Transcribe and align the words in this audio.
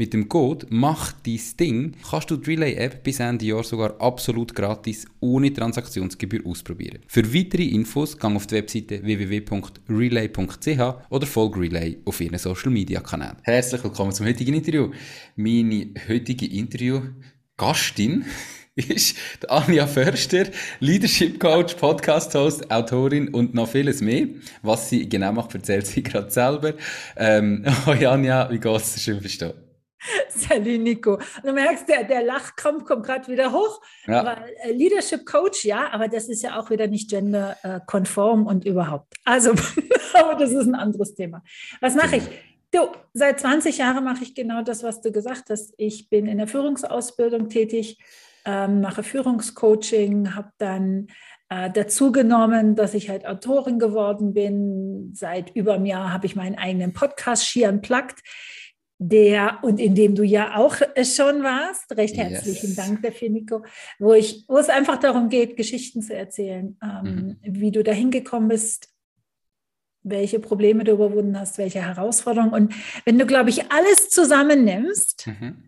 Mit 0.00 0.14
dem 0.14 0.30
Code 0.30 0.66
Mach 0.70 1.12
dein 1.12 1.38
Ding 1.60 1.92
kannst 2.10 2.30
du 2.30 2.38
die 2.38 2.52
Relay-App 2.52 3.02
bis 3.02 3.20
Ende 3.20 3.44
Jahr 3.44 3.62
sogar 3.62 4.00
absolut 4.00 4.54
gratis 4.54 5.04
ohne 5.20 5.52
Transaktionsgebühr 5.52 6.40
ausprobieren. 6.46 7.00
Für 7.06 7.34
weitere 7.34 7.64
Infos 7.64 8.16
gang 8.16 8.34
auf 8.34 8.46
die 8.46 8.54
Webseite 8.54 9.02
www.relay.ch 9.02 10.80
oder 11.10 11.26
folge 11.26 11.60
Relay 11.60 11.98
auf 12.06 12.18
ihren 12.18 12.38
Social 12.38 12.70
Media 12.70 13.02
Kanälen. 13.02 13.36
Herzlich 13.42 13.84
willkommen 13.84 14.12
zum 14.12 14.24
heutigen 14.24 14.54
Interview. 14.54 14.90
Meine 15.36 15.90
heutige 16.08 16.46
Interview-Gastin 16.46 18.24
ist 18.76 19.18
Anja 19.48 19.86
Förster, 19.86 20.46
Leadership 20.78 21.38
Coach, 21.38 21.74
Podcast 21.74 22.34
Host, 22.34 22.70
Autorin 22.70 23.28
und 23.28 23.52
noch 23.52 23.68
vieles 23.68 24.00
mehr. 24.00 24.28
Was 24.62 24.88
sie 24.88 25.06
genau 25.06 25.32
macht, 25.32 25.52
erzählt 25.52 25.86
sie 25.86 26.02
gerade 26.02 26.30
selber. 26.30 26.72
Ähm, 27.18 27.66
hoi 27.84 28.06
Anja, 28.06 28.50
wie 28.50 28.58
geht's? 28.58 28.98
Schön 29.02 29.20
verstehen. 29.20 29.52
Salut 30.28 30.80
Nico. 30.80 31.18
Du 31.42 31.52
merkst, 31.52 31.88
der, 31.88 32.04
der 32.04 32.22
Lachkampf 32.22 32.84
kommt 32.84 33.04
gerade 33.04 33.28
wieder 33.28 33.52
hoch. 33.52 33.80
Ja. 34.06 34.24
Weil, 34.24 34.54
äh, 34.62 34.72
Leadership 34.72 35.26
Coach, 35.26 35.64
ja, 35.64 35.92
aber 35.92 36.08
das 36.08 36.28
ist 36.28 36.42
ja 36.42 36.58
auch 36.58 36.70
wieder 36.70 36.86
nicht 36.86 37.10
genderkonform 37.10 38.46
und 38.46 38.64
überhaupt. 38.64 39.14
Also, 39.24 39.50
aber 40.14 40.34
das 40.36 40.52
ist 40.52 40.66
ein 40.66 40.74
anderes 40.74 41.14
Thema. 41.14 41.42
Was 41.80 41.94
mache 41.94 42.16
ich? 42.16 42.22
Du, 42.72 42.88
seit 43.12 43.40
20 43.40 43.78
Jahren 43.78 44.04
mache 44.04 44.22
ich 44.22 44.34
genau 44.34 44.62
das, 44.62 44.82
was 44.82 45.00
du 45.00 45.10
gesagt 45.10 45.50
hast. 45.50 45.74
Ich 45.76 46.08
bin 46.08 46.26
in 46.26 46.38
der 46.38 46.46
Führungsausbildung 46.46 47.48
tätig, 47.48 47.98
ähm, 48.44 48.80
mache 48.80 49.02
Führungscoaching, 49.02 50.36
habe 50.36 50.52
dann 50.58 51.08
äh, 51.48 51.68
dazu 51.68 52.12
genommen, 52.12 52.76
dass 52.76 52.94
ich 52.94 53.10
halt 53.10 53.26
Autorin 53.26 53.80
geworden 53.80 54.34
bin. 54.34 55.10
Seit 55.14 55.50
über 55.56 55.74
einem 55.74 55.86
Jahr 55.86 56.12
habe 56.12 56.26
ich 56.26 56.36
meinen 56.36 56.56
eigenen 56.56 56.92
Podcast, 56.92 57.44
Ski 57.44 57.66
Unplugged 57.66 58.20
der 59.02 59.60
und 59.62 59.80
in 59.80 59.94
dem 59.94 60.14
du 60.14 60.22
ja 60.22 60.56
auch 60.56 60.76
schon 60.76 61.42
warst. 61.42 61.90
Recht 61.96 62.18
herzlichen 62.18 62.68
yes. 62.68 62.76
Dank 62.76 63.02
dafür, 63.02 63.30
Nico, 63.30 63.64
wo 63.98 64.12
ich, 64.12 64.44
wo 64.46 64.58
es 64.58 64.68
einfach 64.68 64.98
darum 64.98 65.30
geht, 65.30 65.56
Geschichten 65.56 66.02
zu 66.02 66.14
erzählen, 66.14 66.76
ähm, 66.82 67.38
mhm. 67.42 67.60
wie 67.60 67.70
du 67.70 67.82
dahin 67.82 68.10
gekommen 68.10 68.48
bist, 68.48 68.90
welche 70.02 70.38
Probleme 70.38 70.84
du 70.84 70.92
überwunden 70.92 71.38
hast, 71.40 71.56
welche 71.56 71.80
Herausforderungen. 71.80 72.52
Und 72.52 72.74
wenn 73.06 73.18
du, 73.18 73.24
glaube 73.24 73.48
ich, 73.48 73.72
alles 73.72 74.10
zusammennimmst, 74.10 75.28
mhm. 75.28 75.64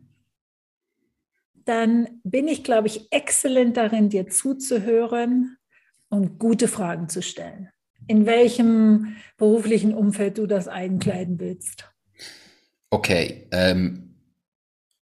dann 1.65 2.21
bin 2.25 2.49
ich, 2.49 2.65
glaube 2.65 2.89
ich, 2.89 3.11
exzellent 3.11 3.79
darin, 3.79 4.11
dir 4.11 4.29
zuzuhören 4.29 5.57
und 6.11 6.39
gute 6.39 6.69
Fragen 6.69 7.09
zu 7.09 7.23
stellen. 7.23 7.71
In 8.09 8.27
welchem 8.27 9.17
beruflichen 9.39 9.95
Umfeld 9.95 10.37
du 10.37 10.47
das 10.47 10.69
einkleiden 10.69 11.41
willst. 11.41 11.92
Okay, 12.93 13.49
ähm, 13.53 14.17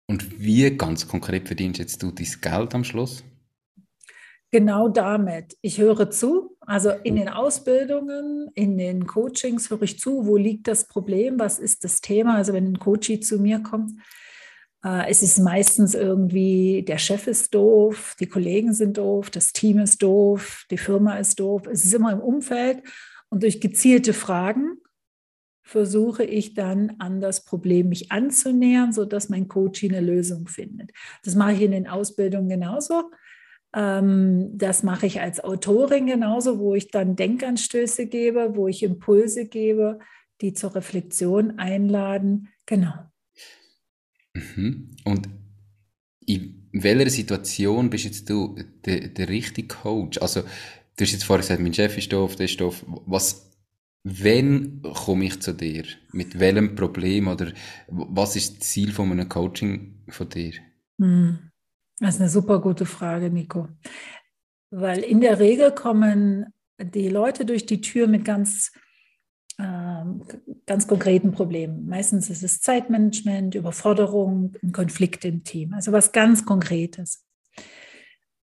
und 0.07 0.39
wie 0.39 0.77
ganz 0.77 1.07
konkret 1.07 1.47
verdienst 1.47 1.79
jetzt 1.79 2.03
du 2.03 2.11
dein 2.11 2.27
Geld 2.39 2.75
am 2.75 2.83
Schluss? 2.83 3.23
Genau 4.51 4.87
damit. 4.87 5.57
Ich 5.61 5.79
höre 5.79 6.11
zu, 6.11 6.55
also 6.59 6.91
in 6.91 7.15
den 7.15 7.27
Ausbildungen, 7.27 8.51
in 8.53 8.77
den 8.77 9.07
Coachings 9.07 9.71
höre 9.71 9.81
ich 9.81 9.97
zu, 9.97 10.27
wo 10.27 10.37
liegt 10.37 10.67
das 10.67 10.87
Problem, 10.87 11.39
was 11.39 11.57
ist 11.57 11.83
das 11.83 12.01
Thema. 12.01 12.35
Also 12.35 12.53
wenn 12.53 12.67
ein 12.67 12.77
Coachie 12.77 13.19
zu 13.19 13.39
mir 13.39 13.63
kommt, 13.63 13.93
äh, 14.85 15.09
es 15.09 15.23
ist 15.23 15.39
meistens 15.39 15.95
irgendwie, 15.95 16.83
der 16.87 16.99
Chef 16.99 17.25
ist 17.25 17.55
doof, 17.55 18.15
die 18.19 18.27
Kollegen 18.27 18.75
sind 18.75 18.99
doof, 18.99 19.31
das 19.31 19.53
Team 19.53 19.79
ist 19.79 20.03
doof, 20.03 20.67
die 20.69 20.77
Firma 20.77 21.17
ist 21.17 21.39
doof. 21.39 21.63
Es 21.65 21.83
ist 21.83 21.95
immer 21.95 22.11
im 22.11 22.19
Umfeld 22.19 22.83
und 23.29 23.41
durch 23.41 23.59
gezielte 23.59 24.13
Fragen 24.13 24.77
versuche 25.71 26.25
ich 26.25 26.53
dann 26.53 26.97
an 26.99 27.21
das 27.21 27.45
Problem 27.45 27.87
mich 27.87 28.11
anzunähern, 28.11 28.91
sodass 28.91 29.29
mein 29.29 29.47
Coach 29.47 29.85
eine 29.85 30.01
Lösung 30.01 30.49
findet. 30.49 30.91
Das 31.23 31.35
mache 31.35 31.53
ich 31.53 31.61
in 31.61 31.71
den 31.71 31.87
Ausbildungen 31.87 32.49
genauso. 32.49 33.09
Ähm, 33.73 34.49
das 34.53 34.83
mache 34.83 35.05
ich 35.05 35.21
als 35.21 35.41
Autorin 35.41 36.07
genauso, 36.07 36.59
wo 36.59 36.75
ich 36.75 36.89
dann 36.89 37.15
Denkanstöße 37.15 38.07
gebe, 38.07 38.57
wo 38.57 38.67
ich 38.67 38.83
Impulse 38.83 39.45
gebe, 39.45 39.99
die 40.41 40.53
zur 40.53 40.75
Reflexion 40.75 41.57
einladen. 41.57 42.49
Genau. 42.65 42.93
Mhm. 44.33 44.91
Und 45.05 45.29
in 46.25 46.67
welcher 46.73 47.09
Situation 47.09 47.89
bist 47.89 48.03
jetzt 48.03 48.29
du 48.29 48.57
der, 48.85 49.07
der 49.07 49.29
richtige 49.29 49.69
Coach? 49.69 50.17
Also, 50.21 50.41
du 50.41 51.05
hast 51.05 51.13
jetzt 51.13 51.23
vorher 51.23 51.43
gesagt, 51.43 51.61
mein 51.61 51.73
Chef 51.73 51.97
ist 51.97 52.11
doof, 52.11 52.35
der 52.35 52.47
ist 52.47 52.59
doof. 52.59 52.85
Was 53.05 53.50
Wann 54.03 54.81
komme 54.81 55.25
ich 55.25 55.41
zu 55.41 55.53
dir? 55.53 55.85
Mit 56.11 56.39
welchem 56.39 56.75
Problem 56.75 57.27
oder 57.27 57.51
was 57.87 58.35
ist 58.35 58.59
das 58.59 58.67
Ziel 58.69 58.91
von 58.91 59.11
einem 59.11 59.29
Coaching 59.29 60.03
von 60.09 60.27
dir? 60.29 60.53
Hm. 60.99 61.51
Das 61.99 62.15
ist 62.15 62.21
eine 62.21 62.29
super 62.29 62.59
gute 62.59 62.87
Frage, 62.87 63.29
Nico. 63.29 63.67
Weil 64.71 64.99
in 64.99 65.21
der 65.21 65.39
Regel 65.39 65.71
kommen 65.71 66.47
die 66.79 67.09
Leute 67.09 67.45
durch 67.45 67.67
die 67.67 67.81
Tür 67.81 68.07
mit 68.07 68.25
ganz, 68.25 68.71
äh, 69.59 70.03
ganz 70.65 70.87
konkreten 70.87 71.31
Problemen. 71.31 71.85
Meistens 71.85 72.31
ist 72.31 72.41
es 72.41 72.59
Zeitmanagement, 72.61 73.53
Überforderung, 73.53 74.57
ein 74.63 74.71
Konflikt 74.71 75.25
im 75.25 75.43
Team, 75.43 75.73
also 75.73 75.91
was 75.91 76.11
ganz 76.11 76.43
Konkretes. 76.43 77.23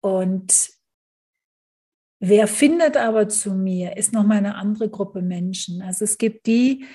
Und 0.02 0.72
Wer 2.25 2.47
findet 2.47 2.95
aber 2.95 3.28
zu 3.28 3.53
mir, 3.53 3.97
ist 3.97 4.13
nochmal 4.13 4.38
eine 4.38 4.56
andere 4.56 4.89
Gruppe 4.89 5.22
Menschen. 5.22 5.81
Also 5.81 6.06
es 6.06 6.17
gibt 6.17 6.47
die, 6.47 6.85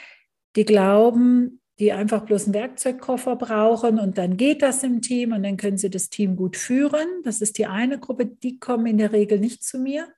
die 0.56 0.65
glauben, 0.65 1.61
die 1.78 1.93
einfach 1.93 2.25
bloß 2.25 2.47
einen 2.47 2.55
Werkzeugkoffer 2.55 3.37
brauchen 3.37 3.99
und 3.99 4.17
dann 4.17 4.38
geht 4.38 4.62
das 4.62 4.83
im 4.83 5.03
Team 5.03 5.33
und 5.33 5.43
dann 5.43 5.59
können 5.59 5.77
sie 5.77 5.91
das 5.91 6.09
Team 6.09 6.34
gut 6.34 6.56
führen. 6.56 7.06
Das 7.25 7.43
ist 7.43 7.59
die 7.59 7.67
eine 7.67 7.99
Gruppe, 7.99 8.25
die 8.25 8.59
kommen 8.59 8.87
in 8.87 8.97
der 8.97 9.12
Regel 9.12 9.38
nicht 9.38 9.62
zu 9.62 9.78
mir. 9.78 10.09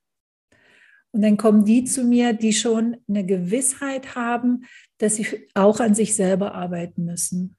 Und 1.11 1.23
dann 1.23 1.37
kommen 1.37 1.65
die 1.65 1.83
zu 1.83 2.05
mir, 2.05 2.33
die 2.33 2.53
schon 2.53 2.99
eine 3.09 3.27
Gewissheit 3.27 4.15
haben, 4.15 4.63
dass 4.99 5.17
sie 5.17 5.27
auch 5.55 5.81
an 5.81 5.97
sich 5.97 6.15
selber 6.15 6.55
arbeiten 6.55 7.05
müssen. 7.05 7.57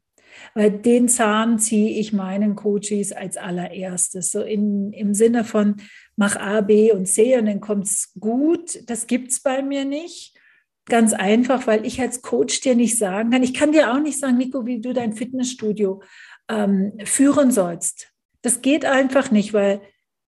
Weil 0.56 0.72
den 0.72 1.10
Zahn 1.10 1.60
ziehe 1.60 2.00
ich 2.00 2.14
meinen 2.14 2.56
Coaches 2.56 3.12
als 3.12 3.36
allererstes. 3.36 4.32
So 4.32 4.42
in, 4.42 4.94
im 4.94 5.14
Sinne 5.14 5.44
von, 5.44 5.76
mach 6.16 6.36
A, 6.36 6.62
B 6.62 6.92
und 6.92 7.08
C 7.08 7.38
und 7.38 7.46
dann 7.46 7.62
kommt 7.62 7.86
es 7.86 8.14
gut. 8.20 8.90
Das 8.90 9.08
gibt 9.08 9.32
es 9.32 9.42
bei 9.42 9.62
mir 9.62 9.86
nicht. 9.86 10.38
Ganz 10.86 11.14
einfach, 11.14 11.68
weil 11.68 11.86
ich 11.86 12.02
als 12.02 12.22
Coach 12.22 12.62
dir 12.62 12.76
nicht 12.76 12.98
sagen 12.98 13.32
kann. 13.32 13.44
Ich 13.44 13.54
kann 13.54 13.72
dir 13.72 13.94
auch 13.94 14.00
nicht 14.00 14.20
sagen, 14.20 14.38
Nico, 14.38 14.66
wie 14.66 14.82
du 14.82 14.94
dein 14.94 15.14
Fitnessstudio 15.14 16.02
ähm, 16.50 16.94
führen 17.04 17.52
sollst. 17.52 18.12
Das 18.42 18.62
geht 18.62 18.86
einfach 18.86 19.32
nicht, 19.32 19.54
weil 19.54 19.82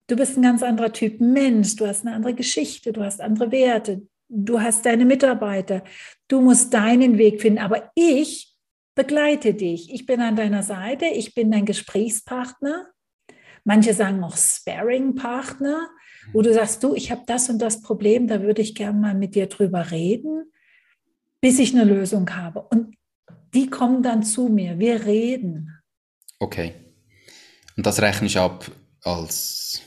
du 0.07 0.15
bist 0.15 0.38
ein 0.38 0.44
ganz 0.44 0.63
anderer 0.63 0.94
Typ 0.94 1.19
Mensch. 1.19 1.75
Du 1.75 1.88
hast 1.88 2.06
eine 2.06 2.15
andere 2.15 2.33
Geschichte, 2.36 2.94
du 2.94 3.03
hast 3.03 3.19
andere 3.19 3.51
Werte, 3.51 4.03
du 4.29 4.62
hast 4.62 4.86
deine 4.86 5.06
Mitarbeiter. 5.06 5.83
Du 6.27 6.41
musst 6.41 6.74
deinen 6.74 7.18
Weg 7.18 7.41
finden. 7.41 7.59
Aber 7.59 7.91
ich 7.95 8.56
begleite 8.95 9.53
dich. 9.53 9.94
Ich 9.94 10.06
bin 10.06 10.21
an 10.21 10.36
deiner 10.36 10.63
Seite, 10.63 11.06
ich 11.06 11.33
bin 11.33 11.51
dein 11.51 11.65
Gesprächspartner. 11.65 12.93
Manche 13.63 13.94
sagen 13.94 14.24
auch 14.24 14.36
Sparing-Partner, 14.36 15.89
wo 16.33 16.42
du 16.42 16.54
sagst, 16.54 16.83
du, 16.83 16.95
ich 16.95 17.12
habe 17.12 17.24
das 17.25 17.50
und 17.50 17.60
das 17.60 17.81
Problem, 17.81 18.27
da 18.27 18.42
würde 18.42 18.62
ich 18.62 18.75
gerne 18.75 19.00
mal 19.00 19.15
mit 19.15 19.36
dir 19.36 19.48
drüber 19.48 19.92
reden, 19.92 20.51
bis 21.42 21.60
ich 21.60 21.74
eine 21.74 21.83
Lösung 21.83 22.30
habe. 22.36 22.62
Und 22.62 22.95
die 23.54 23.69
kommen 23.69 24.04
dann 24.04 24.24
zu 24.24 24.48
mir, 24.48 24.80
wir 24.80 25.06
reden. 25.06 25.77
Okay. 26.39 26.74
Und 27.77 27.86
das 27.86 28.01
rechne 28.01 28.27
ich 28.27 28.38
ab 28.38 28.69
als 29.04 29.81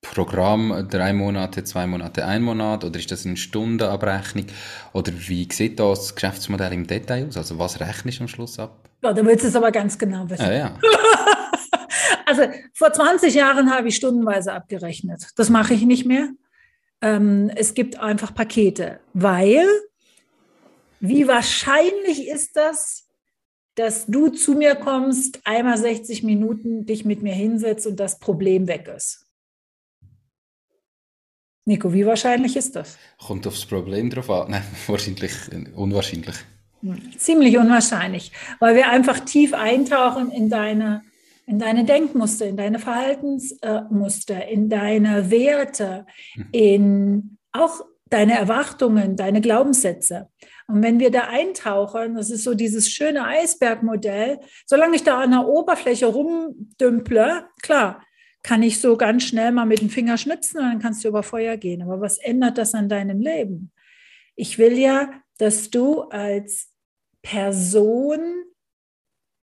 Programm, 0.00 0.88
drei 0.90 1.12
Monate, 1.12 1.62
zwei 1.64 1.86
Monate, 1.86 2.26
ein 2.26 2.42
Monat, 2.42 2.84
oder 2.84 2.98
ist 2.98 3.10
das 3.10 3.26
eine 3.26 3.36
Stundenabrechnung? 3.36 4.46
Oder 4.92 5.12
wie 5.28 5.48
sieht 5.50 5.78
das 5.78 6.14
Geschäftsmodell 6.14 6.72
im 6.72 6.86
Detail 6.86 7.28
aus? 7.28 7.36
Also 7.36 7.58
was 7.58 7.78
rechnest 7.80 8.18
du 8.18 8.24
am 8.24 8.28
Schluss 8.28 8.58
ab? 8.58 8.88
Ja, 9.02 9.12
da 9.12 9.24
willst 9.24 9.44
du 9.44 9.48
es 9.48 9.56
aber 9.56 9.70
ganz 9.70 9.98
genau 9.98 10.28
wissen. 10.28 10.42
Ja, 10.42 10.52
ja. 10.52 10.78
also 12.30 12.52
vor 12.72 12.92
20 12.92 13.34
Jahren 13.34 13.74
habe 13.74 13.88
ich 13.88 13.96
stundenweise 13.96 14.52
abgerechnet. 14.52 15.28
Das 15.36 15.50
mache 15.50 15.74
ich 15.74 15.82
nicht 15.82 16.06
mehr. 16.06 16.30
Ähm, 17.02 17.50
es 17.54 17.74
gibt 17.74 17.98
einfach 17.98 18.34
Pakete, 18.34 19.00
weil 19.14 19.66
wie 21.00 21.26
wahrscheinlich 21.26 22.28
ist 22.28 22.56
das, 22.56 23.08
dass 23.74 24.06
du 24.06 24.28
zu 24.28 24.52
mir 24.52 24.74
kommst, 24.74 25.40
einmal 25.44 25.78
60 25.78 26.22
Minuten 26.22 26.84
dich 26.84 27.04
mit 27.04 27.22
mir 27.22 27.34
hinsetzt 27.34 27.86
und 27.86 27.98
das 27.98 28.18
Problem 28.18 28.68
weg 28.68 28.88
ist? 28.94 29.26
Nico, 31.64 31.92
wie 31.92 32.04
wahrscheinlich 32.04 32.56
ist 32.56 32.76
das? 32.76 32.98
Kommt 33.18 33.46
aufs 33.46 33.64
Problem 33.64 34.10
drauf 34.10 34.28
an. 34.30 34.50
Nein, 34.50 34.64
wahrscheinlich 34.86 35.32
unwahrscheinlich. 35.74 36.36
Hm, 36.82 37.18
ziemlich 37.18 37.56
unwahrscheinlich, 37.56 38.32
weil 38.58 38.74
wir 38.74 38.90
einfach 38.90 39.20
tief 39.20 39.54
eintauchen 39.54 40.30
in 40.30 40.48
deine, 40.48 41.02
in 41.50 41.58
deine 41.58 41.84
Denkmuster, 41.84 42.46
in 42.46 42.56
deine 42.56 42.78
Verhaltensmuster, 42.78 44.46
in 44.46 44.68
deine 44.68 45.32
Werte, 45.32 46.06
mhm. 46.36 46.48
in 46.52 47.38
auch 47.50 47.80
deine 48.08 48.38
Erwartungen, 48.38 49.16
deine 49.16 49.40
Glaubenssätze. 49.40 50.28
Und 50.68 50.84
wenn 50.84 51.00
wir 51.00 51.10
da 51.10 51.24
eintauchen, 51.24 52.14
das 52.14 52.30
ist 52.30 52.44
so 52.44 52.54
dieses 52.54 52.88
schöne 52.88 53.24
Eisbergmodell, 53.24 54.38
solange 54.64 54.94
ich 54.94 55.02
da 55.02 55.18
an 55.18 55.32
der 55.32 55.48
Oberfläche 55.48 56.06
rumdümple, 56.06 57.46
klar, 57.62 58.00
kann 58.44 58.62
ich 58.62 58.80
so 58.80 58.96
ganz 58.96 59.24
schnell 59.24 59.50
mal 59.50 59.66
mit 59.66 59.80
dem 59.80 59.90
Finger 59.90 60.18
schnipsen 60.18 60.60
und 60.60 60.66
dann 60.66 60.78
kannst 60.78 61.02
du 61.02 61.08
über 61.08 61.24
Feuer 61.24 61.56
gehen. 61.56 61.82
Aber 61.82 62.00
was 62.00 62.18
ändert 62.18 62.58
das 62.58 62.74
an 62.74 62.88
deinem 62.88 63.20
Leben? 63.20 63.72
Ich 64.36 64.56
will 64.56 64.78
ja, 64.78 65.10
dass 65.38 65.68
du 65.70 66.02
als 66.02 66.68
Person 67.22 68.44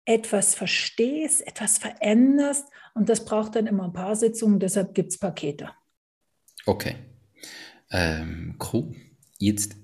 etwas 0.07 0.55
verstehst, 0.55 1.47
etwas 1.47 1.79
veränderst 1.79 2.67
und 2.95 3.09
das 3.09 3.25
braucht 3.25 3.57
dann 3.57 3.67
immer 3.67 3.85
ein 3.85 3.93
paar 3.93 4.17
Sitzungen, 4.17 4.59
deshalb 4.59 4.95
gibt 4.95 5.13
es 5.13 5.19
Pakete. 5.19 5.71
Okay. 6.65 6.97
Ähm, 7.91 8.57
cool. 8.73 8.95
Jetzt 9.39 9.77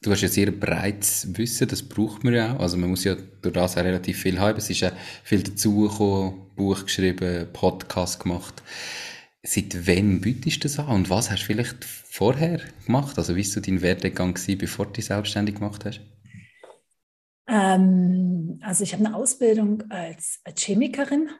Du 0.00 0.12
hast 0.12 0.20
ja 0.20 0.28
sehr 0.28 0.52
breites 0.52 1.26
Wissen, 1.36 1.66
das 1.66 1.82
braucht 1.82 2.22
man 2.22 2.32
ja 2.32 2.54
auch. 2.54 2.60
Also 2.60 2.76
man 2.76 2.90
muss 2.90 3.02
ja 3.02 3.16
durch 3.42 3.54
das 3.54 3.76
auch 3.76 3.82
relativ 3.82 4.22
viel 4.22 4.38
haben. 4.38 4.56
Es 4.56 4.70
ist 4.70 4.80
ja 4.80 4.92
viel 5.24 5.42
dazugekommen, 5.42 6.54
Buch 6.54 6.84
geschrieben, 6.84 7.48
Podcast 7.52 8.20
gemacht. 8.20 8.62
Seit 9.42 9.88
wann 9.88 10.20
bietest 10.20 10.58
du 10.58 10.68
das 10.68 10.78
an 10.78 10.86
und 10.88 11.10
was 11.10 11.32
hast 11.32 11.42
du 11.42 11.46
vielleicht 11.46 11.84
vorher 11.84 12.60
gemacht? 12.86 13.18
Also 13.18 13.34
wie 13.34 13.44
war 13.44 13.50
so 13.50 13.60
dein 13.60 13.82
Werdegang, 13.82 14.34
gewesen, 14.34 14.58
bevor 14.58 14.86
du 14.86 14.92
dich 14.92 15.06
selbstständig 15.06 15.56
gemacht 15.56 15.84
hast? 15.84 16.00
Ähm, 17.48 18.58
also 18.62 18.84
ich 18.84 18.92
habe 18.92 19.04
eine 19.04 19.16
Ausbildung 19.16 19.84
als 19.90 20.40
Chemikerin, 20.56 21.30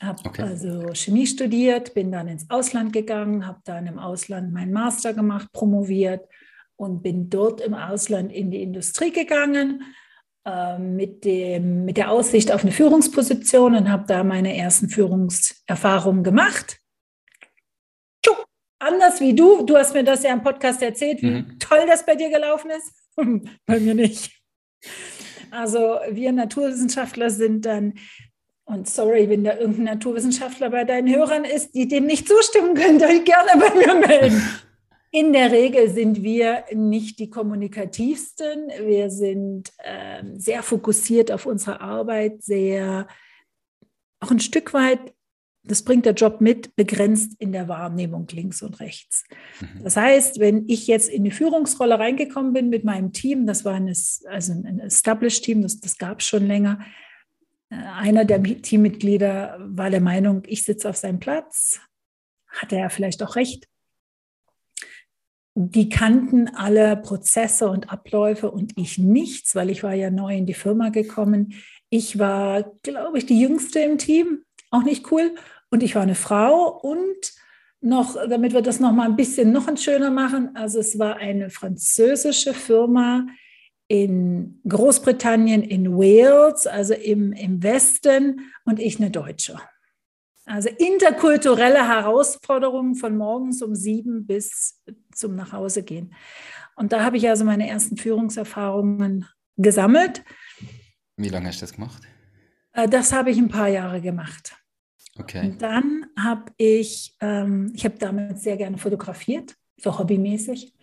habe 0.00 0.22
okay. 0.24 0.42
also 0.42 0.94
Chemie 0.94 1.26
studiert, 1.26 1.94
bin 1.94 2.12
dann 2.12 2.28
ins 2.28 2.48
Ausland 2.48 2.92
gegangen, 2.92 3.46
habe 3.46 3.60
dann 3.64 3.86
im 3.86 3.98
Ausland 3.98 4.52
meinen 4.52 4.72
Master 4.72 5.12
gemacht, 5.12 5.48
promoviert 5.52 6.28
und 6.76 7.02
bin 7.02 7.28
dort 7.28 7.60
im 7.60 7.74
Ausland 7.74 8.32
in 8.32 8.50
die 8.50 8.62
Industrie 8.62 9.10
gegangen 9.10 9.82
äh, 10.44 10.78
mit, 10.78 11.24
dem, 11.24 11.84
mit 11.84 11.96
der 11.96 12.10
Aussicht 12.10 12.52
auf 12.52 12.62
eine 12.62 12.72
Führungsposition 12.72 13.74
und 13.74 13.90
habe 13.90 14.04
da 14.06 14.22
meine 14.22 14.56
ersten 14.56 14.88
Führungserfahrungen 14.88 16.22
gemacht. 16.22 16.80
Anders 18.84 19.18
wie 19.20 19.34
du, 19.34 19.64
du 19.64 19.76
hast 19.76 19.94
mir 19.94 20.04
das 20.04 20.22
ja 20.24 20.32
im 20.32 20.42
Podcast 20.42 20.82
erzählt, 20.82 21.22
wie 21.22 21.30
mhm. 21.30 21.58
toll 21.58 21.86
das 21.86 22.04
bei 22.04 22.16
dir 22.16 22.28
gelaufen 22.28 22.70
ist. 22.70 22.92
bei 23.66 23.80
mir 23.80 23.94
nicht. 23.94 24.43
Also 25.50 25.98
wir 26.10 26.32
Naturwissenschaftler 26.32 27.30
sind 27.30 27.64
dann 27.66 27.94
und 28.66 28.88
sorry, 28.88 29.28
wenn 29.28 29.44
da 29.44 29.58
irgendein 29.58 29.84
Naturwissenschaftler 29.84 30.70
bei 30.70 30.84
deinen 30.84 31.14
Hörern 31.14 31.44
ist, 31.44 31.74
die 31.74 31.86
dem 31.86 32.06
nicht 32.06 32.26
zustimmen 32.28 32.74
können, 32.74 32.98
dann 32.98 33.24
gerne 33.24 33.50
bei 33.58 33.74
mir 33.74 33.94
melden. 33.94 34.42
In 35.10 35.32
der 35.32 35.52
Regel 35.52 35.90
sind 35.90 36.22
wir 36.22 36.64
nicht 36.72 37.20
die 37.20 37.30
kommunikativsten. 37.30 38.68
Wir 38.80 39.10
sind 39.10 39.70
äh, 39.78 40.24
sehr 40.36 40.62
fokussiert 40.62 41.30
auf 41.30 41.46
unsere 41.46 41.80
Arbeit, 41.80 42.42
sehr 42.42 43.06
auch 44.18 44.30
ein 44.30 44.40
Stück 44.40 44.72
weit, 44.72 45.13
das 45.64 45.82
bringt 45.82 46.06
der 46.06 46.12
Job 46.12 46.40
mit, 46.40 46.76
begrenzt 46.76 47.32
in 47.38 47.52
der 47.52 47.68
Wahrnehmung 47.68 48.26
links 48.30 48.62
und 48.62 48.80
rechts. 48.80 49.24
Mhm. 49.60 49.82
Das 49.82 49.96
heißt, 49.96 50.38
wenn 50.38 50.68
ich 50.68 50.86
jetzt 50.86 51.08
in 51.08 51.24
die 51.24 51.30
Führungsrolle 51.30 51.98
reingekommen 51.98 52.52
bin 52.52 52.68
mit 52.68 52.84
meinem 52.84 53.12
Team, 53.12 53.46
das 53.46 53.64
war 53.64 53.74
ein, 53.74 53.88
also 53.88 54.52
ein 54.52 54.80
Established 54.80 55.44
Team, 55.44 55.62
das, 55.62 55.80
das 55.80 55.98
gab 55.98 56.20
es 56.20 56.26
schon 56.26 56.46
länger, 56.46 56.80
äh, 57.70 57.76
einer 57.76 58.24
der 58.24 58.42
Teammitglieder 58.42 59.58
war 59.60 59.90
der 59.90 60.02
Meinung, 60.02 60.42
ich 60.46 60.64
sitze 60.64 60.88
auf 60.88 60.96
seinem 60.96 61.18
Platz, 61.18 61.80
hatte 62.48 62.76
er 62.76 62.90
vielleicht 62.90 63.22
auch 63.22 63.34
recht 63.34 63.66
die 65.54 65.88
kannten 65.88 66.48
alle 66.48 66.96
Prozesse 66.96 67.68
und 67.68 67.92
Abläufe 67.92 68.50
und 68.50 68.72
ich 68.76 68.98
nichts, 68.98 69.54
weil 69.54 69.70
ich 69.70 69.82
war 69.84 69.94
ja 69.94 70.10
neu 70.10 70.36
in 70.36 70.46
die 70.46 70.54
Firma 70.54 70.88
gekommen. 70.88 71.54
Ich 71.90 72.18
war, 72.18 72.64
glaube 72.82 73.18
ich, 73.18 73.26
die 73.26 73.40
jüngste 73.40 73.78
im 73.78 73.98
Team, 73.98 74.44
auch 74.74 74.82
nicht 74.82 75.10
cool. 75.10 75.34
Und 75.70 75.82
ich 75.82 75.94
war 75.94 76.02
eine 76.02 76.14
Frau 76.14 76.68
und 76.68 77.32
noch, 77.80 78.14
damit 78.28 78.54
wir 78.54 78.62
das 78.62 78.80
noch 78.80 78.92
mal 78.92 79.06
ein 79.06 79.16
bisschen 79.16 79.52
noch 79.52 79.68
ein 79.68 79.76
schöner 79.76 80.10
machen, 80.10 80.56
also 80.56 80.78
es 80.78 80.98
war 80.98 81.16
eine 81.16 81.50
französische 81.50 82.54
Firma 82.54 83.26
in 83.88 84.60
Großbritannien, 84.66 85.62
in 85.62 85.92
Wales, 85.92 86.66
also 86.66 86.94
im, 86.94 87.32
im 87.32 87.62
Westen 87.62 88.52
und 88.64 88.80
ich 88.80 88.98
eine 88.98 89.10
Deutsche. 89.10 89.60
Also 90.46 90.68
interkulturelle 90.70 91.86
Herausforderungen 91.88 92.94
von 92.94 93.16
morgens 93.16 93.62
um 93.62 93.74
sieben 93.74 94.26
bis 94.26 94.82
zum 95.14 95.36
Nachhausegehen. 95.36 96.14
Und 96.76 96.92
da 96.92 97.02
habe 97.02 97.16
ich 97.16 97.28
also 97.28 97.44
meine 97.44 97.68
ersten 97.68 97.96
Führungserfahrungen 97.96 99.26
gesammelt. 99.56 100.22
Wie 101.16 101.28
lange 101.28 101.48
hast 101.48 101.60
du 101.60 101.66
das 101.66 101.74
gemacht? 101.74 102.02
Äh, 102.72 102.88
das 102.88 103.12
habe 103.12 103.30
ich 103.30 103.38
ein 103.38 103.48
paar 103.48 103.68
Jahre 103.68 104.00
gemacht. 104.00 104.56
Okay. 105.18 105.46
Und 105.46 105.62
dann 105.62 106.06
habe 106.18 106.52
ich, 106.56 107.16
ähm, 107.20 107.72
ich 107.74 107.84
habe 107.84 107.98
damals 107.98 108.42
sehr 108.42 108.56
gerne 108.56 108.78
fotografiert, 108.78 109.54
so 109.76 109.98
hobbymäßig, 109.98 110.74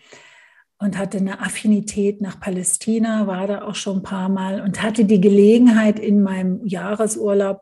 und 0.77 0.97
hatte 0.97 1.17
eine 1.17 1.41
Affinität 1.41 2.21
nach 2.21 2.39
Palästina, 2.39 3.27
war 3.27 3.45
da 3.45 3.61
auch 3.63 3.75
schon 3.75 3.97
ein 3.97 4.03
paar 4.03 4.29
Mal 4.29 4.61
und 4.61 4.81
hatte 4.81 5.05
die 5.05 5.21
Gelegenheit 5.21 5.99
in 5.99 6.23
meinem 6.23 6.65
Jahresurlaub 6.65 7.61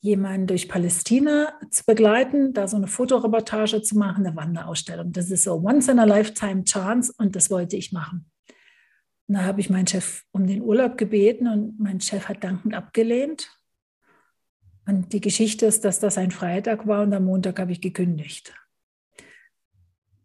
jemanden 0.00 0.48
durch 0.48 0.68
Palästina 0.68 1.54
zu 1.70 1.84
begleiten, 1.84 2.52
da 2.52 2.68
so 2.68 2.76
eine 2.76 2.88
Fotoreportage 2.88 3.82
zu 3.82 3.96
machen, 3.96 4.26
eine 4.26 4.36
Wanderausstellung. 4.36 5.12
Das 5.12 5.30
ist 5.30 5.44
so 5.44 5.54
once 5.54 5.88
in 5.88 5.98
a 5.98 6.04
lifetime 6.04 6.64
chance 6.64 7.12
und 7.16 7.34
das 7.36 7.50
wollte 7.50 7.76
ich 7.76 7.92
machen. 7.92 8.26
Und 9.28 9.36
da 9.36 9.44
habe 9.44 9.60
ich 9.60 9.70
meinen 9.70 9.86
Chef 9.86 10.22
um 10.32 10.46
den 10.46 10.62
Urlaub 10.62 10.98
gebeten 10.98 11.46
und 11.46 11.80
mein 11.80 12.00
Chef 12.00 12.28
hat 12.28 12.44
dankend 12.44 12.74
abgelehnt. 12.74 13.48
Und 14.86 15.12
die 15.12 15.20
Geschichte 15.20 15.66
ist, 15.66 15.84
dass 15.84 16.00
das 16.00 16.18
ein 16.18 16.30
Freitag 16.30 16.86
war 16.86 17.02
und 17.02 17.12
am 17.12 17.24
Montag 17.24 17.58
habe 17.58 17.72
ich 17.72 17.80
gekündigt. 17.80 18.52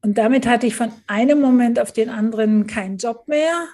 Und 0.01 0.17
damit 0.17 0.47
hatte 0.47 0.67
ich 0.67 0.75
von 0.75 0.91
einem 1.07 1.41
Moment 1.41 1.79
auf 1.79 1.91
den 1.91 2.09
anderen 2.09 2.65
keinen 2.65 2.97
Job 2.97 3.27
mehr, 3.27 3.67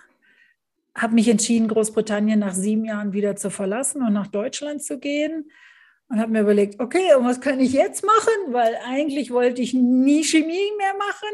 habe 0.96 1.16
mich 1.16 1.28
entschieden, 1.28 1.68
Großbritannien 1.68 2.40
nach 2.40 2.54
sieben 2.54 2.86
Jahren 2.86 3.14
wieder 3.14 3.36
zu 3.36 3.50
verlassen 3.50 4.04
und 4.04 4.14
nach 4.14 4.28
Deutschland 4.28 4.84
zu 4.84 5.00
gehen 5.00 5.50
und 6.10 6.20
habe 6.20 6.32
mir 6.32 6.42
überlegt, 6.42 6.80
okay, 6.80 7.16
und 7.18 7.26
was 7.26 7.42
kann 7.42 7.60
ich 7.60 7.74
jetzt 7.74 8.04
machen? 8.06 8.54
Weil 8.54 8.76
eigentlich 8.86 9.32
wollte 9.32 9.62
ich 9.62 9.74
nie 9.74 10.24
Chemie 10.24 10.72
mehr 10.78 10.94
machen. 10.98 11.30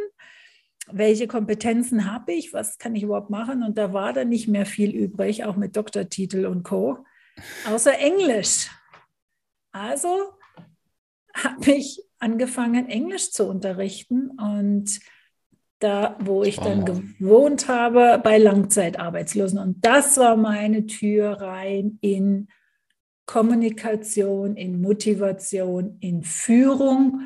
Welche 0.92 1.28
Kompetenzen 1.28 2.12
habe 2.12 2.34
ich? 2.34 2.54
Was 2.54 2.78
kann 2.78 2.96
ich 2.96 3.04
überhaupt 3.04 3.30
machen? 3.30 3.64
Und 3.64 3.78
da 3.78 3.94
war 3.94 4.14
dann 4.14 4.30
nicht 4.30 4.48
mehr 4.48 4.66
viel 4.66 4.96
übrig, 4.96 5.44
auch 5.44 5.56
mit 5.56 5.76
Doktortitel 5.76 6.46
und 6.46 6.64
Co., 6.64 7.06
außer 7.70 7.98
Englisch. 8.00 8.70
Also 9.72 10.34
habe 11.34 11.72
ich 11.72 12.02
angefangen, 12.20 12.90
Englisch 12.90 13.32
zu 13.32 13.46
unterrichten 13.46 14.32
und 14.32 15.00
da, 15.80 16.18
wo 16.20 16.44
ich 16.44 16.58
dann 16.58 16.84
gewohnt 16.84 17.70
habe, 17.70 18.20
bei 18.22 18.38
Langzeitarbeitslosen. 18.38 19.60
Und 19.60 19.86
das 19.86 20.18
war 20.18 20.36
meine 20.36 20.86
Tür 20.86 21.40
rein 21.42 21.98
in 22.02 22.50
Kommunikation, 23.26 24.58
in 24.58 24.82
Motivation, 24.82 25.98
in 26.02 26.24
Führung, 26.24 27.22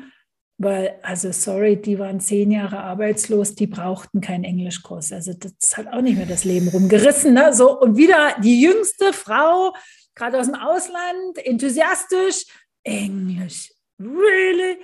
weil, 0.56 0.94
also 1.02 1.32
sorry, 1.32 1.80
die 1.80 1.98
waren 1.98 2.20
zehn 2.20 2.52
Jahre 2.52 2.78
arbeitslos, 2.78 3.56
die 3.56 3.66
brauchten 3.66 4.20
keinen 4.20 4.44
Englischkurs. 4.44 5.12
Also 5.12 5.32
das 5.32 5.76
hat 5.76 5.88
auch 5.92 6.00
nicht 6.00 6.16
mehr 6.16 6.26
das 6.26 6.44
Leben 6.44 6.68
rumgerissen. 6.68 7.34
Ne? 7.34 7.52
So, 7.52 7.80
und 7.80 7.96
wieder 7.96 8.36
die 8.40 8.60
jüngste 8.60 9.12
Frau, 9.12 9.74
gerade 10.14 10.38
aus 10.38 10.46
dem 10.46 10.54
Ausland, 10.54 11.38
enthusiastisch, 11.38 12.44
Englisch, 12.82 13.72
really? 13.98 14.78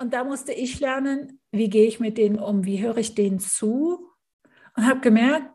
Und 0.00 0.12
da 0.12 0.24
musste 0.24 0.52
ich 0.52 0.80
lernen, 0.80 1.40
wie 1.50 1.68
gehe 1.68 1.86
ich 1.86 2.00
mit 2.00 2.18
denen 2.18 2.38
um, 2.38 2.64
wie 2.64 2.80
höre 2.80 2.98
ich 2.98 3.14
denen 3.14 3.40
zu 3.40 4.12
und 4.76 4.86
habe 4.86 5.00
gemerkt, 5.00 5.50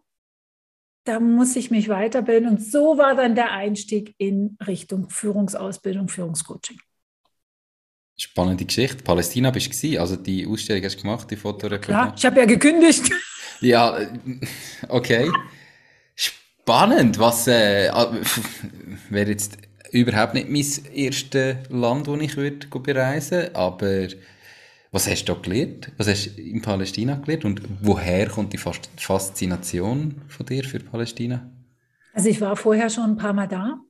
da 1.06 1.20
muss 1.20 1.56
ich 1.56 1.72
mich 1.72 1.90
weiterbilden. 1.90 2.50
Und 2.50 2.64
so 2.64 2.98
war 2.98 3.16
dann 3.16 3.36
der 3.36 3.52
Einstieg 3.52 4.16
in 4.18 4.58
Richtung 4.66 5.10
Führungsausbildung, 5.10 6.08
Führungscoaching. 6.08 6.80
Spannende 8.18 8.64
Geschichte. 8.66 9.04
Palästina 9.04 9.50
bist 9.52 9.84
du 9.84 10.00
also 10.00 10.16
die 10.16 10.46
Ausstellung 10.46 10.84
hast 10.84 10.98
du 10.98 11.02
gemacht, 11.02 11.32
die 11.32 11.36
Fotoreportage? 11.36 12.10
Ja, 12.10 12.14
ich 12.16 12.26
habe 12.26 12.40
ja 12.40 12.46
gekündigt. 12.46 13.12
Ja, 13.60 13.98
okay. 14.90 15.32
Spannend. 16.64 17.20
Was 17.20 17.48
äh, 17.48 17.90
ah, 17.90 18.10
wäre 19.10 19.30
jetzt 19.30 19.58
überhaupt 19.92 20.34
nicht 20.34 20.50
mein 20.50 20.96
erstes 20.96 21.58
Land, 21.70 22.08
wo 22.08 22.16
ich 22.16 22.38
würde 22.38 22.68
bereisen, 22.68 23.54
aber 23.54 24.08
was 24.94 25.10
hast 25.10 25.26
du 25.26 25.34
da 25.34 25.42
gelernt? 25.42 25.92
Was 25.98 26.08
hast 26.08 26.38
du 26.38 26.42
in 26.42 26.62
Palästina 26.62 27.16
gelernt 27.16 27.44
und 27.44 27.62
woher 27.82 28.30
kommt 28.30 28.54
die 28.54 28.58
Faszination 28.58 30.22
von 30.30 30.46
dir 30.46 30.64
für 30.64 30.80
Palästina? 30.80 31.52
Also 32.14 32.30
ich 32.30 32.40
war 32.40 32.56
vorher 32.56 32.90
schon 32.90 33.12
ein 33.12 33.18
paar 33.18 33.34
Mal 33.34 33.48
da, 33.50 33.82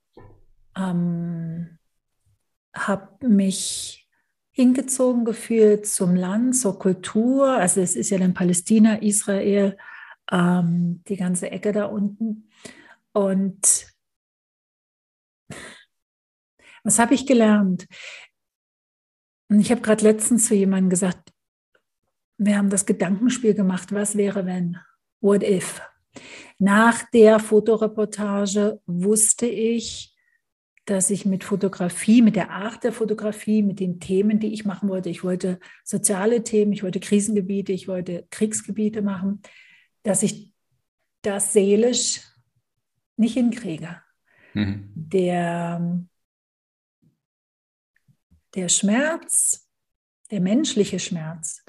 ähm, 0.75 1.77
habe 2.73 3.27
mich 3.27 4.09
hingezogen 4.49 5.25
gefühlt 5.25 5.85
zum 5.85 6.15
Land, 6.15 6.55
zur 6.55 6.79
Kultur. 6.79 7.49
Also 7.49 7.81
es 7.81 7.95
ist 7.95 8.09
ja 8.09 8.17
dann 8.17 8.33
Palästina, 8.33 8.95
Israel, 8.95 9.77
ähm, 10.31 11.03
die 11.07 11.17
ganze 11.17 11.51
Ecke 11.51 11.71
da 11.71 11.85
unten. 11.85 12.49
Und 13.13 13.87
was 16.83 16.99
habe 16.99 17.13
ich 17.13 17.25
gelernt? 17.25 17.87
Und 19.49 19.59
ich 19.59 19.71
habe 19.71 19.81
gerade 19.81 20.03
letztens 20.03 20.47
zu 20.47 20.55
jemandem 20.55 20.89
gesagt, 20.89 21.31
wir 22.37 22.57
haben 22.57 22.69
das 22.69 22.85
Gedankenspiel 22.85 23.53
gemacht, 23.53 23.93
was 23.93 24.17
wäre 24.17 24.45
wenn? 24.45 24.77
What 25.21 25.43
if? 25.43 25.81
Nach 26.59 27.03
der 27.11 27.39
Fotoreportage 27.39 28.81
wusste 28.85 29.45
ich, 29.45 30.15
dass 30.85 31.09
ich 31.09 31.25
mit 31.25 31.43
Fotografie, 31.43 32.21
mit 32.21 32.35
der 32.35 32.49
Art 32.49 32.83
der 32.83 32.91
Fotografie, 32.91 33.63
mit 33.63 33.79
den 33.79 33.99
Themen, 33.99 34.39
die 34.39 34.53
ich 34.53 34.65
machen 34.65 34.89
wollte, 34.89 35.09
ich 35.09 35.23
wollte 35.23 35.59
soziale 35.83 36.43
Themen, 36.43 36.73
ich 36.73 36.83
wollte 36.83 36.99
Krisengebiete, 36.99 37.71
ich 37.71 37.87
wollte 37.87 38.27
Kriegsgebiete 38.31 39.01
machen, 39.01 39.41
dass 40.03 40.23
ich 40.23 40.51
das 41.21 41.53
seelisch 41.53 42.21
nicht 43.17 43.33
hinkriege. 43.33 44.01
Mhm. 44.53 44.91
Der 44.95 46.05
der 48.55 48.69
Schmerz, 48.69 49.67
der 50.31 50.41
menschliche 50.41 50.99
Schmerz, 50.99 51.63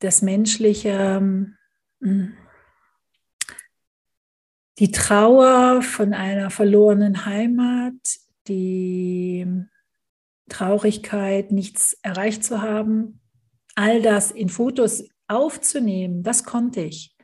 das 0.00 0.22
menschliche, 0.22 1.20
hm, 2.00 2.36
die 4.78 4.90
Trauer 4.90 5.82
von 5.82 6.12
einer 6.12 6.50
verlorenen 6.50 7.24
Heimat, 7.24 7.94
die 8.48 9.46
Traurigkeit, 10.48 11.52
nichts 11.52 11.96
erreicht 12.02 12.42
zu 12.44 12.60
haben, 12.60 13.20
all 13.74 14.02
das 14.02 14.30
in 14.30 14.48
Fotos 14.48 15.04
aufzunehmen, 15.28 16.22
das 16.22 16.44
konnte 16.44 16.82
ich. 16.82 17.16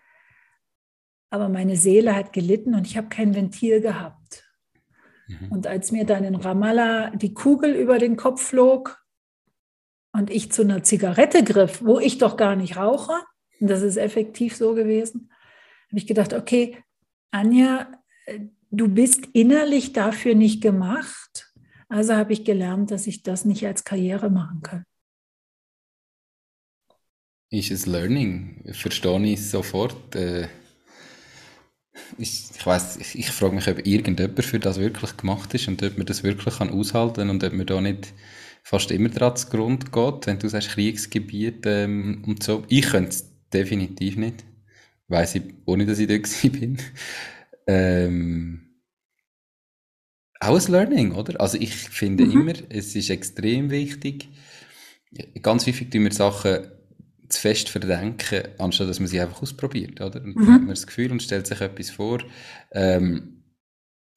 Aber 1.31 1.49
meine 1.49 1.77
Seele 1.77 2.15
hat 2.15 2.33
gelitten 2.33 2.75
und 2.75 2.87
ich 2.87 2.97
habe 2.97 3.09
kein 3.09 3.35
Ventil 3.35 3.81
gehabt. 3.81 4.45
Mhm. 5.29 5.53
Und 5.53 5.67
als 5.67 5.93
mir 5.93 6.05
dann 6.05 6.25
in 6.25 6.35
Ramallah 6.35 7.11
die 7.11 7.35
Kugel 7.35 7.75
über 7.75 7.99
den 7.99 8.17
Kopf 8.17 8.43
flog 8.43 9.05
und 10.13 10.31
ich 10.31 10.51
zu 10.53 10.63
einer 10.63 10.83
Zigarette 10.83 11.45
griff, 11.45 11.83
wo 11.85 11.99
ich 11.99 12.19
doch 12.19 12.37
gar 12.37 12.57
nicht 12.57 12.77
rauche, 12.77 13.13
und 13.61 13.69
das 13.69 13.83
ist 13.83 13.97
effektiv 13.97 14.57
so 14.57 14.75
gewesen, 14.75 15.31
habe 15.89 15.99
ich 15.99 16.07
gedacht, 16.07 16.33
okay, 16.33 16.77
Anja, 17.31 17.91
du 18.71 18.89
bist 18.89 19.27
innerlich 19.33 19.93
dafür 19.93 20.35
nicht 20.35 20.63
gemacht. 20.63 21.53
Also 21.89 22.15
habe 22.15 22.33
ich 22.33 22.45
gelernt, 22.45 22.91
dass 22.91 23.07
ich 23.07 23.23
das 23.23 23.45
nicht 23.45 23.67
als 23.67 23.85
Karriere 23.85 24.31
machen 24.31 24.61
kann. 24.63 24.85
Ist 27.51 27.71
es 27.71 27.87
Learning? 27.87 28.63
Verstehe 28.73 29.25
ich 29.25 29.49
sofort. 29.49 30.15
Äh, 30.15 30.49
ich, 32.19 32.50
ich 32.57 32.67
weiß, 32.67 32.97
ich, 32.99 33.19
ich 33.19 33.31
frage 33.31 33.55
mich, 33.55 33.69
ob 33.69 33.87
irgendjemand 33.87 34.45
für 34.45 34.59
das 34.59 34.78
wirklich 34.78 35.17
gemacht 35.17 35.52
ist 35.55 35.69
und 35.69 35.83
ob 35.83 35.97
man 35.99 36.07
das 36.07 36.23
wirklich 36.23 36.59
kann 36.59 36.71
aushalten 36.71 37.14
kann 37.17 37.31
und 37.31 37.45
ob 37.45 37.52
man 37.52 37.67
da 37.67 37.81
nicht 37.81 38.12
fast 38.62 38.90
immer 38.90 39.09
dran 39.09 39.37
zu 39.37 39.49
Grund 39.49 39.93
geht, 39.93 40.26
wenn 40.26 40.38
du 40.38 40.49
sagst 40.49 40.71
Kriegsgebiet 40.71 41.64
ähm, 41.67 42.23
und 42.26 42.43
so. 42.43 42.64
Ich 42.69 42.90
könnte 42.90 43.11
es 43.11 43.33
definitiv 43.52 44.17
nicht. 44.17 44.45
Weiß 45.09 45.37
ich, 45.37 45.43
ohne 45.64 45.87
dass 45.87 45.99
ich 45.99 46.07
da 46.07 46.49
bin. 46.49 46.78
Ähm, 47.67 48.69
auch 50.40 50.59
ein 50.59 50.73
Learning, 50.73 51.12
oder? 51.12 51.40
Also 51.40 51.59
ich 51.59 51.75
finde 51.75 52.26
mhm. 52.26 52.33
immer, 52.33 52.55
es 52.69 52.95
ist 52.95 53.11
extrem 53.11 53.71
wichtig. 53.71 54.28
Ganz 55.43 55.67
häufig 55.67 55.90
tun 55.90 56.05
wir 56.05 56.12
Sachen 56.12 56.69
zu 57.29 57.41
fest 57.41 57.69
verdenken, 57.69 58.43
anstatt 58.59 58.89
dass 58.89 59.01
man 59.01 59.09
sie 59.09 59.21
einfach 59.21 59.43
ausprobiert, 59.43 60.01
oder? 60.01 60.23
Und 60.23 60.37
mhm. 60.37 60.45
dann 60.45 60.55
hat 60.55 60.61
man 60.61 60.71
das 60.71 60.87
Gefühl 60.87 61.13
und 61.13 61.23
stellt 61.23 61.47
sich 61.47 61.61
etwas 61.61 61.91
vor, 61.91 62.21
ähm, 62.73 63.45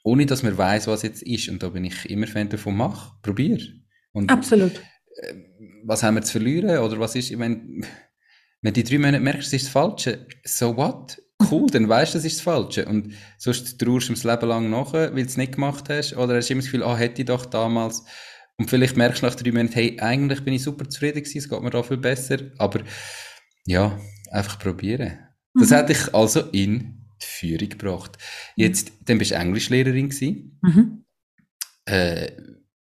ohne 0.03 0.25
dass 0.25 0.43
man 0.43 0.57
weiß, 0.57 0.87
was 0.87 1.03
jetzt 1.03 1.21
ist. 1.23 1.49
Und 1.49 1.61
da 1.61 1.69
bin 1.69 1.85
ich 1.85 2.09
immer 2.09 2.27
Fan 2.27 2.49
davon, 2.49 2.75
mach, 2.75 3.21
probier. 3.21 3.59
Und, 4.13 4.31
Absolut. 4.31 4.81
Äh, 5.17 5.33
was 5.83 6.03
haben 6.03 6.15
wir 6.15 6.21
zu 6.21 6.33
verlieren? 6.33 6.79
Oder 6.79 6.99
was 6.99 7.15
ist, 7.15 7.37
wenn, 7.37 7.85
wenn 8.61 8.73
die 8.73 8.83
drei 8.83 8.97
Monate 8.97 9.19
merkst, 9.19 9.47
es 9.47 9.53
ist 9.53 9.65
das 9.65 9.71
Falsche, 9.71 10.27
so 10.43 10.75
what? 10.77 11.21
Cool, 11.49 11.67
dann 11.71 11.89
weißt 11.89 12.13
du, 12.13 12.17
das 12.19 12.25
ist 12.25 12.37
das 12.37 12.43
Falsche. 12.43 12.85
Und 12.85 13.13
sonst 13.37 13.79
trauerst 13.79 14.09
du 14.09 14.13
das 14.13 14.23
Leben 14.23 14.47
lang 14.47 14.69
nach, 14.69 14.93
weil 14.93 15.11
du 15.11 15.21
es 15.21 15.37
nicht 15.37 15.53
gemacht 15.53 15.89
hast. 15.89 16.15
Oder 16.15 16.35
hast 16.35 16.49
du 16.49 16.53
immer 16.53 16.61
das 16.61 16.71
Gefühl, 16.71 16.83
ah, 16.83 16.95
hätte 16.95 17.23
ich 17.23 17.27
doch 17.27 17.45
damals 17.45 18.05
und 18.57 18.69
vielleicht 18.69 18.97
merkst 18.97 19.21
du 19.21 19.25
nach 19.25 19.35
drei 19.35 19.51
Monaten, 19.51 19.73
hey, 19.73 19.99
eigentlich 19.99 20.43
bin 20.43 20.53
ich 20.53 20.63
super 20.63 20.87
zufrieden 20.87 21.23
gewesen, 21.23 21.37
es 21.39 21.49
geht 21.49 21.61
mir 21.61 21.69
da 21.69 21.81
viel 21.83 21.97
besser. 21.97 22.37
Aber 22.57 22.81
ja, 23.65 23.99
einfach 24.29 24.59
probieren. 24.59 25.19
Das 25.53 25.69
mhm. 25.69 25.75
hat 25.75 25.89
dich 25.89 26.13
also 26.13 26.41
in 26.51 27.07
die 27.21 27.25
Führung 27.25 27.69
gebracht. 27.69 28.17
Jetzt, 28.55 28.91
dann 29.05 29.17
bist 29.17 29.31
du 29.31 29.35
Englischlehrerin 29.35 30.09
gewesen. 30.09 30.59
Mhm. 30.61 31.05
Äh, 31.85 32.31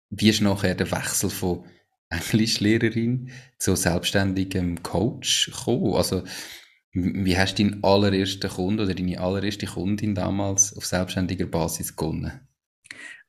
wie 0.09 0.29
ist 0.29 0.41
nachher 0.41 0.75
der 0.75 0.91
Wechsel 0.91 1.29
von 1.29 1.65
Englischlehrerin 2.09 3.31
zu 3.57 3.75
selbstständigem 3.75 4.83
Coach 4.83 5.51
gekommen? 5.51 5.95
Also, 5.95 6.23
wie 6.93 7.37
hast 7.37 7.55
du 7.55 7.63
deinen 7.63 7.83
allerersten 7.83 8.49
Kunden 8.49 8.81
oder 8.81 8.93
deine 8.93 9.19
allererste 9.19 9.65
Kundin 9.65 10.15
damals 10.15 10.75
auf 10.77 10.85
selbstständiger 10.85 11.45
Basis 11.45 11.95
gewonnen? 11.95 12.47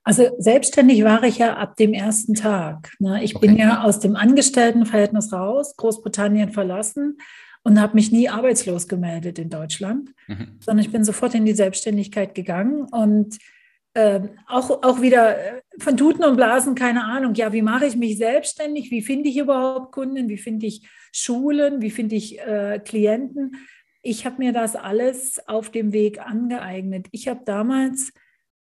Also 0.06 0.30
selbstständig 0.38 1.02
war 1.02 1.24
ich 1.24 1.38
ja 1.38 1.56
ab 1.56 1.74
dem 1.76 1.92
ersten 1.92 2.34
Tag. 2.34 2.92
Ne? 3.00 3.24
Ich 3.24 3.34
okay. 3.34 3.48
bin 3.48 3.56
ja 3.56 3.82
aus 3.82 3.98
dem 3.98 4.14
Angestelltenverhältnis 4.14 5.32
raus, 5.32 5.74
Großbritannien 5.76 6.52
verlassen 6.52 7.18
und 7.64 7.80
habe 7.80 7.96
mich 7.96 8.12
nie 8.12 8.28
arbeitslos 8.28 8.86
gemeldet 8.86 9.40
in 9.40 9.50
Deutschland, 9.50 10.14
mhm. 10.28 10.60
sondern 10.60 10.84
ich 10.84 10.92
bin 10.92 11.02
sofort 11.02 11.34
in 11.34 11.44
die 11.44 11.54
Selbstständigkeit 11.54 12.36
gegangen 12.36 12.82
und 12.92 13.36
äh, 13.94 14.20
auch, 14.46 14.84
auch 14.84 15.00
wieder 15.00 15.38
äh, 15.38 15.62
von 15.80 15.96
Tuten 15.96 16.22
und 16.22 16.36
Blasen, 16.36 16.76
keine 16.76 17.02
Ahnung. 17.02 17.34
Ja, 17.34 17.52
wie 17.52 17.62
mache 17.62 17.86
ich 17.86 17.96
mich 17.96 18.16
selbstständig? 18.16 18.92
Wie 18.92 19.02
finde 19.02 19.28
ich 19.28 19.38
überhaupt 19.38 19.90
Kunden? 19.90 20.28
Wie 20.28 20.38
finde 20.38 20.66
ich 20.66 20.86
Schulen? 21.10 21.82
Wie 21.82 21.90
finde 21.90 22.14
ich 22.14 22.38
äh, 22.38 22.78
Klienten? 22.78 23.56
Ich 24.02 24.24
habe 24.24 24.36
mir 24.38 24.52
das 24.52 24.76
alles 24.76 25.40
auf 25.48 25.70
dem 25.70 25.92
Weg 25.92 26.20
angeeignet. 26.20 27.08
Ich 27.10 27.26
habe 27.26 27.40
damals 27.44 28.12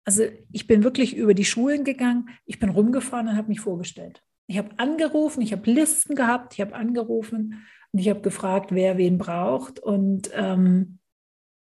also 0.04 0.24
ich 0.52 0.66
bin 0.66 0.82
wirklich 0.82 1.16
über 1.16 1.34
die 1.34 1.44
Schulen 1.44 1.84
gegangen, 1.84 2.28
ich 2.46 2.58
bin 2.58 2.70
rumgefahren 2.70 3.28
und 3.28 3.36
habe 3.36 3.48
mich 3.48 3.60
vorgestellt. 3.60 4.22
Ich 4.46 4.58
habe 4.58 4.70
angerufen, 4.78 5.42
ich 5.42 5.52
habe 5.52 5.70
Listen 5.70 6.16
gehabt, 6.16 6.54
ich 6.54 6.60
habe 6.60 6.74
angerufen 6.74 7.64
und 7.92 7.98
ich 7.98 8.08
habe 8.08 8.20
gefragt, 8.20 8.72
wer 8.72 8.98
wen 8.98 9.18
braucht. 9.18 9.78
Und 9.78 10.30
ähm, 10.34 10.98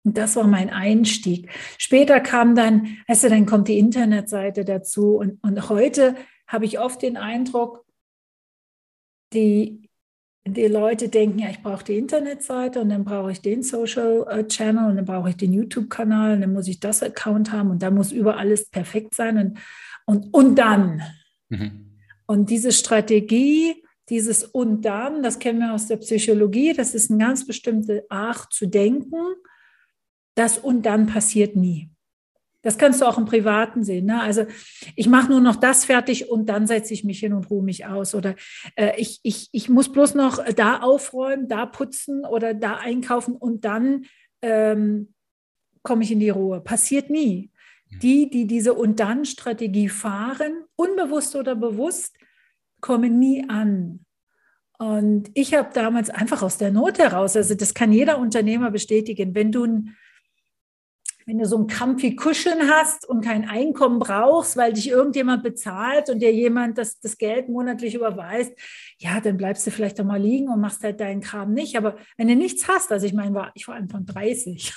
das 0.03 0.35
war 0.35 0.47
mein 0.47 0.69
Einstieg. 0.69 1.51
Später 1.77 2.19
kam 2.19 2.55
dann, 2.55 2.97
weißt 3.07 3.25
du, 3.25 3.29
dann 3.29 3.45
kommt 3.45 3.67
die 3.67 3.77
Internetseite 3.77 4.65
dazu. 4.65 5.17
Und, 5.17 5.43
und 5.43 5.69
heute 5.69 6.15
habe 6.47 6.65
ich 6.65 6.79
oft 6.79 7.01
den 7.01 7.17
Eindruck, 7.17 7.85
die 9.33 9.88
die 10.45 10.67
Leute 10.67 11.09
denken, 11.09 11.39
ja, 11.39 11.49
ich 11.49 11.61
brauche 11.61 11.83
die 11.83 11.97
Internetseite 11.97 12.81
und 12.81 12.89
dann 12.89 13.03
brauche 13.03 13.31
ich 13.31 13.41
den 13.41 13.61
Social 13.61 14.25
äh, 14.29 14.47
Channel 14.47 14.89
und 14.89 14.95
dann 14.95 15.05
brauche 15.05 15.29
ich 15.29 15.37
den 15.37 15.53
YouTube-Kanal 15.53 16.33
und 16.33 16.41
dann 16.41 16.53
muss 16.53 16.67
ich 16.67 16.79
das 16.79 17.03
Account 17.03 17.51
haben 17.51 17.69
und 17.71 17.83
da 17.83 17.91
muss 17.91 18.11
über 18.11 18.37
alles 18.37 18.69
perfekt 18.69 19.15
sein 19.15 19.37
und, 19.37 19.59
und, 20.05 20.33
und 20.33 20.55
dann. 20.55 21.01
Mhm. 21.49 21.97
Und 22.25 22.49
diese 22.49 22.71
Strategie, 22.71 23.83
dieses 24.09 24.43
und 24.43 24.83
dann, 24.83 25.23
das 25.23 25.39
kennen 25.39 25.59
wir 25.59 25.73
aus 25.73 25.87
der 25.87 25.97
Psychologie, 25.97 26.73
das 26.73 26.95
ist 26.95 27.11
eine 27.11 27.23
ganz 27.23 27.45
bestimmte 27.45 28.05
Art 28.09 28.51
zu 28.51 28.67
denken. 28.67 29.15
Das 30.35 30.57
und 30.57 30.85
dann 30.85 31.07
passiert 31.07 31.55
nie. 31.55 31.89
Das 32.61 32.77
kannst 32.77 33.01
du 33.01 33.05
auch 33.05 33.17
im 33.17 33.25
Privaten 33.25 33.83
sehen. 33.83 34.05
Ne? 34.05 34.21
Also 34.21 34.45
ich 34.95 35.07
mache 35.07 35.29
nur 35.29 35.39
noch 35.39 35.55
das 35.55 35.85
fertig 35.85 36.29
und 36.29 36.47
dann 36.47 36.67
setze 36.67 36.93
ich 36.93 37.03
mich 37.03 37.19
hin 37.19 37.33
und 37.33 37.49
ruhe 37.49 37.63
mich 37.63 37.85
aus. 37.85 38.13
Oder 38.15 38.35
äh, 38.75 38.99
ich, 38.99 39.19
ich, 39.23 39.49
ich 39.51 39.69
muss 39.69 39.91
bloß 39.91 40.15
noch 40.15 40.43
da 40.55 40.79
aufräumen, 40.81 41.47
da 41.47 41.65
putzen 41.65 42.25
oder 42.25 42.53
da 42.53 42.75
einkaufen 42.75 43.35
und 43.35 43.63
dann 43.63 44.05
ähm, 44.41 45.13
komme 45.83 46.03
ich 46.03 46.11
in 46.11 46.19
die 46.19 46.29
Ruhe. 46.29 46.59
Passiert 46.59 47.09
nie. 47.09 47.51
Die, 48.01 48.29
die 48.29 48.45
diese 48.45 48.75
und 48.75 48.99
dann 48.99 49.25
Strategie 49.25 49.89
fahren, 49.89 50.63
unbewusst 50.75 51.35
oder 51.35 51.55
bewusst, 51.55 52.15
kommen 52.81 53.17
nie 53.17 53.49
an. 53.49 54.05
Und 54.77 55.31
ich 55.33 55.55
habe 55.55 55.69
damals 55.73 56.09
einfach 56.09 56.41
aus 56.41 56.57
der 56.57 56.71
Not 56.71 56.99
heraus, 56.99 57.35
also 57.35 57.55
das 57.55 57.73
kann 57.73 57.91
jeder 57.91 58.19
Unternehmer 58.19 58.71
bestätigen, 58.71 59.33
wenn 59.33 59.51
du 59.51 59.65
ein 59.65 59.97
wenn 61.29 61.37
du 61.37 61.45
so 61.45 61.59
ein 61.59 61.67
comfy 61.67 62.15
Cushion 62.15 62.67
hast 62.71 63.07
und 63.07 63.23
kein 63.23 63.47
Einkommen 63.47 63.99
brauchst, 63.99 64.57
weil 64.57 64.73
dich 64.73 64.89
irgendjemand 64.89 65.43
bezahlt 65.43 66.09
und 66.09 66.23
dir 66.23 66.33
jemand 66.33 66.79
das, 66.79 66.99
das 66.99 67.19
Geld 67.19 67.49
monatlich 67.49 67.93
überweist, 67.93 68.51
ja, 68.97 69.21
dann 69.21 69.37
bleibst 69.37 69.67
du 69.67 69.69
vielleicht 69.69 69.99
doch 69.99 70.05
mal 70.05 70.19
liegen 70.19 70.49
und 70.49 70.59
machst 70.59 70.81
halt 70.81 70.99
deinen 70.99 71.21
Kram 71.21 71.53
nicht. 71.53 71.77
Aber 71.77 71.97
wenn 72.17 72.27
du 72.27 72.35
nichts 72.35 72.67
hast, 72.67 72.91
also 72.91 73.05
ich 73.05 73.13
meine, 73.13 73.35
war, 73.35 73.51
ich 73.53 73.67
war 73.67 73.75
Anfang 73.75 74.07
30. 74.07 74.73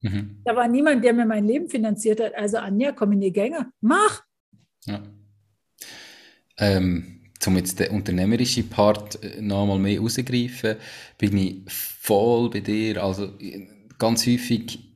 Mhm. 0.00 0.42
Da 0.44 0.56
war 0.56 0.66
niemand, 0.66 1.04
der 1.04 1.12
mir 1.12 1.26
mein 1.26 1.46
Leben 1.46 1.68
finanziert 1.68 2.20
hat. 2.20 2.34
Also 2.34 2.58
Anja, 2.58 2.90
komm 2.90 3.12
in 3.12 3.20
die 3.20 3.32
Gänge, 3.32 3.70
mach. 3.80 4.24
Ja. 4.84 5.00
Ähm, 6.58 7.20
zum 7.38 7.56
jetzt 7.56 7.78
den 7.78 7.92
unternehmerischen 7.92 8.68
Part 8.68 9.22
äh, 9.22 9.40
nochmal 9.40 9.78
mehr 9.78 10.00
rauszugreifen, 10.00 10.76
bin 11.18 11.38
ich 11.38 11.62
voll 11.68 12.50
bei 12.50 12.60
dir. 12.60 13.02
Also 13.04 13.32
ganz 13.96 14.26
häufig 14.26 14.86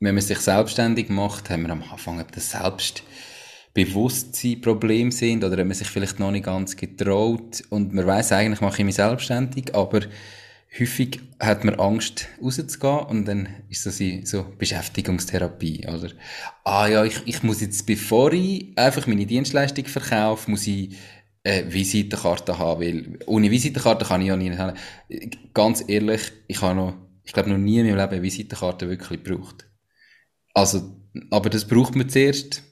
wenn 0.00 0.14
man 0.14 0.22
sich 0.22 0.38
selbstständig 0.38 1.08
macht, 1.08 1.50
haben 1.50 1.62
wir 1.62 1.70
am 1.70 1.82
Anfang 1.82 2.24
das 2.32 2.50
Selbstbewusstsein 2.50 4.60
Problem 4.60 5.10
sind 5.10 5.42
oder 5.44 5.56
wenn 5.56 5.68
man 5.68 5.76
sich 5.76 5.88
vielleicht 5.88 6.20
noch 6.20 6.30
nicht 6.30 6.44
ganz 6.44 6.76
getraut. 6.76 7.62
Und 7.70 7.94
man 7.94 8.06
weiß 8.06 8.32
eigentlich 8.32 8.60
mache 8.60 8.78
ich 8.78 8.84
mich 8.84 8.96
selbstständig, 8.96 9.74
aber 9.74 10.02
häufig 10.78 11.20
hat 11.38 11.64
man 11.64 11.76
Angst 11.76 12.28
rauszugehen 12.42 13.06
und 13.06 13.26
dann 13.26 13.48
ist 13.68 13.86
das 13.86 14.00
so 14.24 14.46
Beschäftigungstherapie 14.58 15.86
oder? 15.86 16.10
Ah 16.64 16.88
ja 16.88 17.04
ich, 17.04 17.22
ich 17.26 17.42
muss 17.42 17.60
jetzt 17.60 17.86
bevor 17.86 18.32
ich 18.32 18.76
einfach 18.76 19.06
meine 19.06 19.26
Dienstleistung 19.26 19.86
verkaufe 19.86 20.50
muss 20.50 20.66
ich 20.66 20.96
äh, 21.44 21.64
Visitenkarte 21.68 22.58
haben 22.58 22.80
weil 22.80 23.18
ohne 23.26 23.50
Visitenkarte 23.50 24.04
kann 24.04 24.22
ich 24.22 24.28
ja 24.28 24.36
nicht 24.36 24.58
haben 24.58 24.76
ganz 25.52 25.84
ehrlich 25.86 26.32
ich 26.48 26.60
habe 26.60 26.74
noch 26.74 26.94
ich 27.22 27.32
glaube 27.32 27.50
noch 27.50 27.58
nie 27.58 27.78
in 27.78 27.86
meinem 27.86 27.96
Leben 27.96 28.12
eine 28.12 28.22
Visitenkarte 28.22 28.88
wirklich 28.88 29.22
gebraucht 29.22 29.66
also, 30.54 30.96
aber 31.30 31.50
das 31.50 31.66
braucht 31.66 31.96
man 31.96 32.08
zuerst. 32.08 32.62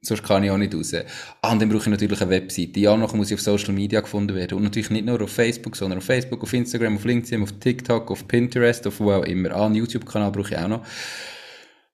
Sonst 0.00 0.22
kann 0.22 0.44
ich 0.44 0.50
auch 0.50 0.58
nicht 0.58 0.74
raus. 0.74 0.94
Ah, 1.40 1.52
und 1.52 1.62
dann 1.62 1.70
brauche 1.70 1.82
ich 1.82 1.86
natürlich 1.86 2.20
eine 2.20 2.30
Webseite. 2.30 2.78
Ja, 2.78 2.96
noch 2.96 3.14
muss 3.14 3.30
ich 3.30 3.34
auf 3.34 3.40
Social 3.40 3.72
Media 3.72 4.00
gefunden 4.00 4.34
werden. 4.34 4.58
Und 4.58 4.64
natürlich 4.64 4.90
nicht 4.90 5.06
nur 5.06 5.20
auf 5.20 5.30
Facebook, 5.30 5.76
sondern 5.76 5.98
auf 5.98 6.04
Facebook, 6.04 6.42
auf 6.42 6.52
Instagram, 6.52 6.96
auf 6.96 7.04
LinkedIn, 7.04 7.42
auf 7.42 7.52
TikTok, 7.52 8.10
auf 8.10 8.28
Pinterest, 8.28 8.86
auf 8.86 9.00
wo 9.00 9.12
auch 9.12 9.24
immer. 9.24 9.52
Ah, 9.52 9.66
einen 9.66 9.76
YouTube-Kanal 9.76 10.30
brauche 10.30 10.50
ich 10.50 10.58
auch 10.58 10.68
noch. 10.68 10.86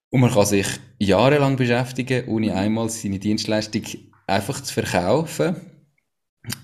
Und 0.09 0.19
man 0.19 0.29
kann 0.29 0.45
sich 0.45 0.67
jahrelang 0.99 1.55
beschäftigen, 1.55 2.27
ohne 2.27 2.53
einmal 2.53 2.89
seine 2.89 3.17
Dienstleistung 3.17 3.83
einfach 4.27 4.61
zu 4.61 4.73
verkaufen. 4.73 5.55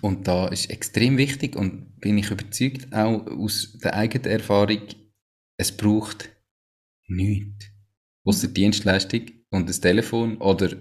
Und 0.01 0.27
da 0.27 0.49
ist 0.49 0.69
extrem 0.69 1.17
wichtig 1.17 1.55
und 1.55 2.01
bin 2.01 2.17
ich 2.17 2.29
überzeugt, 2.29 2.93
auch 2.93 3.25
aus 3.25 3.77
der 3.81 3.93
eigenen 3.93 4.25
Erfahrung, 4.31 4.81
es 5.55 5.71
braucht 5.71 6.29
nichts 7.07 7.76
außer 8.27 8.49
Dienstleistung 8.49 9.21
und 9.51 9.69
das 9.69 9.79
Telefon 9.79 10.37
oder 10.37 10.75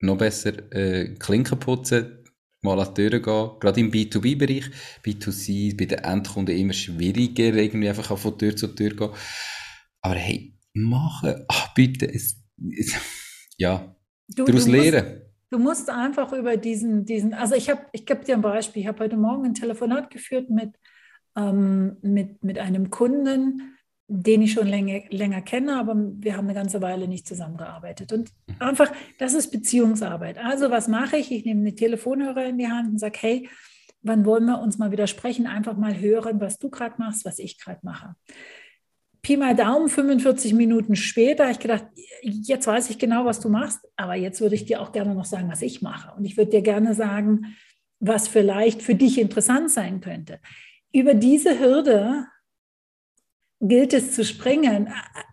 noch 0.00 0.18
besser 0.18 0.52
äh, 0.72 1.14
Klinken 1.14 1.58
putzen, 1.58 2.24
mal 2.62 2.78
an 2.80 2.88
die 2.88 3.08
Türen 3.08 3.22
gehen, 3.22 3.50
gerade 3.60 3.80
im 3.80 3.90
B2B-Bereich, 3.90 4.70
B2C 5.04 5.76
bei 5.76 5.84
den 5.86 5.98
Endkunden 5.98 6.56
immer 6.56 6.72
schwieriger, 6.72 7.54
irgendwie 7.54 7.88
einfach 7.88 8.16
von 8.18 8.38
Tür 8.38 8.56
zu 8.56 8.68
Tür 8.68 8.90
gehen. 8.90 9.10
Aber 10.02 10.14
hey, 10.16 10.58
machen, 10.74 11.44
ach 11.48 11.74
bitte, 11.74 12.12
es, 12.12 12.42
es 12.76 12.94
ja, 13.58 13.94
du, 14.28 14.44
daraus 14.44 14.64
du 14.64 14.72
lernen. 14.72 15.06
Musst, 15.06 15.22
du 15.50 15.58
musst 15.58 15.90
einfach 15.90 16.32
über 16.32 16.56
diesen, 16.56 17.04
diesen 17.04 17.34
also 17.34 17.54
ich 17.54 17.70
habe, 17.70 17.82
ich 17.92 18.06
gebe 18.06 18.24
dir 18.24 18.34
ein 18.34 18.42
Beispiel, 18.42 18.82
ich 18.82 18.88
habe 18.88 19.04
heute 19.04 19.16
Morgen 19.16 19.44
ein 19.44 19.54
Telefonat 19.54 20.10
geführt 20.10 20.50
mit, 20.50 20.74
ähm, 21.36 21.96
mit, 22.02 22.42
mit 22.42 22.58
einem 22.58 22.90
Kunden, 22.90 23.77
den 24.10 24.40
ich 24.40 24.52
schon 24.52 24.66
länger, 24.66 25.02
länger 25.10 25.42
kenne, 25.42 25.78
aber 25.78 25.94
wir 25.94 26.34
haben 26.34 26.46
eine 26.46 26.54
ganze 26.54 26.80
Weile 26.80 27.06
nicht 27.06 27.28
zusammengearbeitet. 27.28 28.10
Und 28.12 28.30
mhm. 28.46 28.54
einfach, 28.58 28.90
das 29.18 29.34
ist 29.34 29.50
Beziehungsarbeit. 29.50 30.38
Also 30.38 30.70
was 30.70 30.88
mache 30.88 31.18
ich? 31.18 31.30
Ich 31.30 31.44
nehme 31.44 31.60
eine 31.60 31.74
Telefonhörer 31.74 32.46
in 32.46 32.56
die 32.56 32.68
Hand 32.68 32.88
und 32.88 32.98
sage, 32.98 33.18
hey, 33.20 33.48
wann 34.02 34.24
wollen 34.24 34.46
wir 34.46 34.62
uns 34.62 34.78
mal 34.78 34.90
wieder 34.90 35.06
sprechen? 35.06 35.46
Einfach 35.46 35.76
mal 35.76 36.00
hören, 36.00 36.40
was 36.40 36.58
du 36.58 36.70
gerade 36.70 36.94
machst, 36.96 37.26
was 37.26 37.38
ich 37.38 37.60
gerade 37.60 37.80
mache. 37.82 38.14
Pi 39.20 39.36
mal 39.36 39.54
Daumen, 39.54 39.88
45 39.88 40.54
Minuten 40.54 40.96
später, 40.96 41.50
ich 41.50 41.58
gedacht, 41.58 41.84
jetzt 42.22 42.66
weiß 42.66 42.88
ich 42.88 42.98
genau, 42.98 43.26
was 43.26 43.40
du 43.40 43.50
machst, 43.50 43.80
aber 43.96 44.14
jetzt 44.14 44.40
würde 44.40 44.54
ich 44.54 44.64
dir 44.64 44.80
auch 44.80 44.92
gerne 44.92 45.14
noch 45.14 45.26
sagen, 45.26 45.50
was 45.50 45.60
ich 45.60 45.82
mache. 45.82 46.16
Und 46.16 46.24
ich 46.24 46.38
würde 46.38 46.52
dir 46.52 46.62
gerne 46.62 46.94
sagen, 46.94 47.56
was 48.00 48.26
vielleicht 48.26 48.80
für 48.80 48.94
dich 48.94 49.20
interessant 49.20 49.70
sein 49.70 50.00
könnte. 50.00 50.38
Über 50.92 51.12
diese 51.12 51.58
Hürde 51.58 52.26
gilt 53.60 53.92
es 53.92 54.12
zu 54.12 54.24
springen, 54.24 54.92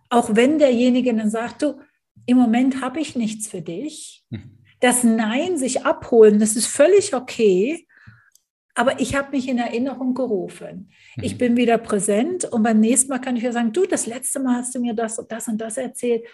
auch 0.10 0.36
wenn 0.36 0.60
derjenige 0.60 1.14
dann 1.14 1.30
sagt, 1.30 1.62
du, 1.62 1.80
im 2.26 2.38
Moment 2.38 2.82
habe 2.82 3.00
ich 3.00 3.16
nichts 3.16 3.48
für 3.48 3.62
dich. 3.62 4.24
Mhm. 4.30 4.58
Das 4.80 5.04
Nein 5.04 5.58
sich 5.58 5.86
abholen, 5.86 6.40
das 6.40 6.56
ist 6.56 6.68
völlig 6.68 7.14
okay, 7.14 7.88
aber 8.76 9.00
ich 9.00 9.16
habe 9.16 9.32
mich 9.32 9.48
in 9.48 9.58
Erinnerung 9.58 10.14
gerufen. 10.14 10.92
Ich 11.22 11.36
mhm. 11.36 11.38
bin 11.38 11.58
wieder 11.58 11.78
präsent 11.78 12.44
und 12.46 12.62
beim 12.62 12.82
nächsten 12.82 13.10
Mal 13.10 13.20
kann 13.20 13.38
ich 13.38 13.44
ja 13.44 13.54
sagen, 13.54 13.72
du, 13.72 13.86
das 13.86 14.06
letzte 14.06 14.40
Mal 14.40 14.58
hast 14.58 14.76
du 14.76 14.80
mir 14.80 14.94
das 14.94 15.18
und 15.18 15.32
das 15.32 15.48
und 15.48 15.60
das 15.60 15.78
erzählt. 15.78 16.26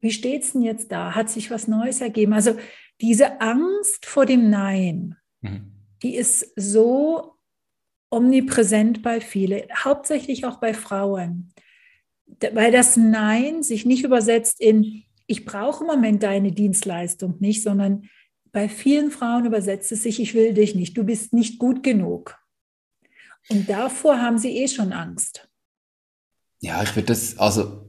Wie 0.00 0.12
steht 0.12 0.44
es 0.44 0.52
denn 0.52 0.62
jetzt 0.62 0.92
da? 0.92 1.16
Hat 1.16 1.28
sich 1.28 1.50
was 1.50 1.66
Neues 1.66 2.00
ergeben? 2.00 2.32
Also 2.32 2.56
diese 3.00 3.40
Angst 3.40 4.06
vor 4.06 4.26
dem 4.26 4.48
Nein, 4.48 5.16
mhm. 5.40 5.72
die 6.04 6.14
ist 6.14 6.52
so 6.54 7.37
omnipräsent 8.10 9.02
bei 9.02 9.20
vielen, 9.20 9.62
hauptsächlich 9.84 10.44
auch 10.44 10.58
bei 10.58 10.74
Frauen. 10.74 11.52
Weil 12.52 12.72
das 12.72 12.96
Nein 12.96 13.62
sich 13.62 13.84
nicht 13.84 14.04
übersetzt 14.04 14.60
in, 14.60 15.04
ich 15.26 15.44
brauche 15.44 15.84
im 15.84 15.88
Moment 15.88 16.22
deine 16.22 16.52
Dienstleistung 16.52 17.36
nicht, 17.40 17.62
sondern 17.62 18.08
bei 18.52 18.68
vielen 18.68 19.10
Frauen 19.10 19.46
übersetzt 19.46 19.92
es 19.92 20.02
sich, 20.02 20.20
ich 20.20 20.34
will 20.34 20.54
dich 20.54 20.74
nicht, 20.74 20.96
du 20.96 21.04
bist 21.04 21.32
nicht 21.32 21.58
gut 21.58 21.82
genug. 21.82 22.38
Und 23.48 23.68
davor 23.68 24.20
haben 24.20 24.38
sie 24.38 24.56
eh 24.56 24.68
schon 24.68 24.92
Angst. 24.92 25.48
Ja, 26.60 26.82
ich 26.82 26.94
würde 26.96 27.06
das, 27.06 27.38
also 27.38 27.86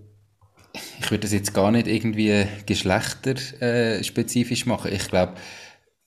ich 0.99 1.09
würde 1.09 1.21
das 1.21 1.33
jetzt 1.33 1.53
gar 1.53 1.71
nicht 1.71 1.87
irgendwie 1.87 2.45
geschlechterspezifisch 2.65 4.65
äh, 4.65 4.69
machen. 4.69 4.93
Ich 4.93 5.07
glaube 5.07 5.33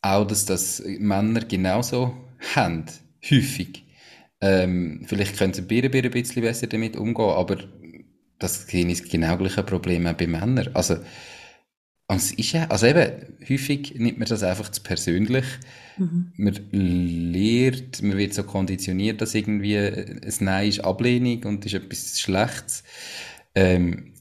auch, 0.01 0.27
dass 0.27 0.44
das 0.44 0.83
Männer 0.85 1.40
genauso 1.40 2.16
haben, 2.55 2.87
häufig. 3.25 3.82
Ähm, 4.42 5.05
vielleicht 5.07 5.38
können 5.38 5.55
sie 5.55 5.62
ein 6.02 6.11
bisschen 6.11 6.42
besser 6.42 6.66
damit 6.66 6.96
umgehen, 6.96 7.31
aber 7.31 7.59
das 8.40 8.64
ist 8.64 9.09
genau 9.09 9.37
gleiche 9.37 9.62
Problem 9.62 10.07
auch 10.07 10.14
bei 10.14 10.26
Männern. 10.26 10.70
Also, 10.74 10.96
es 12.09 12.33
ist 12.33 12.52
ja, 12.52 12.66
also 12.68 12.87
eben, 12.87 13.38
häufig 13.48 13.94
nimmt 13.96 14.18
man 14.18 14.28
das 14.28 14.42
einfach 14.42 14.70
zu 14.70 14.83
persönlich. 14.83 15.44
Mhm. 15.96 16.33
Man 16.37 16.59
lernt, 16.72 18.02
man 18.02 18.18
wird 18.18 18.35
so 18.35 18.42
konditioniert, 18.42 19.20
dass 19.20 19.35
irgendwie 19.35 19.78
ein 19.78 20.20
Nein 20.40 20.68
ist 20.68 20.81
Ablehnung 20.81 21.44
und 21.44 21.64
ist 21.64 21.74
etwas 21.74 22.20
Schlechtes. 22.20 22.83
Ähm, 23.55 24.14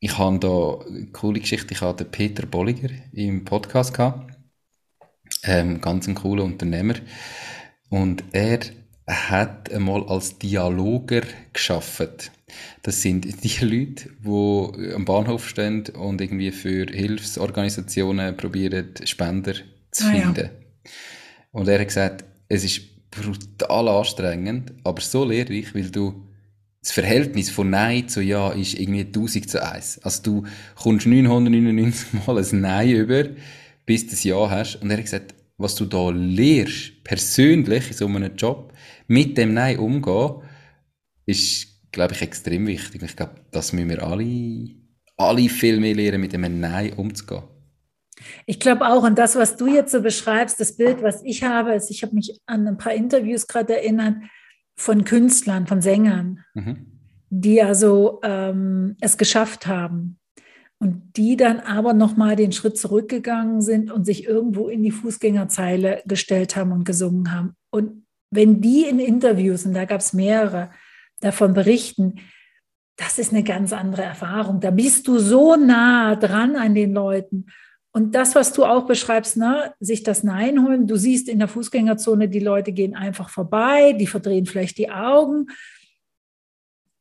ich 0.00 0.16
habe 0.16 0.38
da 0.38 0.78
eine 0.88 1.06
coole 1.12 1.40
Geschichte, 1.40 1.74
ich 1.74 1.82
hatte 1.82 2.06
Peter 2.06 2.46
Bolliger 2.46 2.88
im 3.12 3.44
Podcast 3.44 3.92
gehabt. 3.92 4.38
Ähm, 5.42 5.82
ganz 5.82 6.08
ein 6.08 6.14
cooler 6.14 6.44
Unternehmer. 6.44 6.94
Und 7.90 8.24
er 8.32 8.60
hat 9.10 9.72
einmal 9.72 10.04
als 10.04 10.38
Dialoger 10.38 11.22
geschafft. 11.52 12.30
Das 12.82 13.02
sind 13.02 13.44
die 13.44 13.64
Leute, 13.64 14.10
die 14.24 14.94
am 14.94 15.04
Bahnhof 15.04 15.48
stehen 15.48 15.84
und 15.88 16.20
irgendwie 16.20 16.50
für 16.50 16.86
Hilfsorganisationen 16.86 18.36
probieren, 18.36 18.90
Spender 19.04 19.54
zu 19.90 20.04
ah, 20.04 20.10
finden. 20.10 20.50
Ja. 20.50 20.90
Und 21.52 21.68
er 21.68 21.80
hat 21.80 21.88
gesagt, 21.88 22.24
es 22.48 22.64
ist 22.64 22.82
brutal 23.10 23.88
anstrengend, 23.88 24.72
aber 24.84 25.00
so 25.00 25.24
lehrreich, 25.24 25.74
weil 25.74 25.90
du 25.90 26.26
das 26.82 26.92
Verhältnis 26.92 27.50
von 27.50 27.70
Nein 27.70 28.08
zu 28.08 28.22
Ja 28.22 28.50
ist 28.52 28.74
irgendwie 28.74 29.00
1000 29.00 29.50
zu 29.50 29.62
1. 29.62 29.98
Also 30.02 30.22
du 30.22 30.44
kommst 30.76 31.06
999 31.06 32.26
Mal 32.26 32.38
ein 32.38 32.60
Nein 32.60 32.90
über, 32.90 33.24
bis 33.84 34.04
du 34.04 34.10
das 34.12 34.24
Ja 34.24 34.48
hast. 34.48 34.76
Und 34.76 34.90
er 34.90 34.96
hat 34.96 35.04
gesagt, 35.04 35.34
was 35.58 35.74
du 35.74 35.84
da 35.84 36.08
lehrst, 36.08 37.04
persönlich 37.04 37.88
in 37.90 37.96
so 37.96 38.06
einem 38.06 38.34
Job, 38.34 38.72
mit 39.10 39.36
dem 39.36 39.54
Nein 39.54 39.78
umgehen, 39.78 40.42
ist, 41.26 41.90
glaube 41.90 42.14
ich, 42.14 42.22
extrem 42.22 42.68
wichtig. 42.68 43.02
Ich 43.02 43.16
glaube, 43.16 43.34
das 43.50 43.72
müssen 43.72 43.88
wir 43.88 44.04
alle, 44.04 44.70
alle 45.16 45.48
viel 45.48 45.80
mehr 45.80 45.96
lernen, 45.96 46.20
mit 46.20 46.32
einem 46.32 46.60
Nein 46.60 46.92
umzugehen. 46.92 47.42
Ich 48.46 48.60
glaube 48.60 48.86
auch, 48.86 49.02
und 49.02 49.18
das, 49.18 49.34
was 49.34 49.56
du 49.56 49.66
jetzt 49.66 49.90
so 49.90 50.00
beschreibst, 50.00 50.60
das 50.60 50.76
Bild, 50.76 51.02
was 51.02 51.24
ich 51.24 51.42
habe, 51.42 51.74
ist, 51.74 51.90
ich 51.90 52.04
habe 52.04 52.14
mich 52.14 52.38
an 52.46 52.68
ein 52.68 52.78
paar 52.78 52.94
Interviews 52.94 53.48
gerade 53.48 53.78
erinnert 53.78 54.16
von 54.76 55.04
Künstlern, 55.04 55.66
von 55.66 55.82
Sängern, 55.82 56.44
mhm. 56.54 56.86
die 57.30 57.60
also 57.62 58.20
ähm, 58.22 58.96
es 59.00 59.18
geschafft 59.18 59.66
haben 59.66 60.20
und 60.78 61.16
die 61.16 61.36
dann 61.36 61.58
aber 61.58 61.94
nochmal 61.94 62.36
den 62.36 62.52
Schritt 62.52 62.78
zurückgegangen 62.78 63.60
sind 63.60 63.90
und 63.90 64.04
sich 64.04 64.24
irgendwo 64.24 64.68
in 64.68 64.84
die 64.84 64.92
Fußgängerzeile 64.92 66.02
gestellt 66.06 66.54
haben 66.54 66.70
und 66.70 66.84
gesungen 66.84 67.32
haben. 67.32 67.54
Und 67.70 67.99
wenn 68.30 68.60
die 68.60 68.84
in 68.84 68.98
Interviews, 68.98 69.66
und 69.66 69.74
da 69.74 69.84
gab 69.84 70.00
es 70.00 70.12
mehrere, 70.12 70.70
davon 71.20 71.52
berichten, 71.52 72.20
das 72.96 73.18
ist 73.18 73.32
eine 73.32 73.42
ganz 73.42 73.72
andere 73.72 74.02
Erfahrung. 74.02 74.60
Da 74.60 74.70
bist 74.70 75.08
du 75.08 75.18
so 75.18 75.56
nah 75.56 76.16
dran 76.16 76.56
an 76.56 76.74
den 76.74 76.92
Leuten. 76.92 77.46
Und 77.92 78.14
das, 78.14 78.34
was 78.34 78.52
du 78.52 78.64
auch 78.64 78.86
beschreibst, 78.86 79.36
ne, 79.36 79.74
sich 79.80 80.02
das 80.02 80.22
Nein 80.22 80.64
holen, 80.64 80.86
du 80.86 80.96
siehst 80.96 81.28
in 81.28 81.38
der 81.38 81.48
Fußgängerzone, 81.48 82.28
die 82.28 82.40
Leute 82.40 82.72
gehen 82.72 82.94
einfach 82.94 83.30
vorbei, 83.30 83.94
die 83.94 84.06
verdrehen 84.06 84.46
vielleicht 84.46 84.78
die 84.78 84.90
Augen. 84.90 85.46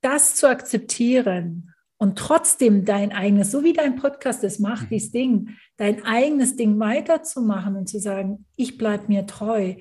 Das 0.02 0.36
zu 0.36 0.50
akzeptieren 0.50 1.74
und 1.98 2.18
trotzdem 2.18 2.86
dein 2.86 3.12
eigenes, 3.12 3.52
so 3.52 3.64
wie 3.64 3.74
dein 3.74 3.98
Podcast 3.98 4.44
es 4.46 4.58
macht, 4.58 4.84
mhm. 4.84 4.90
dieses 4.96 5.12
Ding, 5.12 5.50
dein 5.78 6.04
eigenes 6.06 6.56
Ding 6.56 6.80
weiterzumachen 6.80 7.76
und 7.76 7.90
zu 7.90 8.00
sagen, 8.00 8.46
ich 8.56 8.78
bleibe 8.78 9.08
mir 9.10 9.28
treu, 9.28 9.76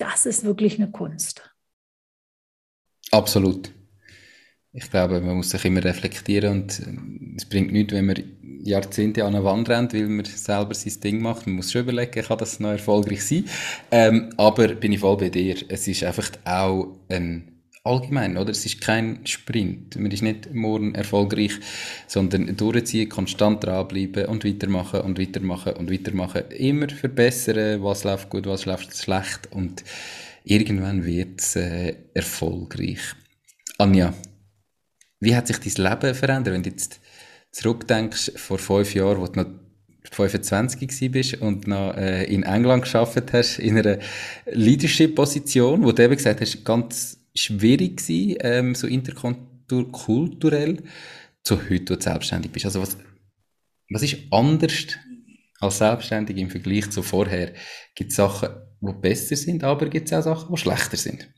das 0.00 0.26
ist 0.26 0.44
wirklich 0.44 0.76
eine 0.80 0.90
Kunst. 0.90 1.50
Absolut. 3.12 3.72
Ich 4.72 4.88
glaube, 4.90 5.20
man 5.20 5.36
muss 5.36 5.50
sich 5.50 5.64
immer 5.64 5.82
reflektieren 5.84 6.62
und 6.62 6.80
äh, 6.80 7.36
es 7.36 7.44
bringt 7.44 7.72
nichts, 7.72 7.92
wenn 7.92 8.06
man 8.06 8.22
Jahrzehnte 8.62 9.24
an 9.24 9.34
eine 9.34 9.44
Wand 9.44 9.68
rennt, 9.68 9.94
weil 9.94 10.06
man 10.08 10.24
selber 10.24 10.74
sein 10.74 11.00
Ding 11.00 11.22
macht. 11.22 11.46
Man 11.46 11.56
muss 11.56 11.72
schon 11.72 11.82
überlegen, 11.82 12.22
kann 12.22 12.38
das 12.38 12.60
noch 12.60 12.70
erfolgreich 12.70 13.24
sein. 13.24 13.46
Ähm, 13.90 14.32
aber 14.36 14.68
bin 14.68 14.92
ich 14.92 15.00
voll 15.00 15.16
bei 15.16 15.28
dir. 15.28 15.56
Es 15.68 15.88
ist 15.88 16.04
einfach 16.04 16.30
auch 16.44 16.96
ein 17.08 17.59
allgemein, 17.82 18.36
oder? 18.36 18.50
Es 18.50 18.66
ist 18.66 18.80
kein 18.80 19.26
Sprint. 19.26 19.96
Man 19.96 20.10
ist 20.10 20.22
nicht 20.22 20.52
morgen 20.54 20.94
erfolgreich, 20.94 21.52
sondern 22.06 22.56
durchziehen, 22.56 23.08
konstant 23.08 23.64
dranbleiben 23.64 24.26
und 24.26 24.44
weitermachen 24.44 25.00
und 25.00 25.18
weitermachen 25.18 25.74
und 25.74 25.90
weitermachen. 25.90 26.50
Immer 26.50 26.88
verbessern, 26.88 27.82
was 27.82 28.04
läuft 28.04 28.30
gut, 28.30 28.46
was 28.46 28.66
läuft 28.66 28.94
schlecht 28.96 29.50
und 29.52 29.84
irgendwann 30.44 31.04
wird 31.04 31.40
es 31.40 31.56
äh, 31.56 31.94
erfolgreich. 32.14 33.00
Anja, 33.78 34.12
wie 35.20 35.34
hat 35.34 35.46
sich 35.46 35.58
dein 35.58 35.90
Leben 35.90 36.14
verändert, 36.14 36.54
wenn 36.54 36.62
du 36.62 36.70
jetzt 36.70 37.00
zurückdenkst, 37.52 38.32
vor 38.36 38.58
fünf 38.58 38.94
Jahren, 38.94 39.20
wo 39.20 39.26
du 39.26 39.40
noch 39.40 39.46
25 40.12 41.10
bist 41.12 41.34
und 41.40 41.66
noch 41.66 41.94
äh, 41.96 42.24
in 42.24 42.42
England 42.42 42.82
geschafft 42.82 43.32
hast, 43.32 43.58
in 43.58 43.78
einer 43.78 43.98
Leadership-Position, 44.46 45.84
wo 45.84 45.92
du 45.92 46.02
eben 46.02 46.16
gesagt 46.16 46.40
hast, 46.40 46.64
ganz 46.64 47.19
schwierig 47.34 47.98
gewesen, 47.98 48.38
ähm, 48.40 48.74
so 48.74 48.86
interkulturell, 48.86 50.82
zu 51.42 51.56
heute, 51.68 51.94
wo 51.94 51.96
du 51.96 52.02
selbstständig 52.02 52.52
bist? 52.52 52.66
Also 52.66 52.82
was, 52.82 52.96
was 53.90 54.02
ist 54.02 54.18
anders 54.30 54.98
als 55.60 55.78
selbstständig 55.78 56.36
im 56.36 56.50
Vergleich 56.50 56.90
zu 56.90 57.02
vorher? 57.02 57.54
Gibt 57.94 58.10
es 58.10 58.16
Sachen, 58.16 58.50
die 58.80 58.92
besser 58.92 59.36
sind, 59.36 59.64
aber 59.64 59.88
gibt 59.88 60.10
es 60.10 60.12
auch 60.12 60.22
Sachen, 60.22 60.54
die 60.54 60.60
schlechter 60.60 60.96
sind? 60.96 61.32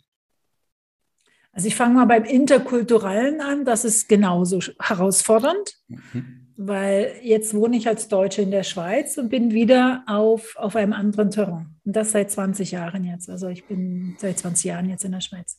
Also 1.53 1.69
ich 1.69 1.75
fange 1.75 1.95
mal 1.95 2.07
beim 2.07 2.25
Interkulturellen 2.25 3.41
an. 3.41 3.65
Das 3.65 3.85
ist 3.85 4.09
genauso 4.09 4.61
herausfordernd, 4.81 5.77
mhm. 5.89 6.42
Weil 6.67 7.17
jetzt 7.23 7.55
wohne 7.55 7.77
ich 7.77 7.89
als 7.89 8.09
Deutsche 8.09 8.43
in 8.43 8.51
der 8.51 8.63
Schweiz 8.63 9.19
und 9.19 9.29
bin 9.29 9.53
wieder 9.53 10.05
auf, 10.07 10.57
auf 10.57 10.77
einem 10.77 10.93
anderen 10.93 11.31
Terrain. 11.31 11.77
Und 11.85 11.97
das 11.97 12.13
seit 12.13 12.31
20 12.31 12.71
Jahren 12.71 13.05
jetzt. 13.05 13.29
Also 13.29 13.49
ich 13.49 13.67
bin 13.67 14.17
seit 14.19 14.39
20 14.39 14.65
Jahren 14.65 14.89
jetzt 14.89 15.05
in 15.05 15.13
der 15.13 15.21
Schweiz. 15.21 15.59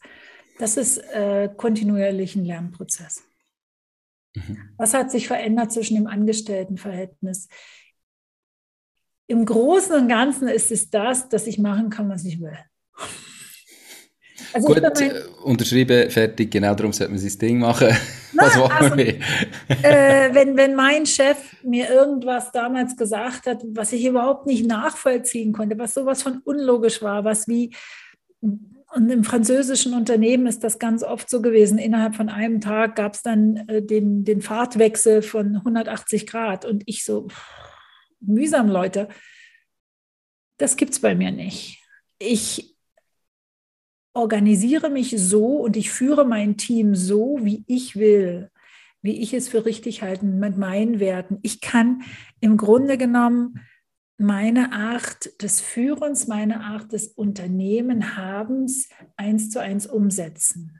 Das 0.60 0.78
ist 0.78 0.98
äh, 0.98 1.50
kontinuierlich 1.56 2.36
ein 2.36 2.46
Lernprozess. 2.46 3.24
Mhm. 4.36 4.58
Was 4.78 4.94
hat 4.94 5.12
sich 5.12 5.28
verändert 5.28 5.72
zwischen 5.72 5.96
dem 5.96 6.08
Angestelltenverhältnis? 6.08 7.48
Im 9.28 9.46
Großen 9.46 9.96
und 9.96 10.08
Ganzen 10.08 10.48
ist 10.48 10.72
es 10.72 10.90
das, 10.90 11.30
dass 11.30 11.48
ich 11.48 11.58
machen 11.58 11.90
kann, 11.90 12.10
was 12.10 12.26
ich 12.26 12.40
will. 12.40 12.58
Also 14.54 14.68
Gut, 14.68 14.82
mein, 14.82 15.12
äh, 15.12 15.22
unterschrieben, 15.44 16.10
fertig, 16.10 16.52
genau 16.52 16.76
darum 16.76 16.94
sollte 16.94 17.12
man 17.12 17.20
sein 17.20 17.40
Ding 17.40 17.60
machen. 17.60 17.90
Na, 18.34 18.44
Was 18.44 18.58
wollen 18.58 18.72
also, 18.72 18.98
wir 18.98 19.20
äh, 19.84 20.34
wenn, 20.34 20.56
wenn 20.58 20.76
mein 20.76 21.06
Chef 21.06 21.38
mir 21.64 21.90
irgendwas 21.90 22.52
damals 22.52 22.96
gesagt 22.96 23.48
hat, 23.48 23.64
was 23.66 23.94
ich 23.94 24.06
überhaupt 24.06 24.46
nicht 24.46 24.66
nachvollziehen 24.66 25.54
konnte, 25.54 25.78
was 25.78 25.94
sowas 25.94 26.22
von 26.22 26.40
unlogisch 26.44 27.02
war, 27.02 27.24
was 27.24 27.48
wie, 27.48 27.76
und 28.42 29.10
im 29.10 29.24
französischen 29.24 29.94
Unternehmen 29.94 30.46
ist 30.46 30.64
das 30.64 30.78
ganz 30.78 31.04
oft 31.04 31.30
so 31.30 31.42
gewesen, 31.42 31.80
innerhalb 31.80 32.16
von 32.16 32.30
einem 32.30 32.62
Tag 32.62 32.96
gab 32.96 33.16
es 33.16 33.24
dann 33.24 33.58
äh, 33.68 33.82
den, 33.82 34.24
den 34.24 34.42
Fahrtwechsel 34.42 35.24
von 35.24 35.56
180 35.56 36.28
Grad 36.28 36.66
und 36.66 36.84
ich 36.86 37.04
so, 37.04 37.28
pff, 37.28 37.44
mühsam, 38.20 38.70
Leute, 38.70 39.08
das 40.58 40.76
gibt 40.76 40.94
es 40.94 41.00
bei 41.00 41.16
mir 41.16 41.32
nicht. 41.32 41.82
Ich 42.20 42.73
organisiere 44.14 44.90
mich 44.90 45.16
so 45.18 45.58
und 45.58 45.76
ich 45.76 45.92
führe 45.92 46.26
mein 46.26 46.58
Team 46.58 46.96
so, 46.96 47.40
wie 47.42 47.64
ich 47.68 47.96
will, 47.96 48.52
wie 49.02 49.22
ich 49.22 49.34
es 49.34 49.50
für 49.50 49.66
richtig 49.66 50.02
halte, 50.02 50.26
mit 50.26 50.58
meinen 50.58 51.00
Werten. 51.00 51.40
Ich 51.42 51.62
kann 51.62 52.04
im 52.40 52.58
Grunde 52.58 52.98
genommen 52.98 53.60
meine 54.18 54.72
Art 54.72 55.42
des 55.42 55.60
Führens, 55.60 56.28
meine 56.28 56.62
Art 56.62 56.94
des 56.94 57.08
Unternehmenhabens 57.08 58.90
eins 59.18 59.50
zu 59.50 59.60
eins 59.60 59.88
umsetzen. 59.88 60.80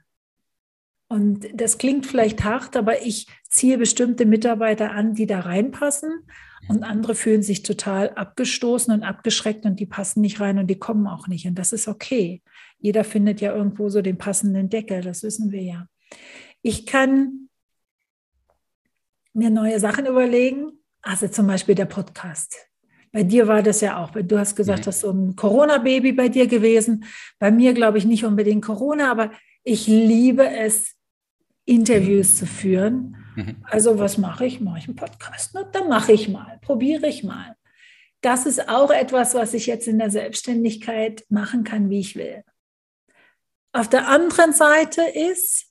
Und 1.08 1.46
das 1.54 1.78
klingt 1.78 2.06
vielleicht 2.06 2.44
hart, 2.44 2.76
aber 2.76 3.02
ich 3.02 3.26
ziehe 3.48 3.78
bestimmte 3.78 4.24
Mitarbeiter 4.24 4.92
an, 4.92 5.14
die 5.14 5.26
da 5.26 5.40
reinpassen. 5.40 6.26
Und 6.68 6.82
andere 6.82 7.14
fühlen 7.14 7.42
sich 7.42 7.62
total 7.62 8.10
abgestoßen 8.10 8.92
und 8.92 9.02
abgeschreckt 9.02 9.66
und 9.66 9.80
die 9.80 9.86
passen 9.86 10.20
nicht 10.20 10.40
rein 10.40 10.58
und 10.58 10.68
die 10.68 10.78
kommen 10.78 11.06
auch 11.06 11.28
nicht. 11.28 11.46
Und 11.46 11.56
das 11.58 11.72
ist 11.72 11.88
okay. 11.88 12.42
Jeder 12.78 13.04
findet 13.04 13.40
ja 13.40 13.54
irgendwo 13.54 13.88
so 13.88 14.02
den 14.02 14.18
passenden 14.18 14.70
Deckel, 14.70 15.02
das 15.02 15.22
wissen 15.22 15.52
wir 15.52 15.62
ja. 15.62 15.86
Ich 16.62 16.86
kann 16.86 17.48
mir 19.34 19.50
neue 19.50 19.78
Sachen 19.80 20.06
überlegen, 20.06 20.72
also 21.02 21.28
zum 21.28 21.46
Beispiel 21.46 21.74
der 21.74 21.86
Podcast. 21.86 22.56
Bei 23.12 23.22
dir 23.22 23.46
war 23.46 23.62
das 23.62 23.80
ja 23.80 24.02
auch. 24.02 24.10
Du 24.10 24.38
hast 24.38 24.56
gesagt, 24.56 24.80
mhm. 24.80 24.84
das 24.84 24.96
ist 24.96 25.00
so 25.02 25.10
ein 25.10 25.36
Corona-Baby 25.36 26.12
bei 26.12 26.28
dir 26.28 26.46
gewesen. 26.46 27.04
Bei 27.38 27.50
mir 27.50 27.74
glaube 27.74 27.98
ich 27.98 28.06
nicht 28.06 28.24
unbedingt 28.24 28.64
Corona, 28.64 29.10
aber 29.10 29.30
ich 29.62 29.86
liebe 29.86 30.48
es, 30.48 30.96
Interviews 31.64 32.36
zu 32.36 32.46
führen. 32.46 33.16
Mhm. 33.34 33.56
Also 33.64 33.98
was 33.98 34.18
mache 34.18 34.46
ich? 34.46 34.60
Mache 34.60 34.78
ich 34.78 34.88
einen 34.88 34.96
Podcast? 34.96 35.54
Ne? 35.54 35.68
Dann 35.72 35.88
mache 35.88 36.12
ich 36.12 36.28
mal, 36.28 36.58
probiere 36.62 37.08
ich 37.08 37.24
mal. 37.24 37.56
Das 38.20 38.46
ist 38.46 38.68
auch 38.68 38.90
etwas, 38.90 39.34
was 39.34 39.52
ich 39.54 39.66
jetzt 39.66 39.86
in 39.86 39.98
der 39.98 40.10
Selbstständigkeit 40.10 41.24
machen 41.28 41.64
kann, 41.64 41.90
wie 41.90 42.00
ich 42.00 42.16
will. 42.16 42.42
Auf 43.72 43.88
der 43.88 44.08
anderen 44.08 44.52
Seite 44.52 45.02
ist, 45.02 45.66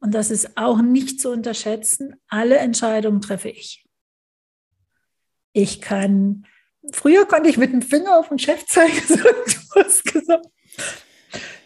und 0.00 0.14
das 0.14 0.30
ist 0.30 0.56
auch 0.56 0.80
nicht 0.80 1.20
zu 1.20 1.30
unterschätzen, 1.30 2.14
alle 2.28 2.58
Entscheidungen 2.58 3.20
treffe 3.20 3.48
ich. 3.48 3.84
Ich 5.52 5.80
kann, 5.80 6.46
früher 6.92 7.26
konnte 7.26 7.48
ich 7.48 7.56
mit 7.56 7.72
dem 7.72 7.82
Finger 7.82 8.18
auf 8.18 8.28
den 8.28 8.38
Chef 8.38 8.64
zeigen, 8.66 9.00
so, 9.08 9.16
du 9.16 9.82
hast 9.82 10.04
gesagt, 10.04 10.46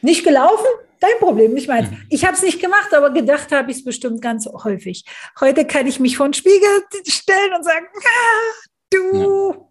nicht 0.01 0.25
gelaufen, 0.25 0.67
dein 1.03 1.19
Problem, 1.19 1.53
nicht 1.53 1.69
meins. 1.69 1.91
Mhm. 1.91 2.07
Ich 2.11 2.25
habe 2.25 2.37
es 2.37 2.43
nicht 2.43 2.61
gemacht, 2.61 2.95
aber 2.95 3.11
gedacht 3.11 3.51
habe 3.53 3.71
ich 3.71 3.79
es 3.79 3.85
bestimmt 3.85 4.23
ganz 4.23 4.47
häufig. 4.47 5.05
Heute 5.41 5.67
kann 5.67 5.87
ich 5.87 6.01
mich 6.01 6.17
vor 6.17 6.29
den 6.29 6.35
Spiegel 6.35 6.69
stellen 7.07 7.55
und 7.55 7.65
sagen, 7.65 7.87
ah, 7.95 8.69
du, 8.91 9.69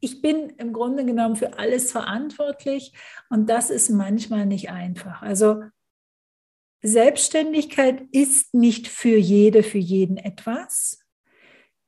ich 0.00 0.20
bin 0.20 0.50
im 0.50 0.72
Grunde 0.72 1.04
genommen 1.04 1.36
für 1.36 1.58
alles 1.58 1.90
verantwortlich 1.90 2.92
und 3.30 3.48
das 3.48 3.70
ist 3.70 3.88
manchmal 3.88 4.46
nicht 4.46 4.70
einfach. 4.70 5.22
Also 5.22 5.62
Selbstständigkeit 6.82 8.02
ist 8.12 8.54
nicht 8.54 8.88
für 8.88 9.16
jede, 9.16 9.62
für 9.62 9.78
jeden 9.78 10.16
etwas. 10.16 11.00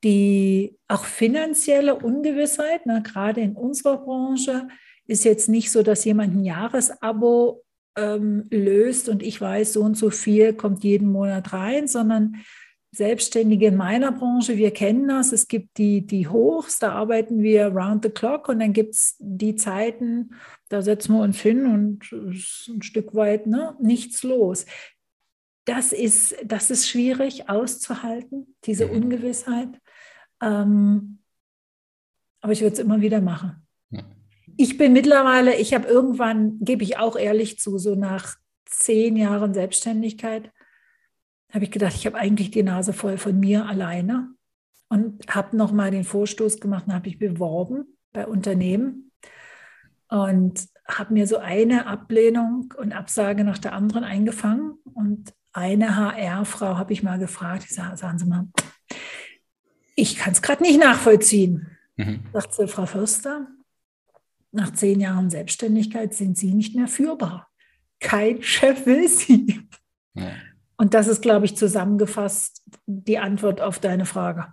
Die 0.03 0.79
auch 0.89 1.05
finanzielle 1.05 1.95
Ungewissheit, 1.95 2.87
ne, 2.87 3.03
gerade 3.03 3.43
in 3.43 3.55
unserer 3.55 3.99
Branche, 3.99 4.69
ist 5.07 5.25
jetzt 5.25 5.49
nicht 5.49 5.71
so, 5.71 5.83
dass 5.83 6.05
jemand 6.05 6.35
ein 6.35 6.45
Jahresabo 6.45 7.63
ähm, 7.97 8.47
löst 8.51 9.09
und 9.09 9.23
ich 9.23 9.41
weiß, 9.41 9.73
so 9.73 9.83
und 9.83 9.97
so 9.97 10.11
viel 10.11 10.53
kommt 10.55 10.85
jeden 10.85 11.11
Monat 11.11 11.53
rein, 11.53 11.87
sondern 11.87 12.37
Selbstständige 12.93 13.69
in 13.69 13.77
meiner 13.77 14.11
Branche, 14.11 14.57
wir 14.57 14.73
kennen 14.73 15.07
das. 15.07 15.33
Es 15.33 15.47
gibt 15.47 15.79
die, 15.79 16.05
die 16.05 16.27
Hochs, 16.27 16.81
da 16.81 16.93
arbeiten 16.93 17.41
wir 17.41 17.69
round 17.69 18.05
the 18.05 18.11
clock 18.11 18.49
und 18.49 18.59
dann 18.59 18.73
gibt 18.73 18.95
es 18.95 19.15
die 19.21 19.55
Zeiten, 19.55 20.35
da 20.69 20.83
setzen 20.83 21.15
wir 21.15 21.23
uns 21.23 21.41
hin 21.41 21.67
und 21.67 22.11
ein 22.11 22.83
Stück 22.83 23.15
weit 23.15 23.47
ne, 23.47 23.77
nichts 23.81 24.25
los. 24.25 24.67
das 25.65 25.93
ist, 25.93 26.35
das 26.45 26.71
ist 26.71 26.89
schwierig 26.89 27.49
auszuhalten, 27.49 28.57
diese 28.65 28.87
mhm. 28.87 29.05
Ungewissheit. 29.05 29.69
Ähm, 30.43 31.21
aber 32.41 32.53
ich 32.53 32.63
würde 32.63 32.73
es 32.75 32.81
immer 32.81 33.01
wieder 33.01 33.21
machen. 33.21 33.67
Ich 34.63 34.77
bin 34.77 34.93
mittlerweile, 34.93 35.57
ich 35.57 35.73
habe 35.73 35.89
irgendwann, 35.89 36.59
gebe 36.61 36.85
ich 36.85 36.99
auch 36.99 37.17
ehrlich 37.17 37.59
zu, 37.59 37.79
so 37.79 37.95
nach 37.95 38.37
zehn 38.67 39.17
Jahren 39.17 39.55
Selbstständigkeit, 39.55 40.53
habe 41.51 41.65
ich 41.65 41.71
gedacht, 41.71 41.95
ich 41.95 42.05
habe 42.05 42.19
eigentlich 42.19 42.51
die 42.51 42.63
Nase 42.63 42.93
voll 42.93 43.17
von 43.17 43.41
mir 43.41 43.65
alleine 43.65 44.35
und 44.91 45.27
habe 45.35 45.57
nochmal 45.57 45.91
den 45.91 46.05
Vorstoß 46.05 46.61
gemacht 46.61 46.85
und 46.87 46.93
habe 46.93 47.09
ich 47.09 47.19
beworben 47.19 47.97
bei 48.13 48.27
Unternehmen 48.27 49.11
und 50.09 50.67
habe 50.87 51.15
mir 51.15 51.27
so 51.27 51.39
eine 51.39 51.87
Ablehnung 51.87 52.75
und 52.77 52.93
Absage 52.93 53.45
nach 53.45 53.57
der 53.57 53.73
anderen 53.73 54.05
eingefangen 54.05 54.75
und 54.93 55.33
eine 55.55 55.97
HR-Frau 55.97 56.77
habe 56.77 56.93
ich 56.93 57.03
mal 57.03 57.19
gefragt, 57.19 57.65
ich 57.65 57.75
sage, 57.75 57.97
sagen 57.97 58.19
Sie 58.19 58.27
mal, 58.27 58.47
ich 59.97 60.17
kann 60.17 60.35
es 60.35 60.43
gerade 60.43 60.63
nicht 60.63 60.79
nachvollziehen. 60.79 61.79
Mhm. 61.97 62.25
Sagt 62.35 62.53
sie, 62.53 62.69
Frau 62.69 62.85
Förster, 62.85 63.49
nach 64.53 64.73
zehn 64.73 65.01
Jahren 65.01 65.31
Selbstständigkeit 65.31 66.15
sind 66.15 66.37
Sie 66.37 66.55
nicht 66.55 66.75
mehr 66.75 66.89
führbar. 66.89 67.49
Kein 68.01 68.43
Chef 68.43 68.87
will 68.87 69.09
Sie. 69.09 69.61
Ja. 70.15 70.33
Und 70.77 70.95
das 70.95 71.09
ist, 71.09 71.21
glaube 71.21 71.45
ich, 71.45 71.57
zusammengefasst 71.57 72.63
die 72.87 73.19
Antwort 73.19 73.61
auf 73.61 73.79
deine 73.79 74.07
Frage. 74.07 74.47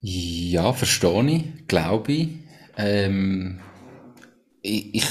Ja, 0.00 0.72
verstehe 0.72 1.26
ich, 1.26 1.66
glaube 1.66 2.12
ich. 2.12 2.28
Ähm, 2.76 3.60
ich. 4.62 4.94
ich. 4.94 5.06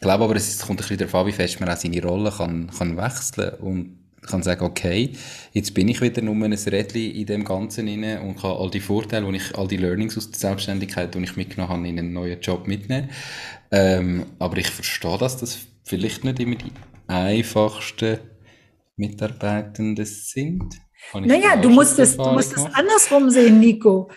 glaube 0.00 0.24
aber, 0.24 0.36
es 0.36 0.60
kommt 0.60 0.70
ein 0.70 0.76
bisschen 0.76 0.98
darauf 0.98 1.14
an, 1.16 1.26
wie 1.26 1.32
fest 1.32 1.58
man 1.58 1.68
auch 1.68 1.76
seine 1.76 2.02
Rolle 2.02 2.30
kann, 2.30 2.70
kann 2.70 2.96
wechseln 2.96 3.54
und 3.54 4.01
kann 4.22 4.42
sagen, 4.42 4.64
okay, 4.64 5.12
jetzt 5.52 5.74
bin 5.74 5.88
ich 5.88 6.00
wieder 6.00 6.22
nur 6.22 6.34
ein 6.34 6.52
Rädchen 6.52 7.10
in 7.14 7.26
dem 7.26 7.44
Ganzen 7.44 7.88
inne 7.88 8.20
und 8.20 8.40
kann 8.40 8.52
all 8.52 8.70
die 8.70 8.80
Vorteile, 8.80 9.26
und 9.26 9.34
ich, 9.34 9.56
all 9.56 9.66
die 9.66 9.76
Learnings 9.76 10.16
aus 10.16 10.30
der 10.30 10.38
Selbstständigkeit, 10.38 11.14
die 11.14 11.22
ich 11.22 11.36
mitgenommen 11.36 11.72
habe, 11.72 11.88
in 11.88 11.98
einen 11.98 12.12
neuen 12.12 12.40
Job 12.40 12.66
mitnehmen. 12.66 13.10
Ähm, 13.70 14.26
aber 14.38 14.58
ich 14.58 14.70
verstehe, 14.70 15.18
dass 15.18 15.36
das 15.36 15.58
vielleicht 15.84 16.24
nicht 16.24 16.40
immer 16.40 16.56
die 16.56 16.72
einfachsten 17.08 18.18
Mitarbeitenden 18.96 20.04
sind. 20.04 20.74
Naja, 21.14 21.56
du 21.56 21.68
musst, 21.68 21.98
es, 21.98 22.16
du 22.16 22.30
musst 22.30 22.56
es 22.56 22.64
andersrum 22.64 23.28
sehen, 23.30 23.58
Nico. 23.58 24.10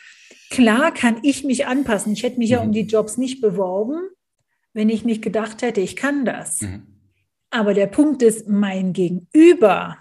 Klar 0.52 0.94
kann 0.94 1.18
ich 1.24 1.44
mich 1.44 1.66
anpassen. 1.66 2.14
Ich 2.14 2.24
hätte 2.24 2.38
mich 2.38 2.50
mhm. 2.50 2.54
ja 2.54 2.62
um 2.62 2.68
mhm. 2.68 2.74
die 2.74 2.82
Jobs 2.82 3.18
nicht 3.18 3.42
beworben, 3.42 4.10
wenn 4.74 4.90
ich 4.90 5.04
nicht 5.04 5.24
gedacht 5.24 5.62
hätte, 5.64 5.82
ich 5.82 5.96
kann 5.96 6.26
das. 6.26 6.62
Mhm. 6.62 6.95
Aber 7.50 7.74
der 7.74 7.88
Punkt 7.88 8.22
ist, 8.22 8.48
mein 8.48 8.94
Gegenüber 8.94 9.98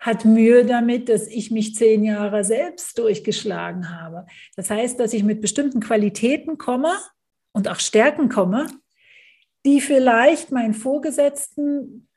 hat 0.00 0.24
Mühe 0.24 0.64
damit, 0.64 1.08
dass 1.08 1.26
ich 1.26 1.50
mich 1.50 1.74
zehn 1.74 2.04
Jahre 2.04 2.44
selbst 2.44 2.98
durchgeschlagen 2.98 3.90
habe. 3.90 4.26
Das 4.56 4.70
heißt, 4.70 4.98
dass 5.00 5.12
ich 5.12 5.24
mit 5.24 5.40
bestimmten 5.40 5.80
Qualitäten 5.80 6.56
komme 6.56 6.92
und 7.52 7.68
auch 7.68 7.80
Stärken 7.80 8.28
komme, 8.28 8.68
die 9.66 9.80
vielleicht 9.80 10.52
meinen 10.52 10.74
Vorgesetzten 10.74 12.08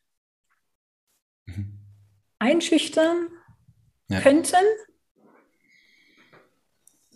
mhm. 1.48 1.80
einschüchtern 2.40 3.30
ja. 4.10 4.22
könnten. 4.22 4.56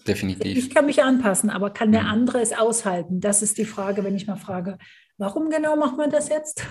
Definitiv. 0.08 0.58
Ich 0.58 0.70
kann 0.74 0.86
mich 0.86 1.04
anpassen, 1.04 1.50
aber 1.50 1.72
kann 1.72 1.92
der 1.92 2.04
mhm. 2.04 2.10
andere 2.10 2.42
es 2.42 2.54
aushalten? 2.54 3.22
Das 3.22 3.42
ist 3.42 3.58
die 3.58 3.66
Frage, 3.66 4.04
wenn 4.04 4.16
ich 4.16 4.28
mal 4.28 4.36
frage, 4.36 4.78
warum 5.18 5.50
genau 5.50 5.76
macht 5.76 5.98
man 5.98 6.10
das 6.10 6.30
jetzt? 6.30 6.64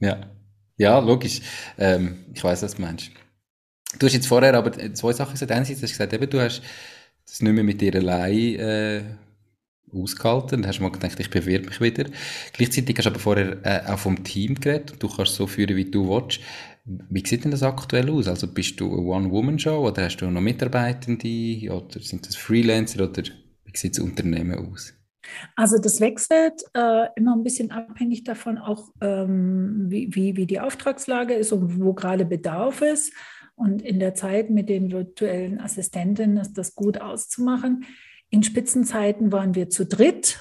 Ja, 0.00 0.20
ja, 0.76 0.98
logisch. 0.98 1.40
Ähm, 1.78 2.26
ich 2.34 2.42
weiß, 2.44 2.62
was 2.62 2.74
du 2.74 2.82
meinst. 2.82 3.10
Du 3.98 4.06
hast 4.06 4.12
jetzt 4.12 4.26
vorher 4.26 4.54
aber 4.54 4.72
zwei 4.94 5.12
Sachen 5.12 5.32
gesagt. 5.32 5.52
Einerseits 5.52 5.82
hast 5.82 5.90
du 5.90 5.94
gesagt, 5.94 6.12
eben, 6.12 6.28
du 6.30 6.40
hast 6.40 6.62
das 7.26 7.40
nicht 7.40 7.52
mehr 7.52 7.64
mit 7.64 7.80
dir 7.80 7.94
allein 7.94 8.56
äh, 8.56 9.02
ausgehalten. 9.92 10.62
Dann 10.62 10.68
hast 10.68 10.80
mal 10.80 10.90
gedacht, 10.92 11.18
ich 11.18 11.30
bewirbe 11.30 11.66
mich 11.68 11.80
wieder. 11.80 12.06
Gleichzeitig 12.52 12.96
hast 12.98 13.06
du 13.06 13.10
aber 13.10 13.18
vorher 13.20 13.58
äh, 13.64 13.90
auch 13.90 13.98
vom 13.98 14.22
Team 14.22 14.56
geredet. 14.56 14.96
Du 14.98 15.08
kannst 15.08 15.34
so 15.34 15.46
führen, 15.46 15.76
wie 15.76 15.90
du 15.90 16.08
willst. 16.08 16.40
Wie 16.84 17.26
sieht 17.26 17.44
denn 17.44 17.50
das 17.50 17.62
aktuell 17.62 18.10
aus? 18.10 18.28
Also 18.28 18.46
bist 18.46 18.78
du 18.80 18.92
eine 18.92 19.02
One-Woman-Show 19.02 19.88
oder 19.88 20.04
hast 20.04 20.18
du 20.18 20.30
noch 20.30 20.40
Mitarbeitende 20.40 21.72
oder 21.72 22.00
sind 22.00 22.26
das 22.26 22.36
Freelancer 22.36 23.04
oder 23.08 23.22
wie 23.64 23.76
sieht 23.76 23.96
das 23.96 24.04
Unternehmen 24.04 24.54
aus? 24.54 24.94
Also 25.54 25.78
das 25.78 26.00
wechselt 26.00 26.62
äh, 26.74 27.06
immer 27.16 27.34
ein 27.34 27.42
bisschen 27.42 27.70
abhängig 27.70 28.24
davon, 28.24 28.58
auch 28.58 28.90
ähm, 29.00 29.86
wie, 29.88 30.14
wie, 30.14 30.36
wie 30.36 30.46
die 30.46 30.60
Auftragslage 30.60 31.34
ist 31.34 31.52
und 31.52 31.80
wo 31.80 31.94
gerade 31.94 32.24
Bedarf 32.24 32.82
ist. 32.82 33.12
Und 33.54 33.80
in 33.82 33.98
der 33.98 34.14
Zeit 34.14 34.50
mit 34.50 34.68
den 34.68 34.92
virtuellen 34.92 35.60
Assistentinnen 35.60 36.36
ist 36.36 36.58
das 36.58 36.74
gut 36.74 37.00
auszumachen. 37.00 37.86
In 38.28 38.42
Spitzenzeiten 38.42 39.32
waren 39.32 39.54
wir 39.54 39.70
zu 39.70 39.86
dritt. 39.86 40.40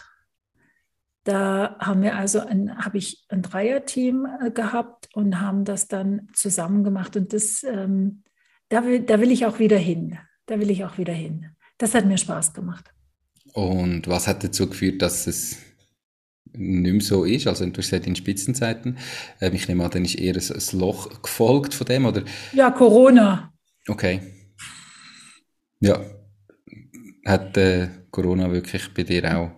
Da 1.24 1.78
haben 1.80 2.04
wir 2.04 2.15
also 2.15 2.39
ein, 2.39 2.78
habe 2.78 2.98
ich 2.98 3.26
ein 3.30 3.41
Dreierteam 3.41 4.28
äh, 4.41 4.52
gehabt 4.52 5.10
und 5.13 5.39
haben 5.41 5.65
das 5.65 5.88
dann 5.88 6.28
zusammen 6.34 6.84
gemacht. 6.84 7.15
Und 7.15 7.34
das, 7.34 7.63
ähm, 7.63 8.24
da, 8.69 8.86
will, 8.86 9.00
da 9.02 9.19
will 9.19 9.32
ich 9.32 9.45
auch 9.45 9.60
wieder 9.60 9.78
hin. 9.78 10.19
Da 10.45 10.60
will 10.60 10.69
ich 10.69 10.86
auch 10.86 10.98
wieder 10.98 11.13
hin. 11.13 11.56
Das 11.78 11.95
hat 11.95 12.06
mir 12.06 12.17
Spaß 12.17 12.54
gemacht. 12.54 12.94
Und 13.56 14.08
was 14.10 14.28
hat 14.28 14.44
dazu 14.44 14.68
geführt, 14.68 15.02
dass 15.02 15.28
es 15.28 15.58
nicht 16.52 16.91
mehr 16.91 17.02
so 17.02 17.24
ist? 17.24 17.48
Also, 17.48 17.65
du 17.65 17.78
hast 17.78 17.89
gesagt, 17.89 18.06
in 18.06 18.15
Spitzenzeiten. 18.15 18.98
Äh, 19.39 19.52
ich 19.52 19.68
nehme 19.70 19.86
an, 19.86 19.91
dann 19.91 20.04
ist 20.04 20.15
eher 20.15 20.36
ein, 20.36 20.80
Loch 20.80 21.22
gefolgt 21.22 21.74
von 21.74 21.88
dem, 21.88 22.06
oder? 22.06 22.24
Ja, 22.52 22.70
Corona. 22.72 23.54
Okay. 23.88 24.20
Ja, 25.80 26.02
hat 27.26 27.56
äh, 27.56 27.88
Corona 28.12 28.52
wirklich 28.52 28.94
bei 28.94 29.04
dir 29.04 29.38
auch 29.38 29.52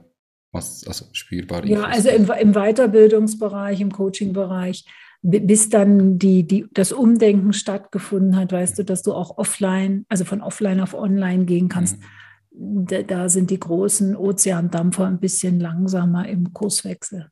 was 0.51 0.85
also 0.87 1.05
spürbar 1.11 1.65
Ja, 1.65 1.85
also 1.85 2.09
im, 2.09 2.29
im 2.39 2.53
Weiterbildungsbereich, 2.53 3.81
im 3.81 3.91
Coachingbereich, 3.91 4.85
bis 5.21 5.69
dann 5.69 6.19
die, 6.19 6.45
die, 6.45 6.67
das 6.71 6.91
Umdenken 6.91 7.53
stattgefunden 7.53 8.35
hat, 8.35 8.51
weißt 8.51 8.77
du, 8.77 8.83
dass 8.83 9.01
du 9.01 9.13
auch 9.13 9.37
offline, 9.37 10.05
also 10.07 10.23
von 10.23 10.41
offline 10.41 10.79
auf 10.79 10.93
online 10.93 11.45
gehen 11.45 11.67
kannst. 11.67 11.97
Mhm. 12.57 12.85
Da, 13.07 13.29
sind 13.29 13.51
die 13.51 13.59
großen 13.59 14.15
Ozeandampfer 14.15 15.05
ein 15.05 15.19
bisschen 15.19 15.59
langsamer 15.59 16.27
im 16.27 16.53
Kurswechsel. 16.53 17.29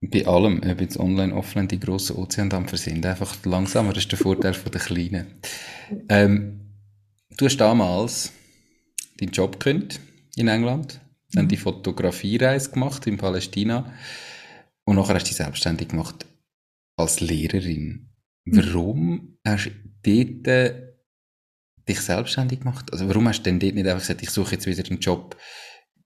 Bei 0.00 0.26
allem, 0.26 0.60
ob 0.68 0.80
jetzt 0.80 0.98
online, 0.98 1.32
offline, 1.34 1.68
die 1.68 1.78
großen 1.78 2.16
Ozeandampfer 2.16 2.76
sind 2.76 3.06
einfach 3.06 3.36
langsamer. 3.44 3.92
Das 3.92 4.02
ist 4.02 4.10
der 4.10 4.18
Vorteil 4.18 4.54
von 4.54 4.72
der 4.72 4.80
kleinen. 4.80 5.26
Ähm, 6.08 6.60
du 7.36 7.44
hast 7.44 7.58
damals 7.58 8.32
deinen 9.20 9.30
Job 9.30 9.60
gekündigt 9.60 10.00
in 10.34 10.48
England, 10.48 10.94
mhm. 10.94 11.36
dann 11.36 11.48
die 11.48 11.56
Fotografiereise 11.56 12.70
gemacht 12.70 13.06
in 13.06 13.16
Palästina 13.16 13.92
und 14.84 14.96
nachher 14.96 15.14
hast 15.14 15.26
du 15.26 15.28
dich 15.28 15.36
selbstständig 15.36 15.88
gemacht 15.88 16.26
als 16.96 17.20
Lehrerin. 17.20 18.10
Mhm. 18.44 18.56
Warum 18.56 19.38
hast 19.46 19.70
du 20.02 20.24
dort 20.24 20.91
dich 21.88 22.00
selbstständig 22.00 22.60
gemacht? 22.60 22.92
Also 22.92 23.08
warum 23.08 23.28
hast 23.28 23.40
du 23.40 23.44
denn 23.44 23.60
dort 23.60 23.74
nicht 23.74 23.86
einfach 23.86 24.00
gesagt, 24.00 24.22
ich 24.22 24.30
suche 24.30 24.52
jetzt 24.52 24.66
wieder 24.66 24.84
einen 24.88 25.00
Job 25.00 25.36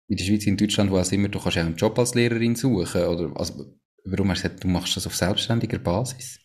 in 0.09 0.17
der 0.17 0.25
Schweiz, 0.25 0.47
in 0.47 0.57
Deutschland, 0.57 0.91
wo 0.91 0.99
auch 0.99 1.13
immer, 1.13 1.29
du 1.29 1.41
kannst 1.41 1.57
ja 1.57 1.65
einen 1.65 1.77
Job 1.77 1.99
als 1.99 2.15
Lehrerin 2.15 2.55
suchen? 2.55 3.03
Oder 3.03 3.33
also, 3.39 3.77
warum 4.05 4.31
hast 4.31 4.45
du 4.45 4.49
gesagt, 4.49 4.65
du 4.65 4.69
machst 4.69 4.97
das 4.97 5.07
auf 5.07 5.17
selbstständiger 5.17 5.79
Basis? 5.79 6.39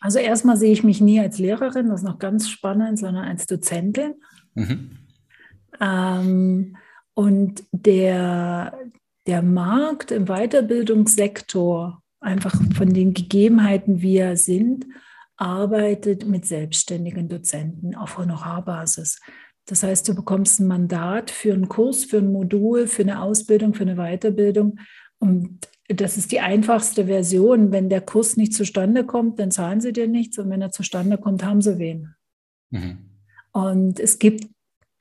Also 0.00 0.18
erstmal 0.18 0.56
sehe 0.56 0.72
ich 0.72 0.82
mich 0.82 1.00
nie 1.00 1.20
als 1.20 1.38
Lehrerin, 1.38 1.88
das 1.88 2.00
ist 2.00 2.06
noch 2.06 2.18
ganz 2.18 2.48
spannend, 2.48 2.98
sondern 2.98 3.24
als 3.24 3.46
Dozentin. 3.46 4.14
Mhm. 4.54 4.98
Ähm, 5.80 6.76
und 7.14 7.62
der, 7.70 8.76
der 9.28 9.42
Markt 9.42 10.10
im 10.10 10.26
Weiterbildungssektor, 10.26 12.01
einfach 12.22 12.54
von 12.74 12.92
den 12.92 13.14
Gegebenheiten, 13.14 14.02
wie 14.02 14.16
er 14.16 14.36
sind, 14.36 14.86
arbeitet 15.36 16.26
mit 16.26 16.46
selbstständigen 16.46 17.28
Dozenten 17.28 17.94
auf 17.94 18.18
Honorarbasis. 18.18 19.20
Das 19.66 19.82
heißt, 19.82 20.08
du 20.08 20.14
bekommst 20.14 20.60
ein 20.60 20.66
Mandat 20.66 21.30
für 21.30 21.52
einen 21.52 21.68
Kurs, 21.68 22.04
für 22.04 22.18
ein 22.18 22.32
Modul, 22.32 22.86
für 22.86 23.02
eine 23.02 23.22
Ausbildung, 23.22 23.74
für 23.74 23.82
eine 23.82 23.96
Weiterbildung. 23.96 24.78
Und 25.18 25.68
das 25.88 26.16
ist 26.16 26.32
die 26.32 26.40
einfachste 26.40 27.06
Version. 27.06 27.70
Wenn 27.72 27.88
der 27.88 28.00
Kurs 28.00 28.36
nicht 28.36 28.54
zustande 28.54 29.04
kommt, 29.04 29.38
dann 29.38 29.50
zahlen 29.50 29.80
sie 29.80 29.92
dir 29.92 30.08
nichts. 30.08 30.38
Und 30.38 30.50
wenn 30.50 30.62
er 30.62 30.72
zustande 30.72 31.18
kommt, 31.18 31.44
haben 31.44 31.60
sie 31.60 31.78
wen. 31.78 32.14
Mhm. 32.70 32.98
Und 33.52 34.00
es 34.00 34.18
gibt 34.18 34.48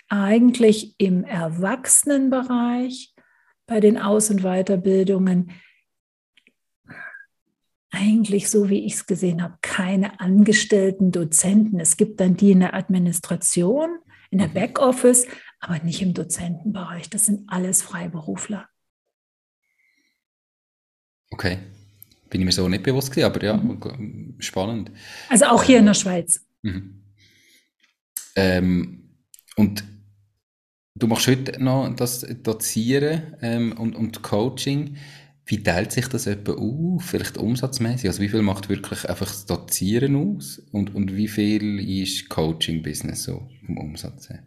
eigentlich 0.09 0.95
im 0.97 1.23
Erwachsenenbereich 1.23 3.15
bei 3.65 3.79
den 3.79 3.97
Aus- 3.97 4.29
und 4.29 4.41
Weiterbildungen 4.41 5.51
eigentlich 7.91 8.49
so, 8.49 8.69
wie 8.69 8.85
ich 8.85 8.93
es 8.93 9.05
gesehen 9.05 9.43
habe, 9.43 9.57
keine 9.61 10.19
angestellten 10.19 11.11
Dozenten. 11.11 11.79
Es 11.79 11.97
gibt 11.97 12.19
dann 12.19 12.37
die 12.37 12.51
in 12.51 12.61
der 12.61 12.73
Administration, 12.73 13.99
in 14.29 14.39
der 14.39 14.47
mhm. 14.47 14.53
Backoffice, 14.53 15.27
aber 15.59 15.79
nicht 15.79 16.01
im 16.01 16.13
Dozentenbereich. 16.13 17.09
Das 17.09 17.25
sind 17.25 17.43
alles 17.47 17.81
Freiberufler. 17.81 18.67
Okay. 21.29 21.59
Bin 22.29 22.41
ich 22.41 22.45
mir 22.45 22.51
so 22.53 22.67
nicht 22.69 22.83
bewusst 22.83 23.11
gewesen, 23.11 23.25
aber 23.25 23.43
ja, 23.43 23.57
mhm. 23.57 24.35
spannend. 24.39 24.91
Also 25.29 25.45
auch 25.45 25.63
hier 25.63 25.79
in 25.79 25.85
der 25.85 25.93
Schweiz. 25.93 26.45
Mhm. 26.61 27.03
Ähm, 28.35 29.09
und 29.57 29.83
du 30.95 31.07
machst 31.07 31.27
heute 31.27 31.61
noch 31.61 31.93
das 31.95 32.25
Dozieren 32.41 33.35
ähm, 33.41 33.73
und, 33.77 33.95
und 33.95 34.23
Coaching. 34.23 34.95
Wie 35.51 35.61
teilt 35.61 35.91
sich 35.91 36.07
das 36.07 36.27
etwa 36.27 36.53
auf? 36.53 37.03
Vielleicht 37.03 37.37
umsatzmäßig? 37.37 38.07
Also 38.07 38.21
wie 38.21 38.29
viel 38.29 38.41
macht 38.41 38.69
wirklich 38.69 39.09
einfach 39.09 39.27
das 39.27 39.45
Dozieren 39.45 40.15
aus? 40.15 40.59
Und, 40.71 40.95
und 40.95 41.13
wie 41.13 41.27
viel 41.27 41.77
ist 42.01 42.29
Coaching-Business 42.29 43.23
so 43.23 43.49
vom 43.65 43.77
Umsatz 43.77 44.29
her? 44.29 44.43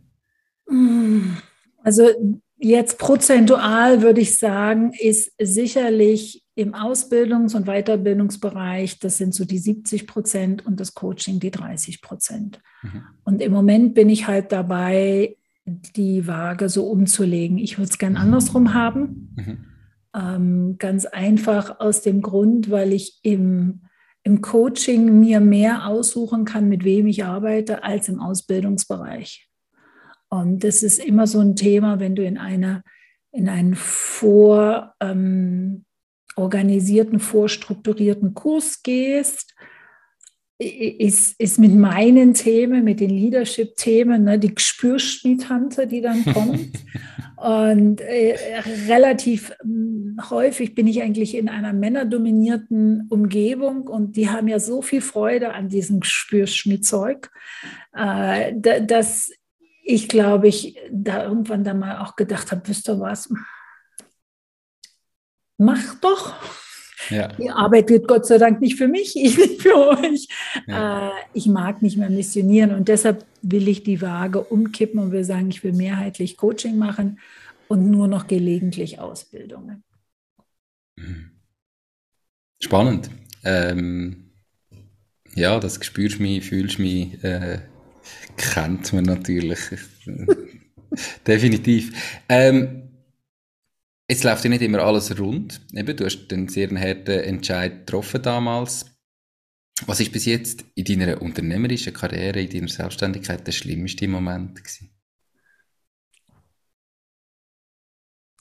Also 1.82 2.08
jetzt 2.56 2.98
prozentual 2.98 4.00
würde 4.00 4.22
ich 4.22 4.38
sagen, 4.38 4.92
ist 4.98 5.30
sicherlich 5.38 6.42
im 6.54 6.74
Ausbildungs- 6.74 7.54
und 7.54 7.66
Weiterbildungsbereich, 7.66 8.98
das 8.98 9.18
sind 9.18 9.34
so 9.34 9.44
die 9.44 9.58
70 9.58 10.06
Prozent 10.06 10.64
und 10.64 10.80
das 10.80 10.94
Coaching 10.94 11.38
die 11.38 11.50
30 11.50 12.00
Prozent. 12.00 12.62
Mhm. 12.82 13.02
Und 13.24 13.42
im 13.42 13.52
Moment 13.52 13.92
bin 13.92 14.08
ich 14.08 14.26
halt 14.26 14.52
dabei, 14.52 15.36
die 15.66 16.26
Waage 16.26 16.70
so 16.70 16.86
umzulegen. 16.86 17.58
Ich 17.58 17.76
würde 17.76 17.90
es 17.90 17.98
gern 17.98 18.16
andersrum 18.16 18.72
haben. 18.72 19.34
Mhm. 19.36 19.73
Ähm, 20.14 20.76
ganz 20.78 21.06
einfach 21.06 21.80
aus 21.80 22.02
dem 22.02 22.22
Grund, 22.22 22.70
weil 22.70 22.92
ich 22.92 23.18
im, 23.22 23.82
im 24.22 24.40
Coaching 24.40 25.18
mir 25.20 25.40
mehr 25.40 25.86
aussuchen 25.86 26.44
kann, 26.44 26.68
mit 26.68 26.84
wem 26.84 27.06
ich 27.06 27.24
arbeite, 27.24 27.82
als 27.82 28.08
im 28.08 28.20
Ausbildungsbereich. 28.20 29.48
Und 30.28 30.64
das 30.64 30.82
ist 30.82 30.98
immer 30.98 31.26
so 31.26 31.40
ein 31.40 31.56
Thema, 31.56 32.00
wenn 32.00 32.14
du 32.14 32.24
in 32.24 32.38
einer 32.38 32.82
in 33.34 33.48
einen 33.48 33.74
vor 33.74 34.94
ähm, 35.00 35.84
vorstrukturierten 36.36 38.34
Kurs 38.34 38.82
gehst, 38.82 39.53
ist, 40.64 41.38
ist 41.40 41.58
mit 41.58 41.74
meinen 41.74 42.34
Themen, 42.34 42.84
mit 42.84 43.00
den 43.00 43.10
Leadership-Themen, 43.10 44.24
ne, 44.24 44.38
die 44.38 44.54
Gespürschmiedtante, 44.54 45.86
die 45.86 46.00
dann 46.00 46.24
kommt. 46.32 46.70
Und 47.36 48.00
äh, 48.00 48.36
relativ 48.88 49.50
äh, 49.50 50.22
häufig 50.30 50.74
bin 50.74 50.86
ich 50.86 51.02
eigentlich 51.02 51.36
in 51.36 51.48
einer 51.48 51.72
männerdominierten 51.72 53.06
Umgebung 53.10 53.86
und 53.88 54.16
die 54.16 54.30
haben 54.30 54.48
ja 54.48 54.58
so 54.58 54.82
viel 54.82 55.00
Freude 55.00 55.52
an 55.52 55.68
diesem 55.68 56.00
Gespürschmiedzeug, 56.00 57.30
äh, 57.92 58.54
dass 58.54 59.30
ich 59.82 60.08
glaube, 60.08 60.48
ich 60.48 60.78
da 60.90 61.24
irgendwann 61.24 61.64
dann 61.64 61.78
mal 61.78 61.98
auch 61.98 62.16
gedacht 62.16 62.50
habe, 62.50 62.62
wisst 62.66 62.88
ihr 62.88 62.98
was, 62.98 63.30
mach 65.58 65.94
doch. 65.96 66.34
Ja. 67.10 67.28
Die 67.28 67.50
Arbeit 67.50 67.90
wird 67.90 68.08
Gott 68.08 68.26
sei 68.26 68.38
Dank 68.38 68.60
nicht 68.60 68.76
für 68.76 68.88
mich, 68.88 69.16
ich 69.22 69.36
nicht 69.36 69.62
für 69.62 69.74
euch. 69.74 70.28
Ja. 70.66 71.08
Äh, 71.08 71.12
ich 71.32 71.46
mag 71.46 71.82
nicht 71.82 71.96
mehr 71.96 72.10
missionieren 72.10 72.74
und 72.74 72.88
deshalb 72.88 73.24
will 73.42 73.68
ich 73.68 73.82
die 73.82 74.00
Waage 74.00 74.42
umkippen 74.42 75.00
und 75.00 75.12
will 75.12 75.24
sagen, 75.24 75.50
ich 75.50 75.62
will 75.64 75.72
mehrheitlich 75.72 76.36
Coaching 76.36 76.78
machen 76.78 77.18
und 77.68 77.90
nur 77.90 78.08
noch 78.08 78.26
gelegentlich 78.26 78.98
Ausbildungen. 78.98 79.82
Mhm. 80.96 81.30
Spannend. 82.62 83.10
Ähm, 83.44 84.30
ja, 85.34 85.58
das 85.58 85.84
spürst 85.84 86.18
du 86.18 86.22
mich, 86.22 86.44
fühlst 86.44 86.78
du 86.78 86.82
mich, 86.82 87.22
äh, 87.22 87.60
kennt 88.36 88.92
man 88.92 89.04
natürlich. 89.04 89.58
Definitiv. 91.26 91.92
Ähm, 92.28 92.83
es 94.06 94.22
läuft 94.22 94.44
ja 94.44 94.50
nicht 94.50 94.62
immer 94.62 94.80
alles 94.80 95.18
rund. 95.18 95.60
Eben, 95.72 95.96
du 95.96 96.04
hast 96.04 96.32
einen 96.32 96.48
sehr 96.48 96.68
harten 96.70 97.20
Entscheid 97.20 97.86
getroffen 97.86 98.22
damals. 98.22 98.86
Was 99.86 100.00
ist 100.00 100.12
bis 100.12 100.26
jetzt 100.26 100.64
in 100.74 100.84
deiner 100.84 101.20
unternehmerischen 101.20 101.92
Karriere, 101.92 102.40
in 102.40 102.50
deiner 102.50 102.68
Selbstständigkeit 102.68 103.46
der 103.46 103.52
schlimmste 103.52 104.06
Moment 104.06 104.56
gewesen? 104.56 104.90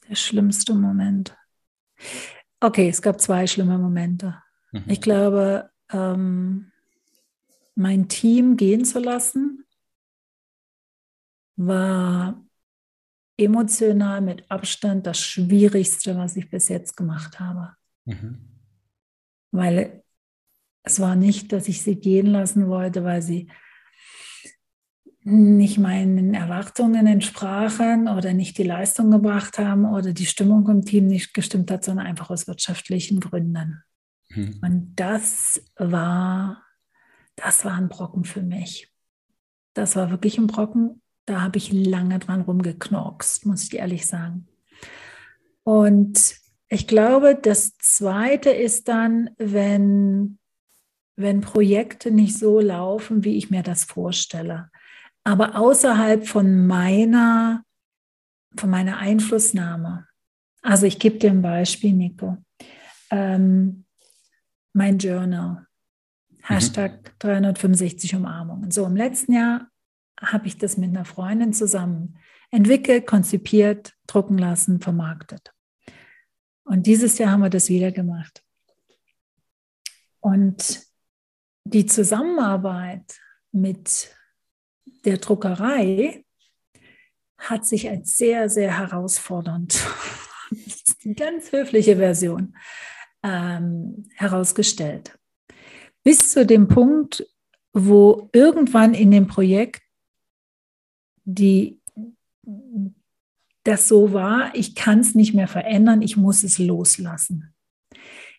Der 0.08 0.14
schlimmste 0.14 0.74
Moment. 0.74 1.36
Okay, 2.60 2.88
es 2.88 3.02
gab 3.02 3.20
zwei 3.20 3.46
schlimme 3.46 3.78
Momente. 3.78 4.42
Mhm. 4.72 4.84
Ich 4.86 5.00
glaube, 5.00 5.70
ähm, 5.90 6.70
mein 7.74 8.08
Team 8.08 8.56
gehen 8.56 8.84
zu 8.84 9.00
lassen, 9.00 9.64
war 11.56 12.43
emotional 13.36 14.20
mit 14.20 14.50
Abstand 14.50 15.06
das 15.06 15.20
Schwierigste, 15.20 16.16
was 16.16 16.36
ich 16.36 16.50
bis 16.50 16.68
jetzt 16.68 16.96
gemacht 16.96 17.40
habe. 17.40 17.74
Mhm. 18.04 18.38
Weil 19.50 20.02
es 20.82 21.00
war 21.00 21.16
nicht, 21.16 21.52
dass 21.52 21.68
ich 21.68 21.82
sie 21.82 21.96
gehen 21.96 22.26
lassen 22.26 22.68
wollte, 22.68 23.04
weil 23.04 23.22
sie 23.22 23.48
nicht 25.26 25.78
meinen 25.78 26.34
Erwartungen 26.34 27.06
entsprachen 27.06 28.08
oder 28.08 28.34
nicht 28.34 28.58
die 28.58 28.62
Leistung 28.62 29.10
gebracht 29.10 29.58
haben 29.58 29.86
oder 29.86 30.12
die 30.12 30.26
Stimmung 30.26 30.68
im 30.68 30.84
Team 30.84 31.06
nicht 31.06 31.32
gestimmt 31.32 31.70
hat, 31.70 31.82
sondern 31.82 32.06
einfach 32.06 32.28
aus 32.28 32.46
wirtschaftlichen 32.46 33.20
Gründen. 33.20 33.82
Mhm. 34.28 34.58
Und 34.62 34.94
das 34.96 35.62
war, 35.76 36.62
das 37.36 37.64
war 37.64 37.74
ein 37.74 37.88
Brocken 37.88 38.24
für 38.24 38.42
mich. 38.42 38.92
Das 39.72 39.96
war 39.96 40.10
wirklich 40.10 40.36
ein 40.36 40.46
Brocken 40.46 41.00
da 41.26 41.40
habe 41.40 41.58
ich 41.58 41.72
lange 41.72 42.18
dran 42.18 42.42
rumgeknorkst, 42.42 43.46
muss 43.46 43.64
ich 43.64 43.74
ehrlich 43.74 44.06
sagen. 44.06 44.46
Und 45.62 46.36
ich 46.68 46.86
glaube, 46.86 47.38
das 47.40 47.76
Zweite 47.78 48.50
ist 48.50 48.88
dann, 48.88 49.30
wenn, 49.38 50.38
wenn 51.16 51.40
Projekte 51.40 52.10
nicht 52.10 52.38
so 52.38 52.60
laufen, 52.60 53.24
wie 53.24 53.36
ich 53.36 53.50
mir 53.50 53.62
das 53.62 53.84
vorstelle, 53.84 54.70
aber 55.24 55.56
außerhalb 55.56 56.26
von 56.26 56.66
meiner, 56.66 57.64
von 58.56 58.68
meiner 58.68 58.98
Einflussnahme. 58.98 60.06
Also 60.60 60.86
ich 60.86 60.98
gebe 60.98 61.18
dir 61.18 61.30
ein 61.30 61.42
Beispiel, 61.42 61.92
Nico. 61.92 62.36
Ähm, 63.10 63.84
mein 64.74 64.98
Journal. 64.98 65.66
Mhm. 66.30 66.36
Hashtag 66.42 67.18
365 67.20 68.14
Umarmungen. 68.14 68.70
So, 68.70 68.84
im 68.84 68.96
letzten 68.96 69.32
Jahr 69.32 69.68
habe 70.20 70.46
ich 70.46 70.58
das 70.58 70.76
mit 70.76 70.90
einer 70.90 71.04
Freundin 71.04 71.52
zusammen 71.52 72.18
entwickelt, 72.50 73.06
konzipiert, 73.06 73.94
drucken 74.06 74.38
lassen, 74.38 74.80
vermarktet. 74.80 75.52
Und 76.64 76.86
dieses 76.86 77.18
Jahr 77.18 77.32
haben 77.32 77.42
wir 77.42 77.50
das 77.50 77.68
wieder 77.68 77.92
gemacht. 77.92 78.42
Und 80.20 80.82
die 81.64 81.86
Zusammenarbeit 81.86 83.20
mit 83.52 84.14
der 85.04 85.18
Druckerei 85.18 86.24
hat 87.36 87.66
sich 87.66 87.90
als 87.90 88.16
sehr, 88.16 88.48
sehr 88.48 88.78
herausfordernd, 88.78 89.78
eine 91.04 91.14
ganz 91.14 91.52
höfliche 91.52 91.96
Version, 91.96 92.56
ähm, 93.22 94.08
herausgestellt. 94.14 95.18
Bis 96.02 96.32
zu 96.32 96.46
dem 96.46 96.68
Punkt, 96.68 97.26
wo 97.72 98.28
irgendwann 98.32 98.94
in 98.94 99.10
dem 99.10 99.26
Projekt 99.26 99.83
die 101.24 101.80
das 103.64 103.88
so 103.88 104.12
war, 104.12 104.54
ich 104.54 104.74
kann 104.74 105.00
es 105.00 105.14
nicht 105.14 105.34
mehr 105.34 105.48
verändern, 105.48 106.02
ich 106.02 106.16
muss 106.16 106.44
es 106.44 106.58
loslassen. 106.58 107.54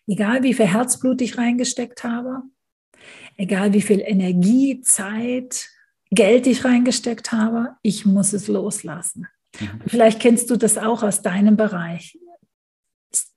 Egal 0.06 0.44
wie 0.44 0.54
viel 0.54 0.66
Herzblut 0.66 1.20
ich 1.20 1.36
reingesteckt 1.36 2.04
habe, 2.04 2.42
egal 3.36 3.72
wie 3.72 3.82
viel 3.82 4.00
Energie, 4.00 4.80
Zeit, 4.80 5.68
Geld 6.10 6.46
ich 6.46 6.64
reingesteckt 6.64 7.32
habe, 7.32 7.74
ich 7.82 8.06
muss 8.06 8.32
es 8.32 8.46
loslassen. 8.46 9.26
Mhm. 9.58 9.82
Vielleicht 9.86 10.20
kennst 10.20 10.48
du 10.50 10.56
das 10.56 10.78
auch 10.78 11.02
aus 11.02 11.22
deinem 11.22 11.56
Bereich. 11.56 12.16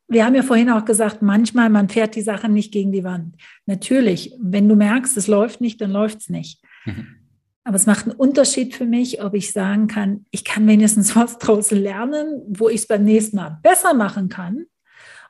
Wir 0.07 0.25
haben 0.25 0.35
ja 0.35 0.43
vorhin 0.43 0.69
auch 0.69 0.85
gesagt, 0.85 1.23
manchmal 1.23 1.69
man 1.69 1.89
fährt 1.89 2.15
die 2.15 2.21
Sachen 2.21 2.53
nicht 2.53 2.71
gegen 2.71 2.91
die 2.91 3.03
Wand. 3.03 3.35
Natürlich, 3.65 4.35
wenn 4.39 4.69
du 4.69 4.75
merkst, 4.75 5.17
es 5.17 5.27
läuft 5.27 5.61
nicht, 5.61 5.81
dann 5.81 5.91
läuft 5.91 6.19
es 6.19 6.29
nicht. 6.29 6.61
Mhm. 6.85 7.18
Aber 7.63 7.75
es 7.75 7.85
macht 7.85 8.05
einen 8.07 8.15
Unterschied 8.15 8.75
für 8.75 8.85
mich, 8.85 9.21
ob 9.21 9.33
ich 9.33 9.51
sagen 9.51 9.87
kann, 9.87 10.25
ich 10.31 10.43
kann 10.43 10.67
wenigstens 10.67 11.15
was 11.15 11.37
draus 11.37 11.71
lernen, 11.71 12.41
wo 12.47 12.69
ich 12.69 12.81
es 12.81 12.87
beim 12.87 13.03
nächsten 13.03 13.37
Mal 13.37 13.59
besser 13.61 13.93
machen 13.93 14.29
kann. 14.29 14.65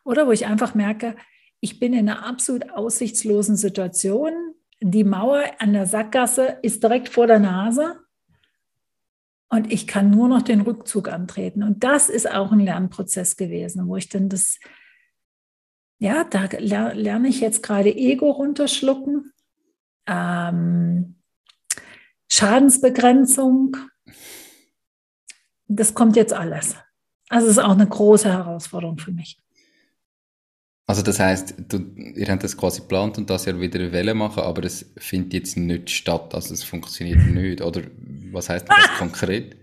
Oder 0.04 0.28
wo 0.28 0.32
ich 0.32 0.46
einfach 0.46 0.76
merke, 0.76 1.16
ich 1.60 1.80
bin 1.80 1.94
in 1.94 2.10
einer 2.10 2.26
absolut 2.26 2.70
aussichtslosen 2.72 3.58
Situation. 3.58 4.32
Die 4.82 5.04
Mauer 5.04 5.44
an 5.60 5.74
der 5.74 5.86
Sackgasse 5.86 6.58
ist 6.62 6.82
direkt 6.82 7.10
vor 7.10 7.28
der 7.28 7.40
Nase. 7.40 8.00
Und 9.50 9.72
ich 9.74 9.88
kann 9.88 10.12
nur 10.12 10.30
noch 10.30 10.44
den 10.44 10.62
Rückzug 10.62 11.10
antreten. 11.10 11.64
Und 11.64 11.84
das 11.84 12.08
ist 12.08 12.32
auch 12.32 12.52
ein 12.52 12.60
Lernprozess 12.60 13.36
gewesen, 13.36 13.88
wo 13.88 13.96
ich 13.98 14.08
dann 14.08 14.30
das, 14.30 14.60
ja, 15.98 16.24
da 16.24 16.48
lerne 16.60 17.28
ich 17.28 17.42
jetzt 17.42 17.64
gerade 17.64 17.94
Ego 17.94 18.30
runterschlucken. 18.30 19.34
Ähm, 20.06 21.19
Schadensbegrenzung, 22.30 23.76
das 25.68 25.94
kommt 25.94 26.16
jetzt 26.16 26.34
alles. 26.34 26.76
Also 27.30 27.48
es 27.48 27.54
ist 27.54 27.64
auch 27.64 27.72
eine 27.72 27.88
große 27.88 28.32
Herausforderung 28.32 28.98
für 28.98 29.12
mich. 29.12 29.38
Also 30.88 31.04
das 31.04 31.20
heißt, 31.20 31.54
du, 31.68 31.78
ihr 32.16 32.28
habt 32.28 32.44
das 32.44 32.58
quasi 32.58 32.82
geplant 32.82 33.20
und 33.20 33.30
das 33.30 33.46
ja 33.46 33.60
wieder 33.60 33.80
eine 33.80 33.92
Welle 33.92 34.16
machen, 34.16 34.42
aber 34.42 34.64
es 34.64 34.92
findet 34.98 35.34
jetzt 35.34 35.56
nicht 35.56 35.92
statt, 35.92 36.34
also 36.34 36.52
es 36.52 36.64
funktioniert 36.64 37.20
nicht. 37.28 37.62
Oder 37.62 37.82
was 38.32 38.50
heißt 38.50 38.68
das 38.68 38.78
ah! 38.78 38.90
konkret? 38.98 39.56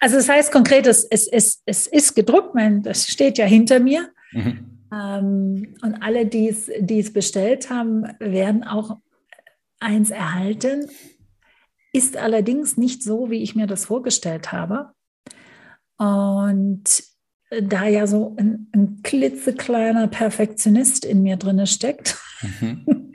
Also 0.00 0.16
es 0.16 0.28
heißt 0.28 0.50
konkret, 0.50 0.88
es, 0.88 1.04
es, 1.04 1.28
es, 1.28 1.62
es 1.66 1.86
ist 1.86 2.16
gedruckt, 2.16 2.54
mein, 2.56 2.82
das 2.82 3.06
steht 3.06 3.38
ja 3.38 3.44
hinter 3.44 3.78
mir. 3.78 4.08
Mhm. 4.32 4.80
Ähm, 4.92 5.74
und 5.82 6.02
alle, 6.02 6.26
die 6.26 6.48
es 6.48 7.12
bestellt 7.12 7.70
haben, 7.70 8.08
werden 8.18 8.64
auch 8.64 8.98
eins 9.78 10.10
erhalten. 10.10 10.90
Ist 11.92 12.16
allerdings 12.16 12.76
nicht 12.76 13.02
so, 13.02 13.30
wie 13.30 13.42
ich 13.42 13.54
mir 13.54 13.66
das 13.66 13.86
vorgestellt 13.86 14.52
habe. 14.52 14.92
Und 15.96 17.02
da 17.62 17.86
ja 17.86 18.06
so 18.06 18.36
ein, 18.38 18.68
ein 18.72 19.02
klitzekleiner 19.02 20.06
Perfektionist 20.08 21.04
in 21.04 21.22
mir 21.22 21.36
drin 21.36 21.66
steckt, 21.66 22.16
mhm. 22.42 23.12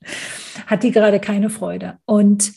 hat 0.66 0.82
die 0.82 0.90
gerade 0.90 1.20
keine 1.20 1.50
Freude. 1.50 1.98
Und 2.04 2.52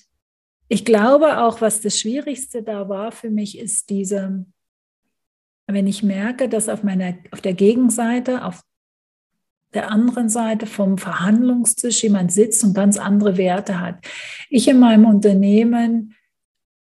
ich 0.68 0.86
glaube 0.86 1.40
auch, 1.40 1.62
was 1.62 1.82
das 1.82 2.00
Schwierigste 2.00 2.64
da 2.64 2.90
war 2.90 3.12
für 3.12 3.30
mich, 3.30 3.58
ist 3.58 3.90
diese, 3.90 4.46
wenn 5.68 5.88
ich 5.88 6.04
merke, 6.04 6.50
dass 6.50 6.70
auf 6.70 6.84
meiner, 6.84 7.16
auf 7.32 7.42
der 7.42 7.54
Gegenseite, 7.54 8.44
auf 8.44 8.62
der 9.74 9.92
anderen 9.92 10.30
Seite 10.30 10.66
vom 10.66 10.98
Verhandlungstisch 10.98 12.04
jemand 12.04 12.32
sitzt 12.32 12.64
und 12.64 12.74
ganz 12.74 12.98
andere 12.98 13.38
Werte 13.38 13.80
hat. 13.80 14.06
Ich 14.50 14.68
in 14.68 14.80
meinem 14.80 15.06
Unternehmen 15.06 16.16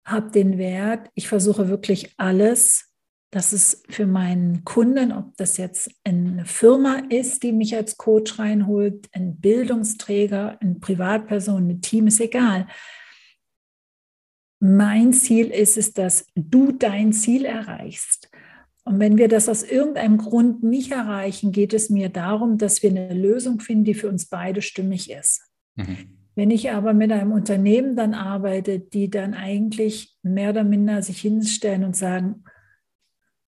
habe 0.05 0.31
den 0.31 0.57
Wert, 0.57 1.09
ich 1.15 1.27
versuche 1.27 1.67
wirklich 1.67 2.13
alles 2.17 2.95
dass 3.35 3.51
es 3.51 3.83
für 3.89 4.05
meinen 4.05 4.63
Kunden, 4.63 5.11
ob 5.11 5.35
das 5.35 5.57
jetzt 5.57 5.91
eine 6.05 6.45
Firma 6.45 7.01
ist, 7.09 7.43
die 7.43 7.51
mich 7.51 7.75
als 7.75 7.97
Coach 7.97 8.39
reinholt, 8.39 9.09
ein 9.11 9.35
Bildungsträger, 9.41 10.57
eine 10.61 10.75
Privatperson, 10.75 11.69
ein 11.69 11.81
Team, 11.81 12.07
ist 12.07 12.21
egal. 12.21 12.65
Mein 14.61 15.11
Ziel 15.11 15.47
ist 15.47 15.75
es, 15.75 15.91
dass 15.91 16.27
du 16.33 16.71
dein 16.71 17.11
Ziel 17.11 17.43
erreichst. 17.43 18.29
Und 18.85 18.99
wenn 18.99 19.17
wir 19.17 19.27
das 19.27 19.49
aus 19.49 19.63
irgendeinem 19.63 20.19
Grund 20.19 20.61
nicht 20.61 20.91
erreichen, 20.91 21.51
geht 21.51 21.73
es 21.73 21.89
mir 21.89 22.09
darum, 22.09 22.59
dass 22.59 22.83
wir 22.83 22.91
eine 22.91 23.15
Lösung 23.15 23.59
finden, 23.59 23.83
die 23.83 23.95
für 23.95 24.07
uns 24.07 24.27
beide 24.27 24.61
stimmig 24.61 25.09
ist. 25.09 25.41
Mhm. 25.75 26.19
Wenn 26.35 26.51
ich 26.51 26.69
aber 26.69 26.93
mit 26.93 27.11
einem 27.11 27.31
Unternehmen 27.31 27.95
dann 27.95 28.13
arbeite, 28.13 28.79
die 28.79 29.09
dann 29.09 29.33
eigentlich 29.33 30.15
mehr 30.21 30.51
oder 30.51 30.63
minder 30.63 31.01
sich 31.01 31.19
hinstellen 31.19 31.83
und 31.83 31.95
sagen, 31.95 32.43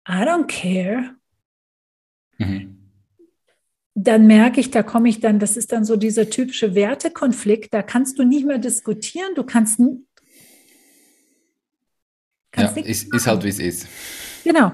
I 0.07 0.23
don't 0.23 0.47
care. 0.47 1.15
Mhm. 2.37 2.77
Dann 3.95 4.27
merke 4.27 4.59
ich, 4.59 4.69
da 4.69 4.83
komme 4.83 5.09
ich 5.09 5.19
dann, 5.19 5.39
das 5.39 5.57
ist 5.57 5.71
dann 5.71 5.83
so 5.83 5.95
dieser 5.95 6.29
typische 6.29 6.75
Wertekonflikt, 6.75 7.73
da 7.73 7.81
kannst 7.81 8.19
du 8.19 8.23
nicht 8.23 8.45
mehr 8.45 8.59
diskutieren, 8.59 9.33
du 9.35 9.43
kannst, 9.43 9.79
kannst 12.51 12.77
ja, 12.77 12.83
ist, 12.83 13.13
ist 13.13 13.27
halt 13.27 13.43
wie 13.43 13.49
es 13.49 13.59
ist. 13.59 13.87
Genau. 14.43 14.73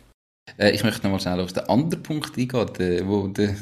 Äh, 0.57 0.71
ich 0.71 0.83
möchte 0.83 1.03
nochmal 1.03 1.19
schnell 1.19 1.39
auf 1.39 1.53
den 1.53 1.63
anderen 1.63 2.03
Punkt 2.03 2.37
eingehen, 2.37 2.69
der, 2.77 3.07
wo 3.07 3.27
der, 3.27 3.55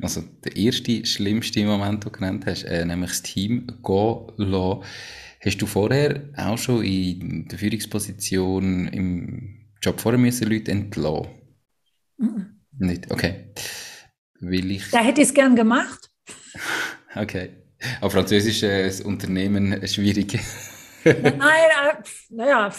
also 0.00 0.22
der 0.44 0.56
erste, 0.56 1.04
schlimmste 1.04 1.64
Moment, 1.64 2.04
den 2.04 2.12
du 2.12 2.18
genannt 2.18 2.44
hast, 2.46 2.64
äh, 2.64 2.84
nämlich 2.84 3.10
das 3.10 3.22
Team 3.22 3.66
gehen 3.82 4.26
lassen. 4.36 4.82
Hast 5.44 5.58
du 5.58 5.66
vorher 5.66 6.22
auch 6.36 6.58
schon 6.58 6.82
in 6.82 7.46
der 7.48 7.58
Führungsposition 7.58 8.88
im 8.88 9.68
Job 9.82 10.00
vorher 10.00 10.18
müssen 10.18 10.48
Leute 10.48 10.72
entlassen? 10.72 11.28
Mhm. 12.18 12.46
Nicht? 12.78 13.10
Okay 13.10 13.46
will 14.40 14.70
ich. 14.70 14.90
Da 14.90 14.98
hätte 14.98 15.20
ich 15.20 15.28
es 15.28 15.34
gern 15.34 15.56
gemacht. 15.56 16.10
Okay. 17.14 17.48
Auf 18.02 18.12
Französisch 18.12 18.62
äh, 18.62 18.86
ist 18.88 19.00
das 19.00 19.06
Unternehmen 19.06 19.88
schwierig. 19.88 20.38
nein, 21.02 21.16
äh, 21.40 22.02
naja, 22.28 22.70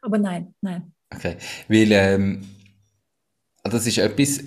aber 0.00 0.16
nein, 0.16 0.54
nein. 0.62 0.94
Okay, 1.14 1.36
weil 1.68 1.92
ähm, 1.92 2.40
das 3.64 3.86
ist 3.86 3.98
etwas, 3.98 4.42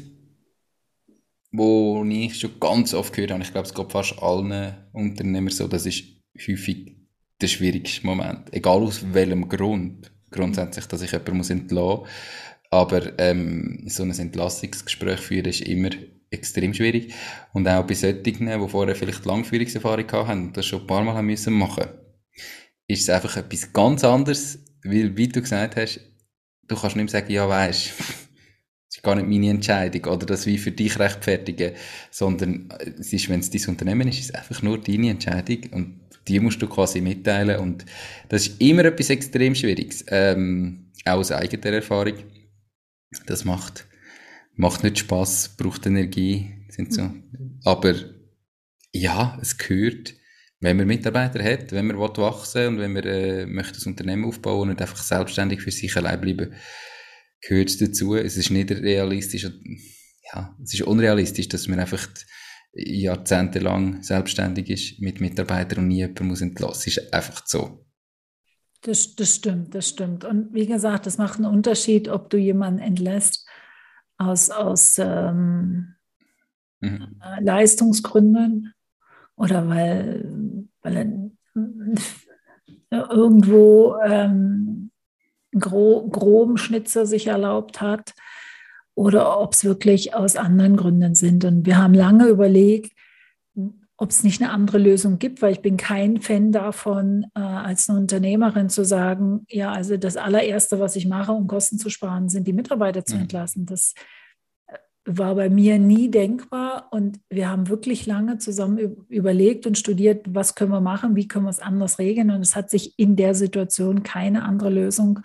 wo 1.52 2.04
ich 2.06 2.40
schon 2.40 2.60
ganz 2.60 2.94
oft 2.94 3.14
gehört 3.14 3.32
habe. 3.32 3.44
Ich 3.44 3.52
glaube, 3.52 3.68
es 3.68 3.74
geht 3.74 3.92
fast 3.92 4.22
allen 4.22 4.76
Unternehmern 4.92 5.54
so. 5.54 5.68
Das 5.68 5.86
ist 5.86 6.04
häufig 6.48 6.98
der 7.40 7.48
schwierigste 7.48 8.06
Moment. 8.06 8.52
Egal 8.54 8.82
aus 8.82 9.14
welchem 9.14 9.48
Grund. 9.48 10.12
Grundsätzlich, 10.32 10.88
dass 10.88 11.04
ich 11.04 11.12
jemanden 11.12 11.38
muss 11.38 11.50
entlassen 11.52 12.00
muss. 12.00 12.10
Aber 12.72 13.20
ähm, 13.20 13.84
so 13.86 14.02
ein 14.02 14.10
Entlassungsgespräch 14.10 15.20
führen 15.20 15.46
ist 15.46 15.62
immer 15.62 15.92
extrem 16.32 16.74
schwierig. 16.74 17.14
Und 17.54 17.68
auch 17.68 17.86
bei 17.86 17.94
solchen, 17.94 18.24
die 18.24 18.68
vorher 18.68 18.96
vielleicht 18.96 19.26
Langführungserfahrung 19.26 20.12
haben 20.12 20.48
und 20.48 20.58
das 20.58 20.66
schon 20.66 20.82
ein 20.82 20.88
paar 20.88 21.04
Mal 21.04 21.14
haben 21.14 21.28
müssen 21.28 21.54
machen, 21.54 21.86
ist 22.88 23.04
es 23.04 23.10
einfach 23.10 23.38
etwas 23.38 23.72
ganz 23.72 24.04
anderes, 24.04 24.58
weil, 24.84 25.16
wie 25.16 25.28
du 25.28 25.42
gesagt 25.42 25.76
hast, 25.76 26.00
du 26.68 26.76
kannst 26.76 26.96
nicht 26.96 27.06
mehr 27.06 27.22
sagen, 27.22 27.32
ja, 27.32 27.48
weisst, 27.48 27.92
ist 29.04 29.06
gar 29.06 29.16
nicht 29.16 29.28
meine 29.28 29.50
Entscheidung 29.50 30.14
oder 30.14 30.26
das 30.26 30.46
wie 30.46 30.58
für 30.58 30.72
dich 30.72 30.98
rechtfertigen, 30.98 31.74
sondern 32.10 32.70
es 33.00 33.12
ist, 33.12 33.30
wenn 33.30 33.42
es 33.42 33.50
dein 33.50 33.68
Unternehmen 33.68 34.08
ist, 34.08 34.20
ist 34.20 34.30
es 34.30 34.36
einfach 34.36 34.62
nur 34.62 34.80
deine 34.80 35.10
Entscheidung 35.10 35.58
und 35.72 36.00
die 36.28 36.40
musst 36.40 36.62
du 36.62 36.68
quasi 36.68 37.02
mitteilen 37.02 37.60
und 37.60 37.86
das 38.30 38.48
ist 38.48 38.62
immer 38.62 38.86
etwas 38.86 39.10
extrem 39.10 39.56
Schwieriges, 39.56 40.06
ähm, 40.08 40.92
auch 41.06 41.18
aus 41.18 41.32
eigener 41.32 41.74
Erfahrung. 41.74 42.14
Das 43.26 43.44
macht 43.44 43.86
macht 44.56 44.84
nicht 44.84 45.00
Spaß, 45.00 45.56
braucht 45.58 45.86
Energie, 45.86 46.66
sind 46.70 46.94
so. 46.94 47.12
Aber 47.64 47.96
ja, 48.94 49.38
es 49.42 49.58
gehört, 49.58 50.14
wenn 50.60 50.78
man 50.78 50.88
Mitarbeiter 50.88 51.44
hat, 51.44 51.72
wenn 51.72 51.88
man 51.88 51.98
wachsen 51.98 52.68
und 52.68 52.80
wenn 52.80 52.94
man 52.94 53.04
äh, 53.04 53.46
möchte 53.48 53.74
das 53.74 53.86
Unternehmen 53.86 54.26
aufbauen 54.26 54.70
und 54.70 54.82
einfach 54.82 55.02
selbstständig 55.04 55.62
für 55.62 55.72
sich 55.72 55.98
allein 55.98 56.22
bleiben, 56.22 56.54
gehört 57.48 57.70
es 57.70 57.78
dazu. 57.78 58.16
Es 58.16 58.38
ist 58.38 58.50
nicht 58.50 58.72
realistisch, 58.72 59.44
ja, 60.34 60.56
es 60.64 60.74
ist 60.74 60.82
unrealistisch, 60.84 61.50
dass 61.50 61.68
man 61.68 61.80
einfach 61.80 62.08
jahrzehntelang 62.74 64.02
selbstständig 64.02 64.70
ist 64.70 65.00
mit 65.00 65.22
Mitarbeitern 65.22 65.80
und 65.80 65.90
nie 65.90 65.98
jemanden 65.98 66.28
muss 66.28 66.42
entlassen. 66.42 66.80
Es 66.80 66.98
ist 66.98 67.14
einfach 67.14 67.46
so. 67.46 67.86
Das, 68.82 69.16
das 69.16 69.36
stimmt, 69.36 69.76
das 69.76 69.90
stimmt. 69.90 70.26
Und 70.26 70.54
wie 70.54 70.66
gesagt, 70.66 71.08
es 71.08 71.18
macht 71.18 71.38
einen 71.38 71.46
Unterschied, 71.54 72.10
ob 72.10 72.30
du 72.30 72.38
jemanden 72.38 72.80
entlässt 72.80 73.48
aus, 74.18 74.50
aus 74.50 74.98
ähm, 75.00 75.96
mhm. 76.82 77.22
Äh, 77.22 77.44
Leistungsgründen 77.44 78.74
oder 79.36 79.68
weil, 79.68 80.68
weil 80.82 81.32
er 82.90 83.12
irgendwo 83.12 83.96
ähm, 84.06 84.73
gro 85.58 86.08
groben 86.10 86.58
Schnitzer 86.58 87.06
sich 87.06 87.28
erlaubt 87.28 87.82
hat 87.82 88.14
oder 88.96 89.40
ob 89.40 89.54
es 89.54 89.64
wirklich 89.64 90.14
aus 90.14 90.36
anderen 90.36 90.78
Gründen 90.78 91.16
sind. 91.16 91.46
Und 91.46 91.66
wir 91.66 91.78
haben 91.78 91.94
lange 91.94 92.28
überlegt, 92.28 92.92
ob 93.98 94.10
es 94.10 94.24
nicht 94.24 94.42
eine 94.42 94.52
andere 94.52 94.80
Lösung 94.80 95.20
gibt, 95.20 95.42
weil 95.42 95.54
ich 95.54 95.62
bin 95.62 95.78
kein 95.78 96.20
Fan 96.20 96.52
davon, 96.52 97.26
äh, 97.36 97.40
als 97.40 97.90
eine 97.90 98.00
Unternehmerin 98.00 98.70
zu 98.70 98.84
sagen, 98.84 99.46
ja, 99.50 99.72
also 99.72 99.98
das 99.98 100.18
allererste, 100.18 100.80
was 100.80 100.96
ich 100.96 101.08
mache, 101.08 101.32
um 101.32 101.48
Kosten 101.48 101.78
zu 101.78 101.90
sparen, 101.90 102.28
sind 102.28 102.48
die 102.48 102.54
Mitarbeiter 102.54 103.06
zu 103.06 103.16
mhm. 103.16 103.22
entlassen. 103.22 103.66
Das 103.66 103.94
äh, 104.68 104.78
war 105.06 105.36
bei 105.36 105.50
mir 105.50 105.78
nie 105.78 106.10
denkbar 106.10 106.88
und 106.92 107.20
wir 107.30 107.50
haben 107.50 107.70
wirklich 107.70 108.06
lange 108.06 108.40
zusammen 108.40 109.06
überlegt 109.10 109.68
und 109.68 109.78
studiert, 109.78 110.26
was 110.28 110.56
können 110.56 110.72
wir 110.72 110.82
machen, 110.82 111.16
wie 111.16 111.28
können 111.28 111.46
wir 111.46 111.52
es 111.52 111.60
anders 111.60 112.00
regeln 112.00 112.32
und 112.32 112.42
es 112.42 112.56
hat 112.56 112.72
sich 112.72 112.98
in 112.98 113.16
der 113.16 113.36
Situation 113.36 114.04
keine 114.04 114.44
andere 114.44 114.72
Lösung 114.72 115.20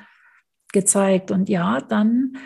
gezeigt. 0.72 1.30
Und 1.30 1.48
ja, 1.48 1.80
dann 1.80 2.36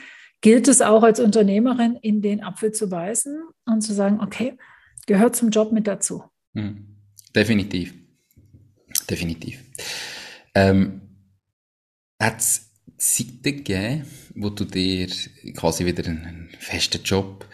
gilt 0.40 0.68
es 0.68 0.82
auch 0.82 1.02
als 1.02 1.20
Unternehmerin, 1.20 1.96
in 1.96 2.22
den 2.22 2.42
Apfel 2.42 2.72
zu 2.72 2.88
beißen 2.88 3.42
und 3.66 3.80
zu 3.80 3.92
sagen, 3.92 4.20
okay, 4.20 4.56
gehört 5.06 5.36
zum 5.36 5.50
Job 5.50 5.72
mit 5.72 5.86
dazu. 5.86 6.24
Mhm. 6.52 6.96
Definitiv. 7.34 7.94
Definitiv. 9.08 9.58
Ähm, 10.54 11.00
Hat 12.20 12.38
es 12.38 12.70
Zeiten 12.98 13.42
gegeben, 13.42 14.04
wo 14.34 14.50
du 14.50 14.64
dir 14.64 15.08
quasi 15.56 15.84
wieder 15.84 16.06
einen 16.06 16.50
festen 16.58 17.02
Job 17.02 17.46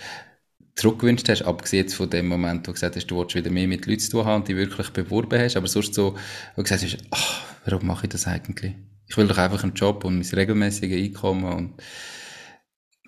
zurückgewünscht 0.75 1.29
hast, 1.29 1.43
abgesehen 1.43 1.85
jetzt 1.85 1.95
von 1.95 2.11
dem 2.11 2.29
Moment, 2.29 2.61
wo 2.61 2.71
du 2.71 2.73
gesagt 2.75 2.97
hast, 2.97 3.07
du 3.07 3.19
willst 3.19 3.35
wieder 3.35 3.51
mehr 3.51 3.66
mit 3.66 3.87
Leuten 3.87 4.01
zu 4.01 4.11
tun 4.11 4.25
haben 4.25 4.43
und 4.43 4.49
die 4.49 4.57
wirklich 4.57 4.91
beworben 4.91 5.41
hast, 5.41 5.57
aber 5.57 5.66
sonst 5.66 5.95
so, 5.95 6.14
wo 6.14 6.19
du 6.57 6.62
gesagt 6.62 6.83
hast, 6.83 6.99
ach, 7.11 7.45
warum 7.64 7.87
mache 7.87 8.07
ich 8.07 8.11
das 8.11 8.27
eigentlich? 8.27 8.75
Ich 9.09 9.16
will 9.16 9.26
doch 9.26 9.38
einfach 9.38 9.62
einen 9.62 9.74
Job 9.74 10.04
und 10.04 10.18
mein 10.18 10.28
regelmäßiges 10.28 11.02
Einkommen 11.02 11.52
und 11.52 11.82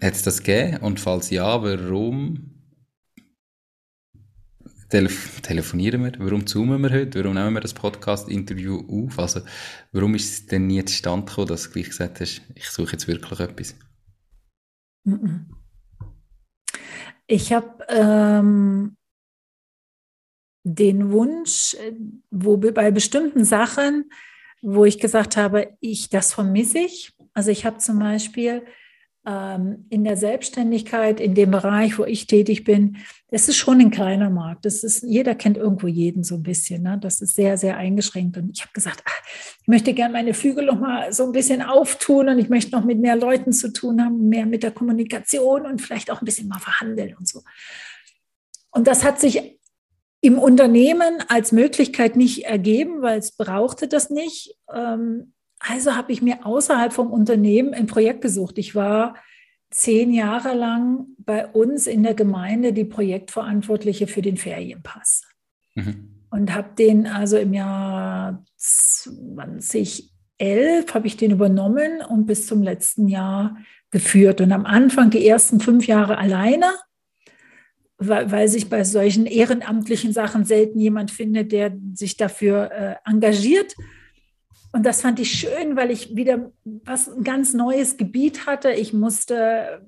hat 0.02 0.14
es 0.14 0.22
das 0.22 0.42
gegeben? 0.42 0.78
Und 0.78 0.98
falls 0.98 1.30
ja, 1.30 1.62
warum 1.62 2.60
Telef 4.88 5.40
telefonieren 5.42 6.02
wir? 6.02 6.12
Warum 6.18 6.46
zoomen 6.46 6.82
wir 6.82 6.90
heute? 6.90 7.20
Warum 7.20 7.34
nehmen 7.34 7.54
wir 7.54 7.60
das 7.60 7.74
Podcast-Interview 7.74 9.06
auf? 9.06 9.18
Also, 9.18 9.40
warum 9.92 10.14
ist 10.16 10.32
es 10.32 10.46
denn 10.46 10.66
nie 10.66 10.84
zustande 10.84 11.26
gekommen, 11.26 11.46
dass 11.46 11.64
du 11.64 11.70
gleich 11.70 11.90
gesagt 11.90 12.20
hast, 12.20 12.42
ich 12.56 12.68
suche 12.68 12.92
jetzt 12.92 13.06
wirklich 13.06 13.38
etwas? 13.38 13.76
Ich 17.28 17.52
habe 17.52 17.86
ähm, 17.88 18.96
den 20.64 21.12
Wunsch, 21.12 21.76
wo 22.30 22.56
bei 22.56 22.90
bestimmten 22.90 23.44
Sachen, 23.44 24.10
wo 24.62 24.84
ich 24.84 24.98
gesagt 24.98 25.36
habe, 25.36 25.76
ich, 25.80 26.08
das 26.08 26.32
vermisse 26.34 26.78
ich. 26.78 27.12
Also 27.34 27.50
ich 27.50 27.64
habe 27.64 27.78
zum 27.78 27.98
Beispiel 27.98 28.62
ähm, 29.26 29.86
in 29.90 30.04
der 30.04 30.16
Selbstständigkeit, 30.16 31.20
in 31.20 31.34
dem 31.34 31.50
Bereich, 31.50 31.98
wo 31.98 32.04
ich 32.04 32.26
tätig 32.26 32.64
bin, 32.64 32.96
das 33.30 33.48
ist 33.48 33.56
schon 33.56 33.80
ein 33.80 33.90
kleiner 33.90 34.30
Markt. 34.30 34.64
Das 34.64 34.82
ist, 34.82 35.02
jeder 35.02 35.34
kennt 35.34 35.56
irgendwo 35.56 35.86
jeden 35.86 36.24
so 36.24 36.36
ein 36.36 36.42
bisschen. 36.42 36.82
Ne? 36.82 36.98
Das 37.00 37.20
ist 37.20 37.34
sehr, 37.34 37.58
sehr 37.58 37.76
eingeschränkt. 37.76 38.36
Und 38.38 38.50
ich 38.54 38.62
habe 38.62 38.72
gesagt, 38.72 39.02
ach, 39.04 39.22
ich 39.60 39.68
möchte 39.68 39.92
gerne 39.94 40.12
meine 40.12 40.34
Flügel 40.34 40.66
noch 40.66 40.80
mal 40.80 41.12
so 41.12 41.24
ein 41.24 41.32
bisschen 41.32 41.62
auftun 41.62 42.28
und 42.28 42.38
ich 42.38 42.48
möchte 42.48 42.72
noch 42.72 42.84
mit 42.84 42.98
mehr 42.98 43.16
Leuten 43.16 43.52
zu 43.52 43.72
tun 43.72 44.02
haben, 44.02 44.28
mehr 44.28 44.46
mit 44.46 44.62
der 44.62 44.72
Kommunikation 44.72 45.66
und 45.66 45.80
vielleicht 45.80 46.10
auch 46.10 46.22
ein 46.22 46.24
bisschen 46.24 46.48
mal 46.48 46.58
verhandeln 46.58 47.14
und 47.18 47.28
so. 47.28 47.42
Und 48.70 48.86
das 48.86 49.04
hat 49.04 49.20
sich 49.20 49.59
im 50.20 50.38
Unternehmen 50.38 51.22
als 51.28 51.52
Möglichkeit 51.52 52.16
nicht 52.16 52.44
ergeben, 52.44 53.02
weil 53.02 53.18
es 53.18 53.32
brauchte 53.32 53.88
das 53.88 54.10
nicht. 54.10 54.56
Ähm, 54.72 55.32
also 55.58 55.96
habe 55.96 56.12
ich 56.12 56.22
mir 56.22 56.46
außerhalb 56.46 56.92
vom 56.92 57.12
Unternehmen 57.12 57.74
ein 57.74 57.86
Projekt 57.86 58.22
gesucht. 58.22 58.58
Ich 58.58 58.74
war 58.74 59.14
zehn 59.70 60.12
Jahre 60.12 60.54
lang 60.54 61.06
bei 61.18 61.46
uns 61.46 61.86
in 61.86 62.02
der 62.02 62.14
Gemeinde 62.14 62.72
die 62.72 62.84
Projektverantwortliche 62.84 64.06
für 64.06 64.22
den 64.22 64.36
Ferienpass. 64.36 65.22
Mhm. 65.74 66.26
Und 66.30 66.54
habe 66.54 66.70
den 66.78 67.06
also 67.06 67.36
im 67.36 67.54
Jahr 67.54 68.44
2011 68.56 70.94
habe 70.94 71.06
ich 71.06 71.16
den 71.16 71.32
übernommen 71.32 72.02
und 72.08 72.26
bis 72.26 72.46
zum 72.46 72.62
letzten 72.62 73.08
Jahr 73.08 73.56
geführt. 73.90 74.40
Und 74.40 74.52
am 74.52 74.66
Anfang 74.66 75.10
die 75.10 75.26
ersten 75.26 75.60
fünf 75.60 75.86
Jahre 75.86 76.18
alleine, 76.18 76.66
weil, 78.00 78.32
weil 78.32 78.48
sich 78.48 78.68
bei 78.68 78.82
solchen 78.82 79.26
ehrenamtlichen 79.26 80.12
Sachen 80.12 80.44
selten 80.44 80.80
jemand 80.80 81.10
findet, 81.10 81.52
der 81.52 81.72
sich 81.94 82.16
dafür 82.16 82.70
äh, 82.72 82.94
engagiert. 83.08 83.76
Und 84.72 84.86
das 84.86 85.02
fand 85.02 85.20
ich 85.20 85.32
schön, 85.32 85.76
weil 85.76 85.90
ich 85.90 86.16
wieder 86.16 86.50
was 86.64 87.08
ein 87.08 87.24
ganz 87.24 87.52
neues 87.52 87.96
Gebiet 87.96 88.46
hatte. 88.46 88.70
Ich 88.72 88.92
musste 88.92 89.82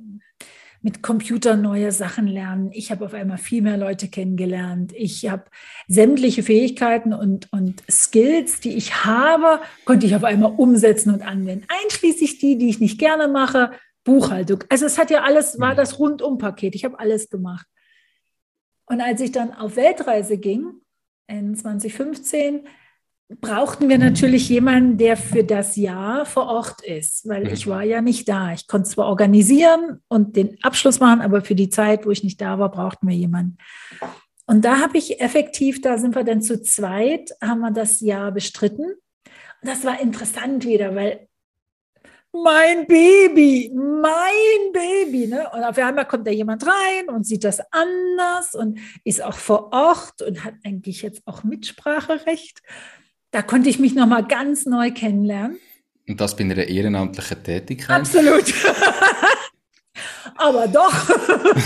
mit 0.82 1.02
Computer 1.02 1.56
neue 1.56 1.92
Sachen 1.92 2.26
lernen. 2.26 2.70
Ich 2.72 2.90
habe 2.90 3.04
auf 3.04 3.14
einmal 3.14 3.38
viel 3.38 3.62
mehr 3.62 3.76
Leute 3.76 4.08
kennengelernt. 4.08 4.92
Ich 4.94 5.28
habe 5.30 5.44
sämtliche 5.86 6.42
Fähigkeiten 6.42 7.14
und, 7.14 7.50
und 7.52 7.82
Skills, 7.88 8.60
die 8.60 8.76
ich 8.76 9.04
habe, 9.04 9.60
konnte 9.84 10.06
ich 10.06 10.16
auf 10.16 10.24
einmal 10.24 10.52
umsetzen 10.56 11.14
und 11.14 11.22
anwenden. 11.22 11.66
Einschließlich 11.84 12.38
die, 12.38 12.58
die 12.58 12.68
ich 12.68 12.80
nicht 12.80 12.98
gerne 12.98 13.28
mache, 13.28 13.70
Buchhaltung. 14.04 14.64
Also 14.68 14.84
es 14.84 14.98
hat 14.98 15.10
ja 15.10 15.22
alles, 15.22 15.60
war 15.60 15.76
das 15.76 16.00
Rundumpaket. 16.00 16.74
Ich 16.74 16.84
habe 16.84 16.98
alles 16.98 17.30
gemacht. 17.30 17.66
Und 18.93 19.01
als 19.01 19.22
ich 19.22 19.32
dann 19.32 19.55
auf 19.55 19.76
Weltreise 19.76 20.36
ging, 20.36 20.66
in 21.26 21.57
2015, 21.57 22.68
brauchten 23.40 23.88
wir 23.88 23.97
natürlich 23.97 24.51
jemanden, 24.51 24.99
der 24.99 25.16
für 25.16 25.45
das 25.45 25.76
Jahr 25.76 26.26
vor 26.26 26.45
Ort 26.45 26.82
ist, 26.82 27.26
weil 27.26 27.51
ich 27.51 27.66
war 27.66 27.84
ja 27.84 28.03
nicht 28.03 28.28
da. 28.28 28.53
Ich 28.53 28.66
konnte 28.66 28.90
zwar 28.90 29.07
organisieren 29.07 30.03
und 30.09 30.36
den 30.36 30.62
Abschluss 30.62 31.01
machen, 31.01 31.22
aber 31.22 31.40
für 31.40 31.55
die 31.55 31.70
Zeit, 31.70 32.05
wo 32.05 32.11
ich 32.11 32.22
nicht 32.22 32.38
da 32.43 32.59
war, 32.59 32.70
brauchten 32.70 33.09
wir 33.09 33.16
jemanden. 33.16 33.57
Und 34.45 34.62
da 34.66 34.80
habe 34.80 34.99
ich 34.99 35.22
effektiv, 35.22 35.80
da 35.80 35.97
sind 35.97 36.14
wir 36.14 36.24
dann 36.24 36.43
zu 36.43 36.61
zweit, 36.61 37.30
haben 37.40 37.61
wir 37.61 37.70
das 37.70 38.01
Jahr 38.01 38.30
bestritten. 38.30 38.84
Und 38.84 39.68
das 39.70 39.86
war 39.86 40.03
interessant 40.03 40.66
wieder, 40.66 40.95
weil 40.95 41.28
mein 42.33 42.87
Baby, 42.87 43.70
mein 43.74 44.72
Baby. 44.72 45.26
Ne? 45.26 45.49
Und 45.53 45.64
auf 45.64 45.76
einmal 45.78 46.07
kommt 46.07 46.26
da 46.26 46.30
jemand 46.30 46.66
rein 46.66 47.09
und 47.09 47.26
sieht 47.26 47.45
das 47.45 47.61
anders 47.70 48.55
und 48.55 48.78
ist 49.05 49.22
auch 49.22 49.37
vor 49.37 49.72
Ort 49.72 50.22
und 50.22 50.45
hat 50.45 50.55
eigentlich 50.64 51.03
jetzt 51.03 51.22
auch 51.26 51.45
Mitspracherecht 51.45 52.62
da 53.33 53.43
konnte 53.43 53.68
ich 53.68 53.78
mich 53.80 53.95
nochmal 53.95 54.24
ganz 54.24 54.66
neu 54.66 54.93
kennenlernen. 54.93 55.59
Und 56.07 56.20
das 56.20 56.37
bei 56.37 56.45
einer 56.45 56.57
ehrenamtlichen 56.59 57.43
Tätigkeit? 57.43 58.01
Absolut. 58.01 58.45
Aber 60.37 60.68
doch. 60.68 61.11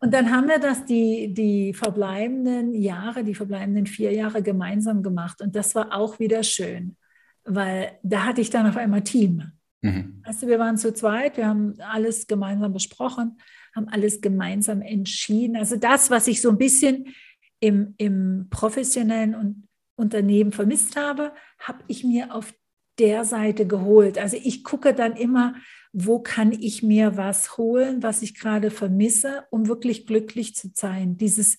Und 0.00 0.12
dann 0.12 0.32
haben 0.32 0.48
wir 0.48 0.58
das 0.58 0.84
die, 0.84 1.32
die 1.32 1.72
verbleibenden 1.72 2.74
Jahre, 2.74 3.22
die 3.22 3.36
verbleibenden 3.36 3.86
vier 3.86 4.12
Jahre 4.12 4.42
gemeinsam 4.42 5.02
gemacht. 5.02 5.40
Und 5.40 5.54
das 5.54 5.76
war 5.76 5.94
auch 5.96 6.18
wieder 6.18 6.42
schön, 6.42 6.96
weil 7.44 7.98
da 8.02 8.24
hatte 8.24 8.40
ich 8.40 8.50
dann 8.50 8.66
auf 8.66 8.76
einmal 8.76 9.02
Team. 9.02 9.52
Mhm. 9.82 10.22
Also 10.24 10.46
wir 10.46 10.58
waren 10.58 10.78
zu 10.78 10.94
zweit, 10.94 11.36
wir 11.36 11.46
haben 11.46 11.74
alles 11.80 12.26
gemeinsam 12.26 12.72
besprochen, 12.72 13.38
haben 13.74 13.88
alles 13.88 14.20
gemeinsam 14.20 14.80
entschieden. 14.80 15.56
Also 15.56 15.76
das, 15.76 16.10
was 16.10 16.28
ich 16.28 16.40
so 16.40 16.50
ein 16.50 16.58
bisschen 16.58 17.14
im, 17.60 17.94
im 17.98 18.46
professionellen 18.50 19.34
und 19.34 19.68
Unternehmen 19.96 20.52
vermisst 20.52 20.96
habe, 20.96 21.32
habe 21.58 21.84
ich 21.88 22.04
mir 22.04 22.34
auf 22.34 22.54
der 22.98 23.24
Seite 23.24 23.66
geholt. 23.66 24.18
Also 24.18 24.36
ich 24.42 24.64
gucke 24.64 24.94
dann 24.94 25.16
immer, 25.16 25.54
wo 25.92 26.20
kann 26.20 26.52
ich 26.52 26.82
mir 26.82 27.16
was 27.16 27.56
holen, 27.56 28.02
was 28.02 28.22
ich 28.22 28.34
gerade 28.34 28.70
vermisse, 28.70 29.44
um 29.50 29.68
wirklich 29.68 30.06
glücklich 30.06 30.54
zu 30.54 30.70
sein. 30.74 31.16
Dieses 31.16 31.58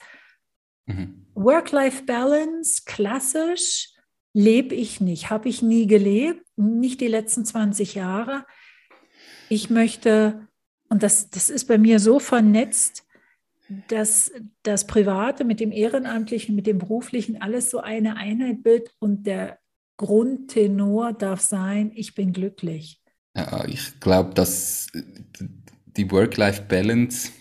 mhm. 0.86 1.28
Work-Life-Balance, 1.36 2.84
klassisch, 2.86 3.93
lebe 4.34 4.76
ich 4.76 5.00
nicht, 5.00 5.30
habe 5.30 5.48
ich 5.48 5.62
nie 5.62 5.88
gelebt, 5.88 6.46
nicht 6.56 7.02
die 7.02 7.08
letzten 7.08 7.46
20 7.46 7.96
Jahre. 7.96 8.46
Ich 9.50 9.70
möchte, 9.70 10.48
und 10.90 11.04
das, 11.04 11.30
das 11.30 11.50
ist 11.50 11.66
bei 11.66 11.78
mir 11.78 12.00
so 12.00 12.20
vernetzt, 12.20 13.06
dass 13.88 14.32
das 14.64 14.86
Private 14.88 15.46
mit 15.46 15.60
dem 15.60 15.72
Ehrenamtlichen, 15.72 16.56
mit 16.56 16.68
dem 16.68 16.80
Beruflichen 16.80 17.42
alles 17.42 17.70
so 17.70 17.80
eine 17.80 18.18
Einheit 18.18 18.64
bildet 18.64 18.92
und 19.00 19.26
der 19.26 19.60
Grundtenor 19.98 21.14
darf 21.14 21.40
sein, 21.42 21.92
ich 21.94 22.16
bin 22.16 22.34
glücklich. 22.34 23.02
Ja, 23.36 23.66
ich 23.66 24.00
glaube, 24.00 24.34
dass 24.34 24.88
die 25.86 26.12
Work-Life-Balance 26.12 27.32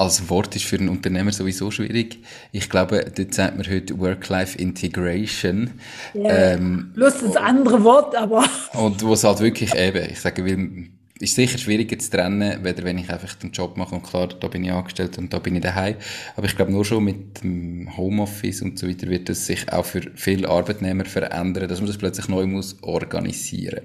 als 0.00 0.30
Wort 0.30 0.56
ist 0.56 0.64
für 0.64 0.76
einen 0.76 0.88
Unternehmer 0.88 1.30
sowieso 1.30 1.70
schwierig. 1.70 2.20
Ich 2.52 2.70
glaube, 2.70 3.04
dort 3.14 3.34
sagt 3.34 3.58
man 3.58 3.68
heute 3.68 3.98
Work-Life-Integration. 3.98 5.72
Ja, 6.14 6.54
ähm, 6.54 6.92
Lust 6.94 7.22
das 7.22 7.36
andere 7.36 7.84
Wort, 7.84 8.16
aber. 8.16 8.42
Und 8.72 9.02
wo 9.02 9.12
es 9.12 9.24
halt 9.24 9.40
wirklich 9.40 9.74
eben, 9.74 10.10
ich 10.10 10.18
sage, 10.18 10.46
weil 10.46 10.88
ist 11.18 11.34
sicher 11.34 11.58
schwieriger 11.58 11.98
zu 11.98 12.10
trennen, 12.10 12.64
weder 12.64 12.82
wenn 12.82 12.96
ich 12.96 13.10
einfach 13.10 13.34
den 13.34 13.50
Job 13.50 13.76
mache 13.76 13.94
und 13.94 14.02
klar, 14.02 14.28
da 14.28 14.48
bin 14.48 14.64
ich 14.64 14.72
angestellt 14.72 15.18
und 15.18 15.34
da 15.34 15.38
bin 15.38 15.54
ich 15.54 15.60
daheim. 15.60 15.96
Aber 16.34 16.46
ich 16.46 16.56
glaube, 16.56 16.72
nur 16.72 16.86
schon 16.86 17.04
mit 17.04 17.42
dem 17.42 17.94
Homeoffice 17.94 18.62
und 18.62 18.78
so 18.78 18.88
weiter 18.88 19.06
wird 19.06 19.28
es 19.28 19.44
sich 19.44 19.70
auch 19.70 19.84
für 19.84 20.00
viele 20.14 20.48
Arbeitnehmer 20.48 21.04
verändern, 21.04 21.68
dass 21.68 21.80
man 21.80 21.88
das 21.88 21.98
plötzlich 21.98 22.28
neu 22.28 22.46
muss 22.46 22.82
organisieren. 22.82 23.82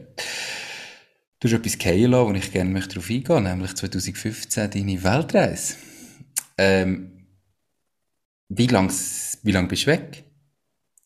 Du 1.42 1.50
hast 1.50 1.56
etwas 1.56 1.78
gehen 1.78 2.12
lassen, 2.12 2.30
wo 2.30 2.34
ich 2.34 2.54
gerne 2.54 2.70
möchte 2.70 2.96
darauf 2.96 3.10
eingehen, 3.10 3.44
nämlich 3.44 3.76
2015 3.76 4.72
deine 4.72 5.04
Weltreise. 5.04 5.76
Ähm, 6.58 7.28
wie 8.50 8.68
lange 8.68 8.90
wie 8.90 9.52
lang 9.52 9.68
bist 9.68 9.84
du 9.84 9.88
weg? 9.88 10.24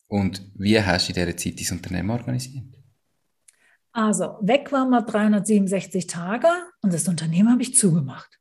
Und 0.08 0.42
wie 0.54 0.80
hast 0.80 1.08
du 1.08 1.12
in 1.12 1.14
dieser 1.14 1.36
Zeit 1.36 1.60
dein 1.60 1.76
Unternehmen 1.76 2.10
organisiert? 2.10 2.64
Also, 3.92 4.38
weg 4.40 4.70
waren 4.72 4.90
wir 4.90 5.02
367 5.02 6.06
Tage 6.06 6.48
und 6.82 6.92
das 6.92 7.08
Unternehmen 7.08 7.50
habe 7.50 7.62
ich 7.62 7.74
zugemacht. 7.74 8.38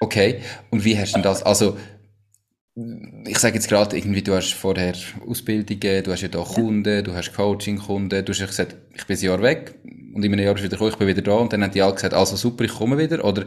Okay, 0.00 0.42
und 0.70 0.84
wie 0.84 0.98
hast 0.98 1.16
du 1.16 1.22
das? 1.22 1.42
Also, 1.42 1.78
ich 3.26 3.38
sage 3.38 3.54
jetzt 3.54 3.68
gerade 3.68 3.96
irgendwie, 3.96 4.22
du 4.22 4.34
hast 4.34 4.52
vorher 4.52 4.94
Ausbildungen, 5.26 6.04
du 6.04 6.12
hast 6.12 6.20
ja 6.20 6.28
da 6.28 6.42
Kunden, 6.42 7.02
du 7.04 7.14
hast 7.14 7.32
Coaching-Kunden, 7.32 8.22
du 8.24 8.32
hast 8.32 8.40
ja 8.40 8.46
gesagt, 8.46 8.76
ich 8.94 9.06
bin 9.06 9.16
ein 9.16 9.22
Jahr 9.22 9.40
weg 9.40 9.74
und 10.14 10.22
in 10.22 10.32
einem 10.32 10.44
Jahr 10.44 10.52
bist 10.52 10.64
du 10.64 10.68
wieder 10.68 10.76
gekommen, 10.76 10.92
ich 10.92 10.98
bin 10.98 11.08
wieder 11.08 11.22
da 11.22 11.32
und 11.32 11.52
dann 11.52 11.62
haben 11.62 11.72
die 11.72 11.80
alle 11.80 11.94
gesagt, 11.94 12.12
also 12.12 12.36
super, 12.36 12.64
ich 12.64 12.72
komme 12.72 12.98
wieder, 12.98 13.24
oder 13.24 13.46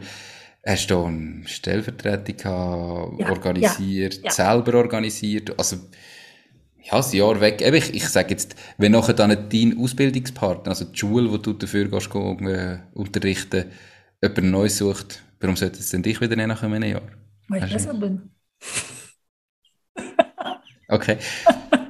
hast 0.70 0.88
du 0.88 1.04
eine 1.04 1.48
Stellvertretung 1.48 3.18
ja, 3.20 3.30
organisiert, 3.30 4.22
ja, 4.24 4.32
selber 4.32 4.76
organisiert, 4.76 5.58
also 5.58 5.78
ja, 6.82 7.00
ein 7.00 7.18
Jahr 7.18 7.42
weg. 7.42 7.62
Eben, 7.62 7.76
ich, 7.76 7.94
ich 7.94 8.08
sage 8.08 8.30
jetzt, 8.32 8.56
wenn 8.78 8.94
nachher 8.94 9.14
dann 9.14 9.50
dein 9.50 9.78
Ausbildungspartner, 9.78 10.70
also 10.70 10.86
die 10.86 10.98
Schule, 10.98 11.30
wo 11.32 11.38
du 11.38 11.54
dafür 11.54 11.88
gehst, 11.88 12.10
gehen, 12.12 12.48
äh, 12.48 12.80
unterrichten, 12.94 13.66
jemand 14.22 14.52
Neues 14.52 14.78
sucht, 14.78 15.24
warum 15.40 15.56
sollte 15.56 15.80
es 15.80 15.90
denn 15.90 16.04
dich 16.04 16.22
wieder 16.22 16.36
nehmen 16.36 16.50
nach 16.50 16.64
einem 16.64 16.84
Jahr? 16.84 17.02
Weil 17.48 17.66
ich 17.66 17.74
besser 17.74 17.94
bin. 17.94 18.32
Okay. 20.88 21.18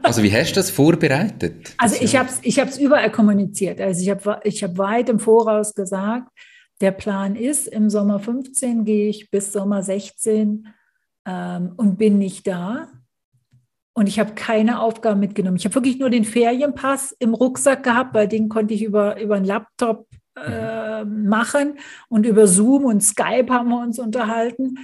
Also 0.03 0.21
wie 0.23 0.33
hast 0.33 0.51
du 0.51 0.55
das 0.55 0.69
vorbereitet? 0.69 1.73
Also 1.77 1.95
ich 2.01 2.17
habe 2.17 2.27
es 2.27 2.39
ich 2.41 2.59
hab's 2.59 2.77
überall 2.77 3.11
kommuniziert. 3.11 3.79
Also 3.79 4.01
ich 4.01 4.09
habe 4.09 4.41
ich 4.43 4.61
hab 4.61 4.77
weit 4.77 5.07
im 5.07 5.19
Voraus 5.19 5.73
gesagt, 5.73 6.27
der 6.81 6.91
Plan 6.91 7.35
ist, 7.35 7.67
im 7.67 7.89
Sommer 7.89 8.19
15 8.19 8.85
gehe 8.85 9.09
ich 9.09 9.29
bis 9.31 9.51
Sommer 9.51 9.83
16 9.83 10.67
ähm, 11.25 11.73
und 11.75 11.97
bin 11.97 12.17
nicht 12.17 12.47
da. 12.47 12.89
Und 13.93 14.07
ich 14.07 14.19
habe 14.19 14.33
keine 14.33 14.79
Aufgaben 14.81 15.19
mitgenommen. 15.19 15.57
Ich 15.57 15.65
habe 15.65 15.75
wirklich 15.75 15.99
nur 15.99 16.09
den 16.09 16.23
Ferienpass 16.23 17.13
im 17.19 17.33
Rucksack 17.33 17.83
gehabt, 17.83 18.13
weil 18.13 18.27
den 18.27 18.47
konnte 18.47 18.73
ich 18.73 18.83
über, 18.83 19.19
über 19.19 19.35
einen 19.35 19.45
Laptop 19.45 20.07
äh, 20.37 21.03
machen. 21.03 21.79
Und 22.07 22.25
über 22.25 22.47
Zoom 22.47 22.85
und 22.85 23.01
Skype 23.01 23.47
haben 23.49 23.69
wir 23.69 23.81
uns 23.81 23.99
unterhalten. 23.99 24.79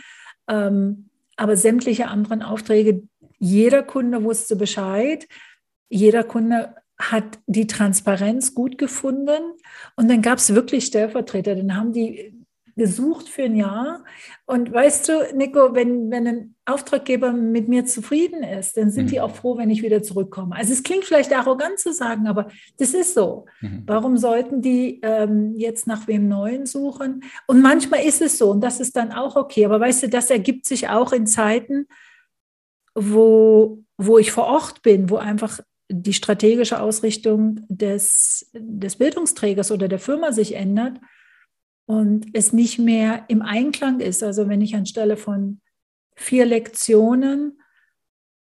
Ähm, 0.50 1.10
aber 1.38 1.56
sämtliche 1.56 2.08
anderen 2.08 2.42
Aufträge, 2.42 3.04
jeder 3.38 3.84
Kunde 3.84 4.24
wusste 4.24 4.56
Bescheid. 4.56 5.28
Jeder 5.90 6.24
Kunde 6.24 6.76
hat 6.98 7.40
die 7.48 7.68
Transparenz 7.68 8.56
gut 8.56 8.78
gefunden. 8.78 9.54
Und 9.96 10.10
dann 10.10 10.22
gab 10.22 10.38
es 10.38 10.56
wirklich 10.56 10.86
Stellvertreter. 10.86 11.56
Dann 11.56 11.76
haben 11.76 11.94
die 11.94 12.34
gesucht 12.76 13.30
für 13.30 13.44
ein 13.44 13.56
Jahr. 13.56 14.04
Und 14.46 14.72
weißt 14.72 15.08
du, 15.08 15.36
Nico, 15.36 15.74
wenn, 15.74 16.12
wenn 16.12 16.28
ein 16.28 16.56
Auftraggeber 16.66 17.32
mit 17.32 17.68
mir 17.68 17.86
zufrieden 17.86 18.44
ist, 18.44 18.76
dann 18.76 18.92
sind 18.92 19.06
mhm. 19.06 19.10
die 19.10 19.22
auch 19.22 19.34
froh, 19.34 19.58
wenn 19.58 19.70
ich 19.70 19.82
wieder 19.82 20.04
zurückkomme. 20.04 20.56
Also 20.56 20.74
es 20.74 20.84
klingt 20.84 21.06
vielleicht 21.06 21.34
arrogant 21.34 21.80
zu 21.80 21.94
sagen, 21.94 22.28
aber 22.28 22.50
das 22.78 22.94
ist 22.94 23.14
so. 23.14 23.46
Mhm. 23.62 23.84
Warum 23.86 24.18
sollten 24.18 24.62
die 24.62 25.00
ähm, 25.04 25.54
jetzt 25.56 25.88
nach 25.88 26.08
wem 26.08 26.28
Neuen 26.28 26.66
suchen? 26.66 27.24
Und 27.48 27.62
manchmal 27.62 28.04
ist 28.04 28.22
es 28.22 28.38
so 28.38 28.52
und 28.52 28.62
das 28.62 28.80
ist 28.80 28.96
dann 28.96 29.12
auch 29.12 29.36
okay. 29.38 29.66
Aber 29.66 29.80
weißt 29.80 30.04
du, 30.04 30.10
das 30.10 30.30
ergibt 30.30 30.66
sich 30.66 30.90
auch 30.90 31.14
in 31.14 31.28
Zeiten, 31.28 31.88
wo, 32.94 33.84
wo 33.98 34.18
ich 34.18 34.32
vor 34.32 34.48
Ort 34.48 34.82
bin, 34.82 35.10
wo 35.10 35.16
einfach 35.16 35.62
die 35.90 36.14
strategische 36.14 36.80
Ausrichtung 36.80 37.66
des, 37.70 38.50
des 38.54 38.96
Bildungsträgers 38.96 39.72
oder 39.72 39.88
der 39.88 40.00
Firma 40.00 40.32
sich 40.32 40.56
ändert 40.56 41.00
und 41.86 42.28
es 42.34 42.54
nicht 42.54 42.80
mehr 42.80 43.26
im 43.28 43.42
Einklang 43.42 44.00
ist. 44.00 44.24
Also 44.24 44.50
wenn 44.50 44.62
ich 44.62 44.76
anstelle 44.76 45.18
von 45.18 45.62
vier 46.16 46.46
Lektionen 46.46 47.62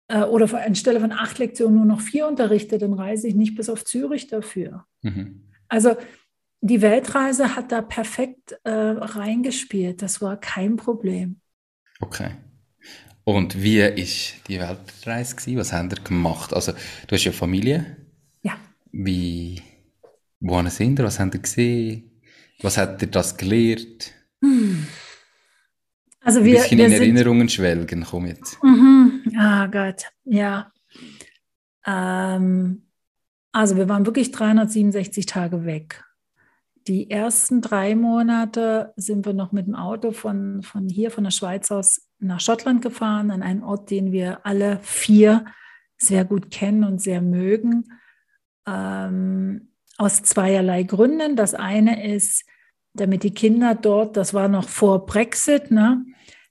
äh, 0.08 0.22
oder 0.24 0.54
anstelle 0.66 1.00
von 1.00 1.12
acht 1.12 1.40
Lektionen 1.40 1.76
nur 1.78 1.86
noch 1.86 2.02
vier 2.02 2.28
unterrichte, 2.28 2.78
dann 2.78 2.94
reise 2.94 3.28
ich 3.28 3.36
nicht 3.36 3.56
bis 3.56 3.70
auf 3.70 3.86
Zürich 3.86 4.28
dafür. 4.28 4.86
Mhm. 5.02 5.50
Also 5.68 5.96
die 6.62 6.82
Weltreise 6.82 7.56
hat 7.56 7.72
da 7.72 7.82
perfekt 7.82 8.60
äh, 8.64 8.72
reingespielt. 8.72 10.02
Das 10.04 10.22
war 10.22 10.40
kein 10.40 10.76
Problem. 10.76 11.42
Okay. 12.00 12.32
Und 13.36 13.62
wie 13.62 13.80
ist 13.80 14.34
die 14.48 14.60
Weltreise 14.60 15.36
gewesen? 15.36 15.58
Was 15.58 15.72
haben 15.72 15.90
ihr 15.90 16.04
gemacht? 16.04 16.54
Also 16.54 16.74
du 16.74 17.16
hast 17.16 17.24
ja 17.24 17.32
Familie. 17.32 17.98
Ja. 18.42 18.58
Wie, 18.92 19.62
wo 20.40 20.62
sind 20.70 21.00
ihr? 21.00 21.06
Was 21.06 21.20
habt 21.20 21.34
ihr 21.36 21.42
gesehen? 21.42 22.12
Was 22.62 22.78
hat 22.78 23.02
dir 23.02 23.08
das 23.08 23.38
gelehrt? 23.38 24.12
Hm. 24.42 24.86
Also 26.20 26.44
wir, 26.44 26.58
Ein 26.58 26.62
bisschen 26.62 26.78
wir 26.78 26.86
in 26.86 26.92
Erinnerungen 26.92 27.50
schwelgen, 27.50 28.06
komm 28.08 28.28
jetzt. 28.28 28.62
Mhm. 28.64 29.24
Ah 29.38 29.66
Gott, 29.68 30.04
ja. 30.26 30.72
Ähm, 31.86 32.84
also 33.52 33.78
wir 33.78 33.90
waren 33.90 34.06
wirklich 34.06 34.32
367 34.32 35.26
Tage 35.26 35.66
weg. 35.66 36.04
Die 36.88 37.10
ersten 37.10 37.62
drei 37.62 37.96
Monate 37.96 38.94
sind 38.98 39.26
wir 39.26 39.34
noch 39.34 39.52
mit 39.52 39.68
dem 39.68 39.76
Auto 39.76 40.12
von, 40.12 40.62
von 40.64 40.90
hier, 40.90 41.12
von 41.12 41.24
der 41.24 41.32
Schweiz 41.32 41.72
aus 41.72 42.11
nach 42.22 42.40
Schottland 42.40 42.82
gefahren, 42.82 43.32
an 43.32 43.44
einen 43.44 43.64
Ort, 43.64 43.90
den 43.90 44.12
wir 44.12 44.46
alle 44.46 44.80
vier 44.82 45.46
sehr 45.98 46.26
gut 46.26 46.52
kennen 46.52 46.84
und 46.84 47.02
sehr 47.02 47.22
mögen. 47.22 47.86
Ähm, 48.68 49.70
aus 49.98 50.24
zweierlei 50.24 50.84
Gründen. 50.84 51.36
Das 51.36 51.54
eine 51.54 52.14
ist, 52.14 52.46
damit 52.94 53.24
die 53.24 53.34
Kinder 53.34 53.76
dort, 53.76 54.18
das 54.18 54.34
war 54.34 54.48
noch 54.48 54.68
vor 54.68 55.06
Brexit, 55.06 55.72
ne, 55.72 56.04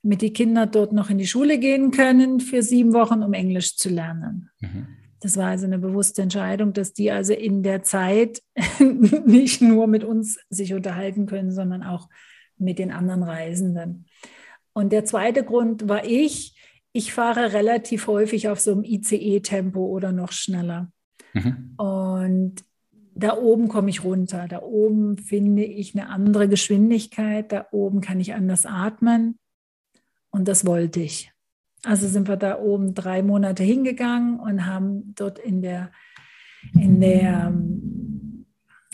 damit 0.02 0.22
die 0.22 0.32
Kinder 0.32 0.66
dort 0.66 0.92
noch 0.92 1.10
in 1.10 1.18
die 1.18 1.26
Schule 1.26 1.58
gehen 1.58 1.90
können 1.90 2.40
für 2.40 2.62
sieben 2.62 2.92
Wochen, 2.92 3.22
um 3.22 3.32
Englisch 3.32 3.76
zu 3.76 3.88
lernen. 3.88 4.50
Mhm. 4.60 4.86
Das 5.20 5.36
war 5.36 5.48
also 5.48 5.66
eine 5.66 5.78
bewusste 5.78 6.22
Entscheidung, 6.22 6.72
dass 6.72 6.94
die 6.94 7.10
also 7.10 7.34
in 7.34 7.62
der 7.62 7.82
Zeit 7.82 8.42
nicht 9.26 9.60
nur 9.60 9.86
mit 9.86 10.02
uns 10.02 10.38
sich 10.48 10.72
unterhalten 10.72 11.26
können, 11.26 11.52
sondern 11.52 11.82
auch 11.82 12.08
mit 12.56 12.78
den 12.78 12.90
anderen 12.90 13.22
Reisenden. 13.22 14.06
Und 14.72 14.92
der 14.92 15.04
zweite 15.04 15.44
Grund 15.44 15.88
war 15.88 16.04
ich, 16.04 16.56
ich 16.92 17.12
fahre 17.12 17.52
relativ 17.52 18.06
häufig 18.06 18.48
auf 18.48 18.60
so 18.60 18.72
einem 18.72 18.84
ICE-Tempo 18.84 19.84
oder 19.84 20.12
noch 20.12 20.32
schneller. 20.32 20.90
Mhm. 21.34 21.74
Und 21.76 22.64
da 23.14 23.36
oben 23.36 23.68
komme 23.68 23.90
ich 23.90 24.04
runter. 24.04 24.46
Da 24.48 24.62
oben 24.62 25.18
finde 25.18 25.64
ich 25.64 25.94
eine 25.94 26.08
andere 26.08 26.48
Geschwindigkeit. 26.48 27.52
Da 27.52 27.66
oben 27.70 28.00
kann 28.00 28.20
ich 28.20 28.34
anders 28.34 28.66
atmen. 28.66 29.38
Und 30.30 30.48
das 30.48 30.64
wollte 30.66 31.00
ich. 31.00 31.32
Also 31.84 32.08
sind 32.08 32.28
wir 32.28 32.36
da 32.36 32.58
oben 32.58 32.94
drei 32.94 33.22
Monate 33.22 33.62
hingegangen 33.62 34.38
und 34.38 34.66
haben 34.66 35.14
dort 35.16 35.38
in 35.38 35.62
der, 35.62 35.90
in 36.74 37.00
der, 37.00 37.54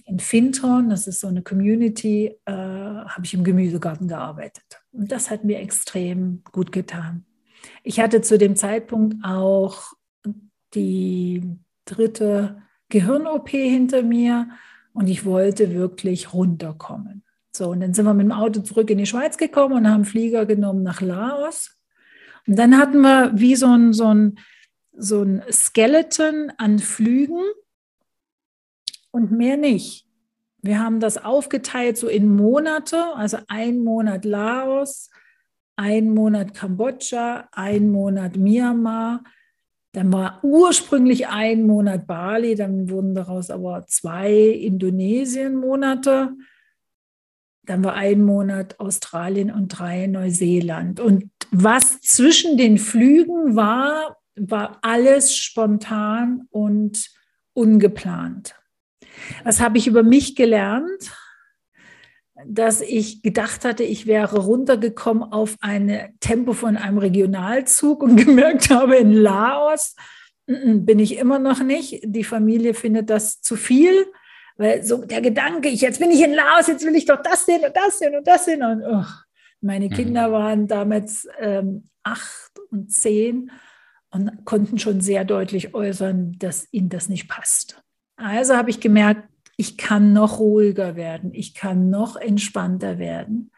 in 0.06 0.20
Finton, 0.20 0.88
das 0.88 1.08
ist 1.08 1.20
so 1.20 1.26
eine 1.26 1.42
Community, 1.42 2.36
äh, 2.44 2.52
habe 2.52 3.22
ich 3.24 3.34
im 3.34 3.42
Gemüsegarten 3.42 4.06
gearbeitet. 4.06 4.80
Und 4.92 5.10
das 5.10 5.30
hat 5.30 5.44
mir 5.44 5.58
extrem 5.58 6.42
gut 6.52 6.70
getan. 6.70 7.26
Ich 7.82 7.98
hatte 7.98 8.22
zu 8.22 8.38
dem 8.38 8.54
Zeitpunkt 8.54 9.16
auch 9.24 9.92
die 10.74 11.42
dritte 11.84 12.62
Gehirn-OP 12.88 13.48
hinter 13.50 14.02
mir 14.02 14.48
und 14.92 15.08
ich 15.08 15.24
wollte 15.24 15.74
wirklich 15.74 16.32
runterkommen. 16.32 17.24
So, 17.52 17.70
und 17.70 17.80
dann 17.80 17.92
sind 17.92 18.04
wir 18.04 18.14
mit 18.14 18.26
dem 18.26 18.32
Auto 18.32 18.60
zurück 18.60 18.90
in 18.90 18.98
die 18.98 19.06
Schweiz 19.06 19.36
gekommen 19.36 19.74
und 19.74 19.90
haben 19.90 20.04
Flieger 20.04 20.46
genommen 20.46 20.82
nach 20.82 21.00
Laos. 21.00 21.76
Und 22.46 22.56
dann 22.56 22.78
hatten 22.78 23.00
wir 23.00 23.32
wie 23.34 23.56
so 23.56 23.66
ein, 23.66 23.92
so 23.92 24.14
ein, 24.14 24.38
so 24.96 25.22
ein 25.22 25.42
Skeleton 25.50 26.52
an 26.58 26.78
Flügen 26.78 27.42
und 29.16 29.32
mehr 29.32 29.56
nicht. 29.56 30.06
Wir 30.62 30.78
haben 30.78 31.00
das 31.00 31.18
aufgeteilt 31.18 31.96
so 31.96 32.08
in 32.08 32.34
Monate, 32.34 33.14
also 33.14 33.38
ein 33.48 33.82
Monat 33.82 34.24
Laos, 34.24 35.10
ein 35.76 36.10
Monat 36.10 36.54
Kambodscha, 36.54 37.48
ein 37.52 37.90
Monat 37.90 38.36
Myanmar, 38.36 39.22
dann 39.96 40.12
war 40.12 40.40
ursprünglich 40.42 41.28
ein 41.28 41.66
Monat 41.66 42.06
Bali, 42.06 42.54
dann 42.54 42.90
wurden 42.90 43.14
daraus 43.14 43.48
aber 43.48 43.86
zwei 43.86 44.30
Indonesien-Monate. 44.30 46.36
Dann 47.64 47.82
war 47.82 47.94
ein 47.94 48.22
Monat 48.22 48.78
Australien 48.78 49.50
und 49.50 49.68
drei 49.68 50.06
Neuseeland. 50.06 51.00
Und 51.00 51.30
was 51.50 52.02
zwischen 52.02 52.58
den 52.58 52.76
Flügen 52.76 53.56
war, 53.56 54.18
war 54.34 54.80
alles 54.82 55.34
spontan 55.34 56.46
und 56.50 57.10
ungeplant. 57.54 58.54
Was 59.44 59.60
habe 59.60 59.78
ich 59.78 59.86
über 59.86 60.02
mich 60.02 60.36
gelernt? 60.36 61.12
dass 62.44 62.80
ich 62.80 63.22
gedacht 63.22 63.64
hatte, 63.64 63.82
ich 63.82 64.06
wäre 64.06 64.38
runtergekommen 64.38 65.22
auf 65.22 65.56
ein 65.60 66.14
Tempo 66.20 66.52
von 66.52 66.76
einem 66.76 66.98
Regionalzug 66.98 68.02
und 68.02 68.16
gemerkt 68.24 68.70
habe, 68.70 68.96
in 68.96 69.12
Laos 69.12 69.94
bin 70.46 70.98
ich 70.98 71.18
immer 71.18 71.38
noch 71.38 71.62
nicht. 71.62 72.00
Die 72.04 72.24
Familie 72.24 72.74
findet 72.74 73.10
das 73.10 73.40
zu 73.40 73.56
viel, 73.56 74.06
weil 74.56 74.82
so 74.84 75.04
der 75.04 75.20
Gedanke, 75.20 75.68
ich, 75.68 75.80
jetzt 75.80 75.98
bin 75.98 76.10
ich 76.10 76.22
in 76.22 76.34
Laos, 76.34 76.68
jetzt 76.68 76.84
will 76.84 76.94
ich 76.94 77.06
doch 77.06 77.20
das 77.22 77.46
sehen 77.46 77.64
und 77.64 77.76
das 77.76 77.98
sehen 77.98 78.14
und 78.14 78.26
das 78.26 78.44
sehen. 78.44 78.62
Und 78.62 78.82
oh, 78.82 79.04
meine 79.60 79.86
mhm. 79.86 79.90
Kinder 79.90 80.30
waren 80.30 80.68
damals 80.68 81.26
ähm, 81.40 81.88
acht 82.04 82.52
und 82.70 82.92
zehn 82.92 83.50
und 84.10 84.44
konnten 84.44 84.78
schon 84.78 85.00
sehr 85.00 85.24
deutlich 85.24 85.74
äußern, 85.74 86.36
dass 86.38 86.68
ihnen 86.70 86.90
das 86.90 87.08
nicht 87.08 87.28
passt. 87.28 87.82
Also 88.16 88.56
habe 88.56 88.70
ich 88.70 88.80
gemerkt, 88.80 89.28
ich 89.56 89.78
kann 89.78 90.12
noch 90.12 90.38
ruhiger 90.38 90.96
werden, 90.96 91.32
ich 91.32 91.54
kann 91.54 91.90
noch 91.90 92.16
entspannter 92.16 92.98
werden. 92.98 93.50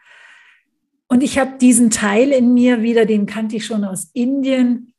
Und 1.07 1.23
ich 1.23 1.39
habe 1.39 1.57
diesen 1.57 1.89
Teil 1.89 2.31
in 2.31 2.53
mir 2.53 2.81
wieder, 2.81 3.05
den 3.05 3.25
kannte 3.25 3.55
ich 3.55 3.65
schon 3.65 3.83
aus 3.83 4.11
Indien. 4.13 4.93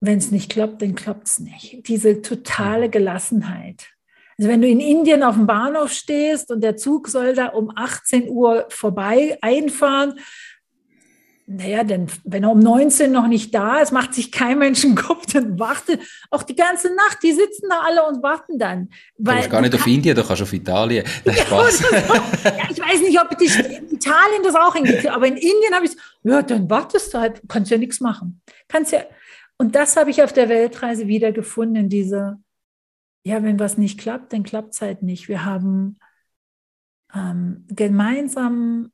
Wenn 0.00 0.18
es 0.18 0.30
nicht 0.30 0.52
klappt, 0.52 0.82
dann 0.82 0.94
klappt 0.94 1.26
es 1.26 1.40
nicht. 1.40 1.88
Diese 1.88 2.20
totale 2.22 2.90
Gelassenheit. 2.90 3.88
Also 4.38 4.50
wenn 4.50 4.62
du 4.62 4.68
in 4.68 4.78
Indien 4.78 5.24
auf 5.24 5.34
dem 5.34 5.46
Bahnhof 5.46 5.92
stehst 5.92 6.52
und 6.52 6.60
der 6.60 6.76
Zug 6.76 7.08
soll 7.08 7.34
da 7.34 7.46
um 7.48 7.72
18 7.74 8.28
Uhr 8.28 8.66
vorbei 8.68 9.36
einfahren 9.40 10.20
naja, 11.50 11.82
denn 11.82 12.08
wenn 12.24 12.44
er 12.44 12.50
um 12.50 12.58
19 12.58 13.10
noch 13.10 13.26
nicht 13.26 13.54
da 13.54 13.78
ist, 13.78 13.90
macht 13.90 14.12
sich 14.12 14.30
kein 14.30 14.58
Mensch 14.58 14.84
einen 14.84 14.96
Kopf, 14.96 15.24
dann 15.32 15.58
wartet 15.58 16.02
auch 16.30 16.42
die 16.42 16.54
ganze 16.54 16.94
Nacht, 16.94 17.22
die 17.22 17.32
sitzen 17.32 17.68
da 17.70 17.80
alle 17.86 18.06
und 18.06 18.22
warten 18.22 18.58
dann. 18.58 18.90
Du 19.16 19.32
kannst 19.32 19.48
gar 19.48 19.62
nicht 19.62 19.74
auf 19.74 19.86
Indien, 19.86 20.14
du 20.14 20.22
kannst 20.22 20.42
auf 20.42 20.52
Italien. 20.52 21.06
Ja, 21.24 21.32
Spaß. 21.32 21.80
ja, 22.44 22.68
ich 22.70 22.78
weiß 22.78 23.00
nicht, 23.00 23.18
ob 23.18 23.36
die, 23.38 23.46
in 23.46 23.94
Italien 23.94 24.42
das 24.44 24.54
auch 24.54 24.74
hingekriegt 24.74 25.08
aber 25.08 25.26
in 25.26 25.36
Indien 25.36 25.74
habe 25.74 25.86
ich 25.86 25.92
ja, 26.22 26.42
dann 26.42 26.68
wartest 26.68 27.14
du 27.14 27.18
halt, 27.18 27.40
kannst 27.48 27.70
ja 27.70 27.78
nichts 27.78 28.00
machen. 28.00 28.42
Kannst 28.68 28.92
ja, 28.92 29.04
und 29.56 29.74
das 29.74 29.96
habe 29.96 30.10
ich 30.10 30.22
auf 30.22 30.34
der 30.34 30.50
Weltreise 30.50 31.06
wieder 31.06 31.32
gefunden, 31.32 31.88
diese, 31.88 32.38
ja, 33.24 33.42
wenn 33.42 33.58
was 33.58 33.78
nicht 33.78 33.98
klappt, 33.98 34.34
dann 34.34 34.42
klappt 34.42 34.74
es 34.74 34.82
halt 34.82 35.02
nicht. 35.02 35.28
Wir 35.28 35.46
haben 35.46 35.98
ähm, 37.14 37.64
gemeinsam 37.68 38.92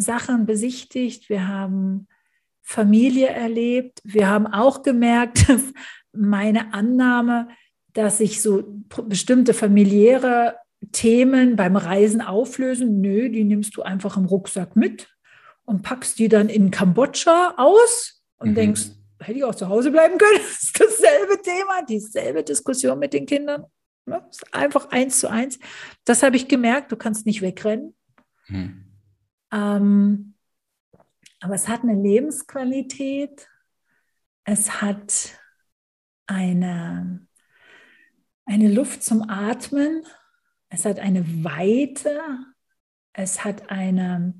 Sachen 0.00 0.46
besichtigt, 0.46 1.28
wir 1.28 1.48
haben 1.48 2.08
Familie 2.62 3.28
erlebt, 3.28 4.00
wir 4.04 4.28
haben 4.28 4.46
auch 4.46 4.82
gemerkt, 4.82 5.48
dass 5.48 5.62
meine 6.12 6.72
Annahme, 6.72 7.48
dass 7.92 8.18
sich 8.18 8.42
so 8.42 8.62
bestimmte 9.08 9.54
familiäre 9.54 10.56
Themen 10.92 11.56
beim 11.56 11.76
Reisen 11.76 12.20
auflösen, 12.20 13.00
nö, 13.00 13.28
die 13.28 13.44
nimmst 13.44 13.76
du 13.76 13.82
einfach 13.82 14.16
im 14.16 14.24
Rucksack 14.24 14.76
mit 14.76 15.08
und 15.64 15.82
packst 15.82 16.18
die 16.18 16.28
dann 16.28 16.48
in 16.48 16.70
Kambodscha 16.70 17.54
aus 17.56 18.22
und 18.38 18.50
mhm. 18.50 18.54
denkst, 18.54 18.82
hätte 19.20 19.38
ich 19.38 19.44
auch 19.44 19.54
zu 19.54 19.68
Hause 19.68 19.90
bleiben 19.90 20.18
können. 20.18 20.40
Das 20.40 20.62
ist 20.62 20.80
dasselbe 20.80 21.42
Thema, 21.42 21.82
dieselbe 21.88 22.42
Diskussion 22.42 22.98
mit 22.98 23.12
den 23.12 23.26
Kindern. 23.26 23.64
Ja, 24.06 24.26
einfach 24.50 24.90
eins 24.90 25.20
zu 25.20 25.28
eins. 25.28 25.58
Das 26.04 26.22
habe 26.22 26.36
ich 26.36 26.48
gemerkt, 26.48 26.90
du 26.90 26.96
kannst 26.96 27.26
nicht 27.26 27.42
wegrennen. 27.42 27.94
Mhm. 28.48 28.89
Ähm, 29.52 30.34
aber 31.40 31.54
es 31.54 31.68
hat 31.68 31.82
eine 31.82 31.94
Lebensqualität, 32.00 33.48
es 34.44 34.82
hat 34.82 35.38
eine, 36.26 37.26
eine 38.44 38.72
Luft 38.72 39.02
zum 39.02 39.28
Atmen, 39.28 40.04
es 40.68 40.84
hat 40.84 40.98
eine 40.98 41.44
Weite, 41.44 42.20
es 43.12 43.44
hat 43.44 43.70
eine, 43.70 44.34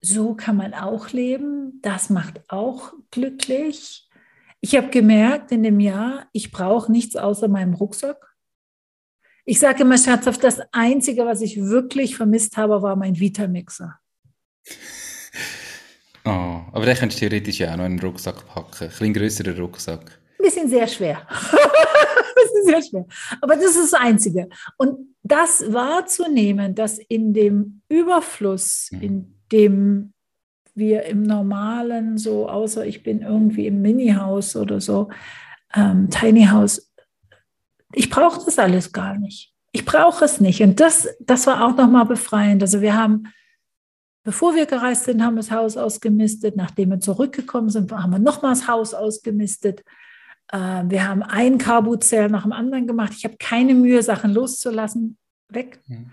so 0.00 0.34
kann 0.34 0.56
man 0.56 0.74
auch 0.74 1.10
leben, 1.10 1.80
das 1.82 2.10
macht 2.10 2.48
auch 2.50 2.92
glücklich. 3.10 4.08
Ich 4.60 4.76
habe 4.76 4.88
gemerkt 4.88 5.52
in 5.52 5.62
dem 5.62 5.80
Jahr, 5.80 6.28
ich 6.32 6.52
brauche 6.52 6.92
nichts 6.92 7.16
außer 7.16 7.48
meinem 7.48 7.74
Rucksack. 7.74 8.34
Ich 9.44 9.60
sage 9.60 9.82
immer 9.82 9.96
scherzhaft, 9.96 10.42
das 10.42 10.60
Einzige, 10.72 11.24
was 11.24 11.40
ich 11.40 11.56
wirklich 11.60 12.16
vermisst 12.16 12.56
habe, 12.56 12.82
war 12.82 12.96
mein 12.96 13.18
Vitamixer. 13.18 13.98
Oh, 16.26 16.60
aber 16.72 16.86
den 16.86 16.96
könntest 16.96 17.22
du 17.22 17.28
theoretisch 17.28 17.60
ja 17.60 17.72
auch 17.72 17.76
noch 17.76 17.84
in 17.84 17.98
den 17.98 18.04
Rucksack 18.04 18.48
packen. 18.48 18.82
Ein 18.82 18.88
bisschen 18.88 19.14
größerer 19.14 19.56
Rucksack. 19.60 20.18
Ein 20.40 20.44
bisschen 20.44 20.68
sehr 20.68 20.88
schwer. 20.88 21.18
ein 21.30 22.34
bisschen 22.34 22.64
sehr 22.64 22.82
schwer. 22.82 23.06
Aber 23.40 23.54
das 23.54 23.76
ist 23.76 23.92
das 23.92 24.00
Einzige. 24.00 24.48
Und 24.76 25.14
das 25.22 25.72
wahrzunehmen, 25.72 26.74
dass 26.74 26.98
in 26.98 27.32
dem 27.32 27.82
Überfluss, 27.88 28.88
mhm. 28.90 29.02
in 29.02 29.34
dem 29.52 30.12
wir 30.74 31.04
im 31.04 31.22
Normalen 31.22 32.18
so, 32.18 32.48
außer 32.48 32.84
ich 32.84 33.04
bin 33.04 33.22
irgendwie 33.22 33.68
im 33.68 33.80
Mini-Haus 33.80 34.56
oder 34.56 34.80
so, 34.80 35.08
ähm, 35.76 36.10
Tiny 36.10 36.46
House, 36.46 36.92
ich 37.92 38.10
brauche 38.10 38.44
das 38.44 38.58
alles 38.58 38.92
gar 38.92 39.16
nicht. 39.16 39.52
Ich 39.70 39.84
brauche 39.84 40.24
es 40.24 40.40
nicht. 40.40 40.60
Und 40.60 40.80
das, 40.80 41.08
das 41.20 41.46
war 41.46 41.64
auch 41.64 41.76
nochmal 41.76 42.04
befreiend. 42.04 42.62
Also 42.62 42.80
wir 42.80 42.96
haben 42.96 43.32
Bevor 44.26 44.56
wir 44.56 44.66
gereist 44.66 45.04
sind, 45.04 45.22
haben 45.22 45.34
wir 45.34 45.42
das 45.42 45.52
Haus 45.52 45.76
ausgemistet. 45.76 46.56
Nachdem 46.56 46.90
wir 46.90 46.98
zurückgekommen 46.98 47.70
sind, 47.70 47.92
haben 47.92 48.10
wir 48.10 48.18
nochmals 48.18 48.58
das 48.58 48.68
Haus 48.68 48.92
ausgemistet. 48.92 49.84
Ähm, 50.52 50.90
wir 50.90 51.06
haben 51.06 51.22
ein 51.22 51.58
Carbuzell 51.58 52.28
nach 52.28 52.42
dem 52.42 52.50
anderen 52.50 52.88
gemacht. 52.88 53.12
Ich 53.16 53.24
habe 53.24 53.36
keine 53.38 53.72
Mühe, 53.72 54.02
Sachen 54.02 54.34
loszulassen. 54.34 55.16
Weg. 55.48 55.78
Mhm. 55.86 56.10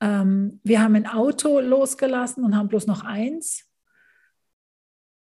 Ähm, 0.00 0.60
wir 0.62 0.80
haben 0.80 0.94
ein 0.94 1.08
Auto 1.08 1.58
losgelassen 1.58 2.44
und 2.44 2.56
haben 2.56 2.68
bloß 2.68 2.86
noch 2.86 3.02
eins. 3.02 3.64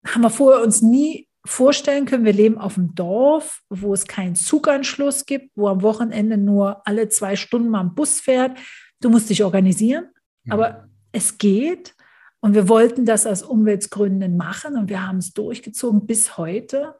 Haben 0.06 0.24
wir 0.24 0.30
vorher 0.30 0.62
uns 0.62 0.82
nie 0.82 1.30
vorstellen 1.46 2.06
können, 2.06 2.26
wir 2.26 2.34
leben 2.34 2.58
auf 2.58 2.74
dem 2.74 2.94
Dorf, 2.94 3.62
wo 3.70 3.94
es 3.94 4.06
keinen 4.06 4.36
Zuganschluss 4.36 5.26
gibt, 5.26 5.52
wo 5.56 5.70
am 5.70 5.82
Wochenende 5.82 6.36
nur 6.36 6.86
alle 6.86 7.08
zwei 7.08 7.38
Stunden 7.38 7.70
mal 7.70 7.86
ein 7.86 7.96
Bus 7.96 8.20
fährt. 8.20 8.60
Du 9.00 9.10
musst 9.10 9.30
dich 9.30 9.46
organisieren, 9.46 10.10
mhm. 10.44 10.52
aber 10.52 10.90
es 11.14 11.38
geht. 11.38 11.96
Und 12.40 12.54
wir 12.54 12.70
wollten 12.70 13.06
das 13.06 13.26
aus 13.26 13.44
Umweltgründen 13.44 14.38
machen 14.38 14.78
und 14.78 14.90
wir 14.90 15.06
haben 15.06 15.18
es 15.18 15.34
durchgezogen 15.34 16.06
bis 16.06 16.38
heute. 16.38 16.96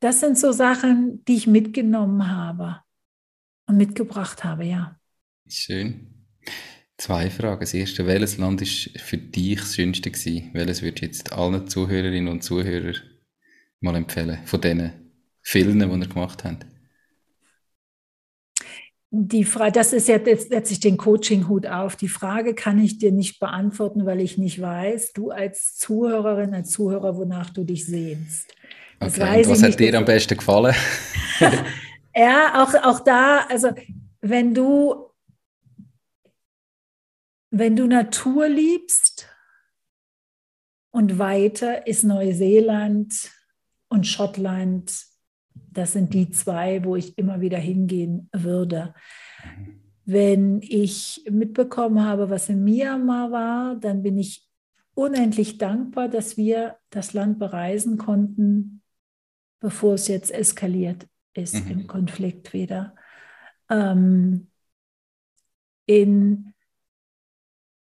Das 0.00 0.20
sind 0.20 0.38
so 0.38 0.52
Sachen, 0.52 1.24
die 1.24 1.36
ich 1.36 1.46
mitgenommen 1.46 2.30
habe 2.30 2.80
und 3.66 3.76
mitgebracht 3.76 4.44
habe, 4.44 4.64
ja. 4.64 4.98
Schön. 5.46 6.26
Zwei 6.96 7.30
Fragen. 7.30 7.60
Das 7.60 7.74
erste, 7.74 8.06
welches 8.06 8.38
Land 8.38 8.60
ist 8.60 8.90
für 9.00 9.18
dich 9.18 9.60
das 9.60 9.76
schönste 9.76 10.10
gewesen? 10.10 10.50
Welches 10.52 10.82
würdest 10.82 11.02
du 11.02 11.06
jetzt 11.06 11.32
allen 11.32 11.68
Zuhörerinnen 11.68 12.28
und 12.28 12.42
Zuhörern 12.42 12.96
mal 13.80 13.94
empfehlen, 13.94 14.38
von 14.46 14.60
diesen 14.60 14.92
vielen, 15.42 15.78
die 15.78 15.84
ihr 15.84 16.08
gemacht 16.08 16.42
habt? 16.42 16.66
Die 19.10 19.44
Frage, 19.44 19.72
das 19.72 19.94
ist 19.94 20.06
jetzt, 20.08 20.26
jetzt 20.26 20.50
setze 20.50 20.72
ich 20.74 20.80
den 20.80 20.98
Coaching-Hut 20.98 21.66
auf. 21.66 21.96
Die 21.96 22.08
Frage 22.08 22.54
kann 22.54 22.78
ich 22.78 22.98
dir 22.98 23.10
nicht 23.10 23.40
beantworten, 23.40 24.04
weil 24.04 24.20
ich 24.20 24.36
nicht 24.36 24.60
weiß, 24.60 25.14
du 25.14 25.30
als 25.30 25.76
Zuhörerin, 25.76 26.52
als 26.52 26.70
Zuhörer, 26.70 27.16
wonach 27.16 27.48
du 27.48 27.64
dich 27.64 27.86
sehnst. 27.86 28.54
Das 29.00 29.18
okay, 29.18 29.48
was 29.48 29.62
hat 29.62 29.80
dir 29.80 29.96
am 29.96 30.04
besten 30.04 30.36
gefallen? 30.36 30.74
ja, 32.14 32.62
auch, 32.62 32.74
auch 32.84 33.00
da, 33.00 33.46
also 33.48 33.70
wenn 34.20 34.52
du, 34.52 35.06
wenn 37.50 37.76
du 37.76 37.86
Natur 37.86 38.48
liebst 38.48 39.26
und 40.90 41.18
weiter 41.18 41.86
ist 41.86 42.04
Neuseeland 42.04 43.30
und 43.88 44.06
Schottland 44.06 44.92
das 45.78 45.92
sind 45.92 46.12
die 46.12 46.28
zwei, 46.30 46.82
wo 46.84 46.96
ich 46.96 47.16
immer 47.18 47.40
wieder 47.40 47.58
hingehen 47.58 48.28
würde. 48.32 48.94
Wenn 50.04 50.60
ich 50.60 51.24
mitbekommen 51.30 52.04
habe, 52.04 52.30
was 52.30 52.48
in 52.48 52.64
Myanmar 52.64 53.30
war, 53.30 53.76
dann 53.76 54.02
bin 54.02 54.18
ich 54.18 54.48
unendlich 54.94 55.56
dankbar, 55.56 56.08
dass 56.08 56.36
wir 56.36 56.78
das 56.90 57.12
Land 57.12 57.38
bereisen 57.38 57.96
konnten, 57.96 58.82
bevor 59.60 59.94
es 59.94 60.08
jetzt 60.08 60.32
eskaliert 60.32 61.06
ist 61.34 61.64
mhm. 61.64 61.70
im 61.70 61.86
Konflikt 61.86 62.52
wieder. 62.52 62.96
Ähm, 63.70 64.50
in, 65.86 66.54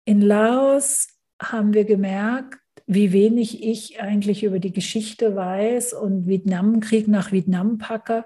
in 0.06 0.22
Laos 0.22 1.10
haben 1.42 1.74
wir 1.74 1.84
gemerkt, 1.84 2.61
wie 2.94 3.14
wenig 3.14 3.64
ich 3.64 4.02
eigentlich 4.02 4.44
über 4.44 4.60
die 4.60 4.74
Geschichte 4.74 5.34
weiß 5.34 5.94
und 5.94 6.28
Vietnamkrieg 6.28 7.08
nach 7.08 7.32
Vietnam 7.32 7.78
packe 7.78 8.26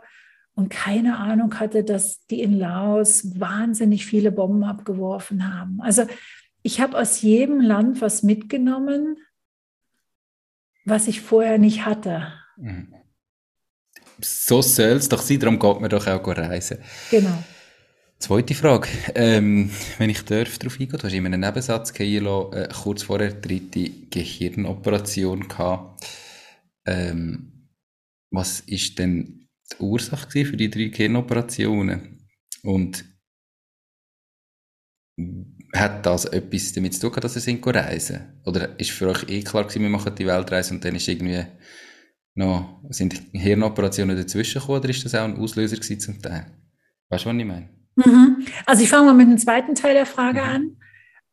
und 0.56 0.70
keine 0.70 1.20
Ahnung 1.20 1.60
hatte, 1.60 1.84
dass 1.84 2.26
die 2.26 2.42
in 2.42 2.58
Laos 2.58 3.40
wahnsinnig 3.40 4.08
viele 4.08 4.32
Bomben 4.32 4.64
abgeworfen 4.64 5.54
haben. 5.54 5.82
Also 5.82 6.08
ich 6.64 6.82
habe 6.82 6.98
aus 6.98 7.22
jedem 7.22 7.62
Land 7.62 8.02
was 8.02 8.24
mitgenommen, 8.24 9.18
was 10.84 11.08
ich 11.08 11.22
vorher 11.22 11.60
nicht 11.60 11.86
hatte. 11.86 12.34
Mhm. 12.58 12.92
So 14.20 14.64
soll 14.64 14.94
es 14.94 15.10
doch 15.10 15.22
sein, 15.22 15.40
darum 15.42 15.60
geht 15.60 15.80
man 15.80 15.92
doch 15.92 16.08
auch 16.08 16.28
reisen. 16.28 16.80
Genau. 17.12 17.38
Zweite 18.18 18.56
Frage, 18.56 18.88
ähm, 19.14 19.70
wenn 19.98 20.10
ich 20.10 20.24
darf 20.24 20.58
darauf 20.58 20.80
eingehen, 20.80 20.98
du 20.98 21.04
hast 21.04 21.14
in 21.14 21.26
einem 21.26 21.42
Nebensatz 21.42 21.94
Kilo, 21.94 22.52
äh, 22.54 22.70
kurz 22.70 23.04
vorher 23.04 23.34
dritte 23.34 23.90
Gehirnoperation 24.10 25.48
gehabt. 25.48 26.08
Ähm, 26.86 27.70
was 28.32 28.62
ist 28.62 28.98
denn 29.00 29.50
die 29.72 29.84
Ursache 29.84 30.46
für 30.46 30.58
die 30.58 30.70
drei 30.70 30.86
Gehirnoperationen? 30.86 32.26
Und 32.64 33.06
hat 35.74 36.06
das 36.06 36.26
etwas 36.26 36.74
damit 36.74 36.94
zu 36.94 37.10
tun, 37.10 37.20
dass 37.22 37.36
ihr 37.36 37.42
sind 37.42 37.66
reisen? 37.68 38.42
Oder 38.46 38.80
ist 38.80 38.92
für 38.92 39.10
euch 39.10 39.28
eh 39.30 39.42
klar 39.44 39.64
gewesen, 39.64 39.84
wir 39.84 39.90
machen 39.90 40.16
die 40.16 40.26
Weltreise 40.26 40.74
und 40.74 40.84
dann 40.84 40.96
ist 40.96 41.08
irgendwie 41.08 41.46
noch, 42.34 42.82
sind 42.90 43.22
Hirnoperationen 43.34 44.16
dazwischen 44.16 44.60
gekommen 44.62 44.80
oder 44.80 44.90
ist 44.90 45.04
das 45.04 45.16
auch 45.16 45.26
ein 45.26 45.38
Auslöser 45.38 45.76
gewesen 45.76 46.00
zum 46.00 46.22
Teil? 46.22 46.46
Weißt 47.10 47.26
du, 47.26 47.30
was 47.30 47.38
ich 47.38 47.46
meine? 47.46 47.75
Mhm. 47.96 48.46
Also 48.66 48.84
ich 48.84 48.90
fange 48.90 49.06
mal 49.06 49.14
mit 49.14 49.28
dem 49.28 49.38
zweiten 49.38 49.76
Teil 49.76 49.94
der 49.94 50.06
Frage 50.06 50.42
mhm. 50.42 50.48
an. 50.48 50.78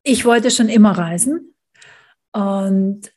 Ich 0.03 0.25
wollte 0.25 0.51
schon 0.51 0.69
immer 0.69 0.93
reisen. 0.93 1.55
Und 2.33 3.13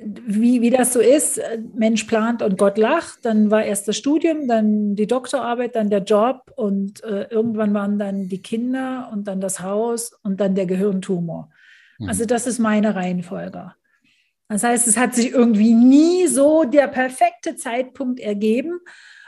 wie, 0.00 0.62
wie 0.62 0.70
das 0.70 0.92
so 0.92 1.00
ist, 1.00 1.40
Mensch 1.74 2.04
plant 2.04 2.42
und 2.42 2.56
Gott 2.56 2.78
lacht, 2.78 3.24
dann 3.24 3.50
war 3.50 3.64
erst 3.64 3.88
das 3.88 3.96
Studium, 3.96 4.46
dann 4.46 4.94
die 4.94 5.06
Doktorarbeit, 5.06 5.74
dann 5.74 5.90
der 5.90 6.04
Job 6.04 6.52
und 6.56 7.02
äh, 7.02 7.24
irgendwann 7.30 7.74
waren 7.74 7.98
dann 7.98 8.28
die 8.28 8.40
Kinder 8.40 9.10
und 9.12 9.26
dann 9.26 9.40
das 9.40 9.60
Haus 9.60 10.12
und 10.22 10.40
dann 10.40 10.54
der 10.54 10.66
Gehirntumor. 10.66 11.50
Mhm. 11.98 12.08
Also 12.08 12.26
das 12.26 12.46
ist 12.46 12.58
meine 12.58 12.94
Reihenfolge. 12.94 13.72
Das 14.48 14.62
heißt, 14.62 14.88
es 14.88 14.96
hat 14.96 15.14
sich 15.14 15.32
irgendwie 15.32 15.74
nie 15.74 16.26
so 16.26 16.64
der 16.64 16.88
perfekte 16.88 17.56
Zeitpunkt 17.56 18.18
ergeben. 18.18 18.80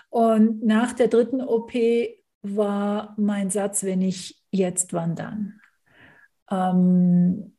Und 0.09 0.65
nach 0.65 0.93
der 0.93 1.09
dritten 1.09 1.41
OP 1.41 1.73
war 2.43 3.15
mein 3.19 3.51
Satz, 3.51 3.85
wenn 3.85 4.03
ich 4.03 4.43
jetzt, 4.51 4.93
wann 4.93 5.15
dann? 5.15 5.61
Ähm, 6.51 7.57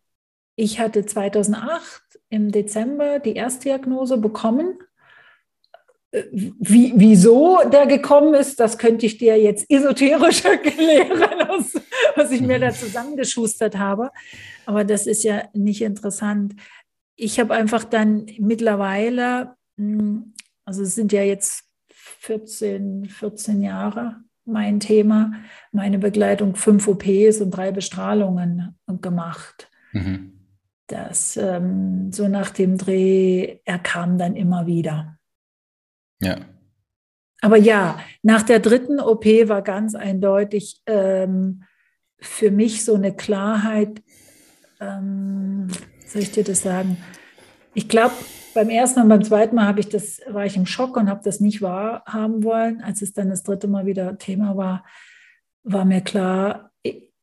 ich 0.55 0.79
hatte 0.79 1.05
2008 1.05 2.19
im 2.29 2.51
Dezember 2.51 3.19
die 3.19 3.35
Erstdiagnose 3.35 4.17
bekommen. 4.17 4.77
Äh, 6.11 6.23
wie, 6.31 6.93
wieso 6.95 7.59
der 7.71 7.85
gekommen 7.85 8.33
ist, 8.33 8.59
das 8.59 8.77
könnte 8.77 9.05
ich 9.05 9.17
dir 9.17 9.39
jetzt 9.39 9.69
esoterisch 9.69 10.43
erklären, 10.45 11.65
was 12.15 12.31
ich 12.31 12.41
mir 12.41 12.59
da 12.59 12.71
zusammengeschustert 12.71 13.77
habe. 13.77 14.11
Aber 14.65 14.83
das 14.83 15.07
ist 15.07 15.23
ja 15.23 15.43
nicht 15.53 15.81
interessant 15.81 16.55
ich 17.21 17.39
habe 17.39 17.53
einfach 17.53 17.83
dann 17.83 18.25
mittlerweile, 18.39 19.55
hm, 19.77 20.33
also 20.65 20.81
es 20.81 20.95
sind 20.95 21.11
ja 21.11 21.21
jetzt 21.21 21.65
14, 21.89 23.05
14 23.05 23.61
Jahre 23.61 24.23
mein 24.51 24.79
Thema, 24.79 25.33
meine 25.71 25.99
Begleitung 25.99 26.55
fünf 26.55 26.87
OPs 26.87 27.41
und 27.41 27.51
drei 27.51 27.71
Bestrahlungen 27.71 28.77
gemacht. 29.01 29.69
Mhm. 29.93 30.33
Das 30.87 31.37
ähm, 31.37 32.11
so 32.11 32.27
nach 32.27 32.49
dem 32.49 32.77
Dreh, 32.77 33.59
er 33.63 33.79
kam 33.79 34.17
dann 34.17 34.35
immer 34.35 34.67
wieder. 34.67 35.17
Ja. 36.21 36.37
Aber 37.41 37.57
ja, 37.57 37.99
nach 38.21 38.43
der 38.43 38.59
dritten 38.59 38.99
OP 38.99 39.25
war 39.25 39.61
ganz 39.63 39.95
eindeutig 39.95 40.81
ähm, 40.85 41.63
für 42.19 42.51
mich 42.51 42.85
so 42.85 42.93
eine 42.93 43.15
Klarheit, 43.15 44.03
ähm, 44.79 45.67
soll 46.05 46.21
ich 46.21 46.31
dir 46.31 46.43
das 46.43 46.61
sagen? 46.61 46.97
Ich 47.73 47.87
glaube, 47.87 48.13
beim 48.53 48.69
ersten 48.69 49.01
und 49.01 49.09
beim 49.09 49.23
zweiten 49.23 49.55
Mal 49.55 49.67
habe 49.67 49.79
ich 49.79 49.89
das, 49.89 50.21
war 50.27 50.45
ich 50.45 50.55
im 50.55 50.65
Schock 50.65 50.97
und 50.97 51.09
habe 51.09 51.21
das 51.23 51.39
nicht 51.39 51.61
wahrhaben 51.61 52.43
wollen. 52.43 52.81
Als 52.81 53.01
es 53.01 53.13
dann 53.13 53.29
das 53.29 53.43
dritte 53.43 53.67
Mal 53.67 53.85
wieder 53.85 54.17
Thema 54.17 54.57
war, 54.57 54.85
war 55.63 55.85
mir 55.85 56.01
klar, 56.01 56.71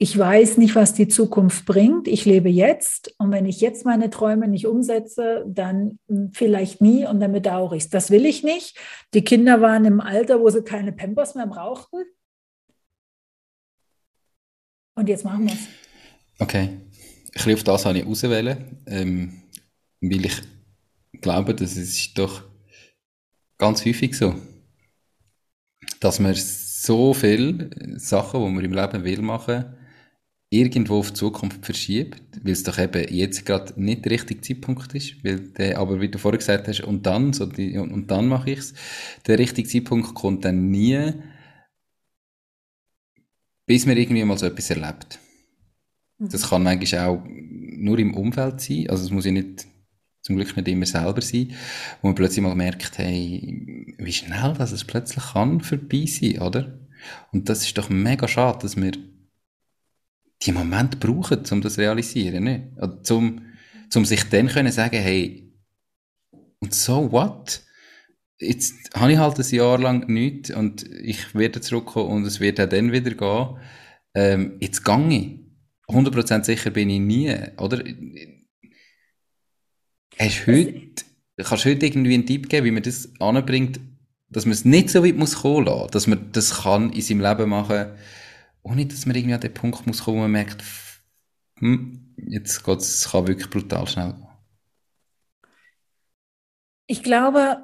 ich 0.00 0.16
weiß 0.16 0.58
nicht, 0.58 0.76
was 0.76 0.94
die 0.94 1.08
Zukunft 1.08 1.66
bringt. 1.66 2.06
Ich 2.06 2.24
lebe 2.24 2.48
jetzt 2.48 3.14
und 3.18 3.32
wenn 3.32 3.46
ich 3.46 3.60
jetzt 3.60 3.84
meine 3.84 4.10
Träume 4.10 4.46
nicht 4.46 4.66
umsetze, 4.66 5.44
dann 5.48 5.98
vielleicht 6.32 6.80
nie 6.80 7.04
und 7.04 7.18
dann 7.18 7.32
bedauere 7.32 7.72
ich 7.72 7.84
es. 7.84 7.90
Das 7.90 8.10
will 8.10 8.24
ich 8.24 8.44
nicht. 8.44 8.78
Die 9.14 9.24
Kinder 9.24 9.60
waren 9.60 9.84
im 9.84 10.00
Alter, 10.00 10.40
wo 10.40 10.48
sie 10.50 10.62
keine 10.62 10.92
Pampers 10.92 11.34
mehr 11.34 11.48
brauchten. 11.48 12.04
Und 14.94 15.08
jetzt 15.08 15.24
machen 15.24 15.46
wir 15.46 15.54
es. 15.54 15.66
Okay 16.38 16.70
bisschen 17.32 17.54
auf 17.54 17.64
das 17.64 17.86
habe 17.86 17.98
ich 17.98 18.06
auswählen, 18.06 18.64
ähm, 18.86 19.42
weil 20.00 20.26
ich 20.26 20.42
glaube, 21.20 21.54
das 21.54 21.76
ist 21.76 22.18
doch 22.18 22.42
ganz 23.58 23.84
häufig 23.84 24.16
so, 24.16 24.34
dass 26.00 26.20
man 26.20 26.34
so 26.34 27.14
viele 27.14 27.70
Sachen, 27.98 28.44
die 28.44 28.50
man 28.50 28.64
im 28.64 28.72
Leben 28.72 29.04
will 29.04 29.22
machen, 29.22 29.76
irgendwo 30.50 31.00
auf 31.00 31.10
die 31.10 31.14
Zukunft 31.14 31.64
verschiebt, 31.64 32.22
weil 32.42 32.52
es 32.52 32.62
doch 32.62 32.78
eben 32.78 33.12
jetzt 33.12 33.44
gerade 33.44 33.74
nicht 33.76 34.04
der 34.04 34.12
richtige 34.12 34.40
Zeitpunkt 34.40 34.94
ist, 34.94 35.22
weil 35.22 35.40
der, 35.40 35.78
aber 35.78 36.00
wie 36.00 36.08
du 36.08 36.18
vorher 36.18 36.38
gesagt 36.38 36.68
hast, 36.68 36.80
und 36.80 37.04
dann, 37.04 37.32
so 37.32 37.44
die, 37.46 37.76
und, 37.76 37.92
und 37.92 38.10
dann 38.10 38.28
mache 38.28 38.52
ich 38.52 38.58
es, 38.60 38.74
der 39.26 39.38
richtige 39.38 39.68
Zeitpunkt 39.68 40.14
kommt 40.14 40.44
dann 40.44 40.70
nie, 40.70 41.12
bis 43.66 43.84
man 43.84 43.98
irgendwie 43.98 44.24
mal 44.24 44.38
so 44.38 44.46
etwas 44.46 44.70
erlebt. 44.70 45.18
Das 46.18 46.44
mhm. 46.44 46.48
kann 46.48 46.62
manchmal 46.62 47.06
auch 47.06 47.22
nur 47.26 47.98
im 47.98 48.14
Umfeld 48.14 48.60
sein. 48.60 48.88
Also 48.88 49.04
es 49.04 49.10
muss 49.10 49.26
ja 49.26 49.32
nicht, 49.32 49.66
zum 50.28 50.36
Glück 50.36 50.54
nicht 50.56 50.68
immer 50.68 50.84
selber 50.84 51.22
sein, 51.22 51.54
wo 52.02 52.08
man 52.08 52.14
plötzlich 52.14 52.42
mal 52.42 52.54
merkt, 52.54 52.98
hey, 52.98 53.94
wie 53.96 54.12
schnell 54.12 54.54
das 54.58 54.72
es 54.72 54.84
plötzlich 54.84 55.24
kann 55.32 55.62
vorbei 55.62 56.04
sein, 56.04 56.40
oder? 56.40 56.78
Und 57.32 57.48
das 57.48 57.62
ist 57.62 57.78
doch 57.78 57.88
mega 57.88 58.28
schade, 58.28 58.58
dass 58.60 58.76
wir 58.76 58.92
die 60.42 60.52
Momente 60.52 60.98
brauchen, 60.98 61.44
um 61.50 61.62
das 61.62 61.74
zu 61.74 61.80
realisieren, 61.80 62.44
ne? 62.44 63.00
Zum, 63.02 63.40
zum 63.88 64.04
sich 64.04 64.24
dann 64.24 64.48
können 64.48 64.70
sagen, 64.70 65.00
hey, 65.00 65.50
und 66.60 66.74
so 66.74 67.10
what? 67.10 67.62
Jetzt 68.38 68.94
habe 68.94 69.12
ich 69.12 69.18
halt 69.18 69.38
ein 69.38 69.54
Jahr 69.54 69.78
lang 69.78 70.08
nichts 70.08 70.50
und 70.50 70.84
ich 71.00 71.34
werde 71.34 71.62
zurückkommen 71.62 72.10
und 72.10 72.26
es 72.26 72.38
wird 72.38 72.60
auch 72.60 72.68
dann 72.68 72.92
wieder 72.92 73.12
gehen. 73.12 73.58
Ähm, 74.14 74.58
jetzt 74.60 74.84
gange 74.84 75.16
ich. 75.16 75.38
100% 75.88 76.44
sicher 76.44 76.70
bin 76.70 76.90
ich 76.90 77.00
nie, 77.00 77.34
oder? 77.56 77.82
Hast 80.18 80.46
heute, 80.48 81.04
kannst 81.36 81.64
du 81.64 81.70
heute 81.70 81.86
irgendwie 81.86 82.14
einen 82.14 82.26
Tipp 82.26 82.48
geben, 82.48 82.66
wie 82.66 82.70
man 82.72 82.82
das 82.82 83.08
anbringt, 83.20 83.78
dass 84.28 84.46
man 84.46 84.52
es 84.52 84.64
nicht 84.64 84.90
so 84.90 85.04
weit 85.04 85.16
muss 85.16 85.42
kommen 85.42 85.66
lassen, 85.66 85.90
dass 85.92 86.06
man 86.06 86.32
das 86.32 86.62
kann 86.62 86.90
in 86.90 87.00
seinem 87.00 87.20
Leben 87.20 87.48
machen, 87.48 87.92
ohne 88.62 88.86
dass 88.86 89.06
man 89.06 89.14
irgendwie 89.14 89.34
an 89.34 89.40
den 89.40 89.54
Punkt 89.54 89.86
muss 89.86 90.02
kommen, 90.02 90.18
wo 90.18 90.22
man 90.22 90.32
merkt, 90.32 90.62
hm, 91.60 92.14
jetzt 92.16 92.64
geht 92.64 92.78
es, 92.78 93.08
kann 93.10 93.28
wirklich 93.28 93.48
brutal 93.48 93.86
schnell 93.86 94.12
gehen. 94.12 94.24
Ich 96.88 97.02
glaube, 97.02 97.58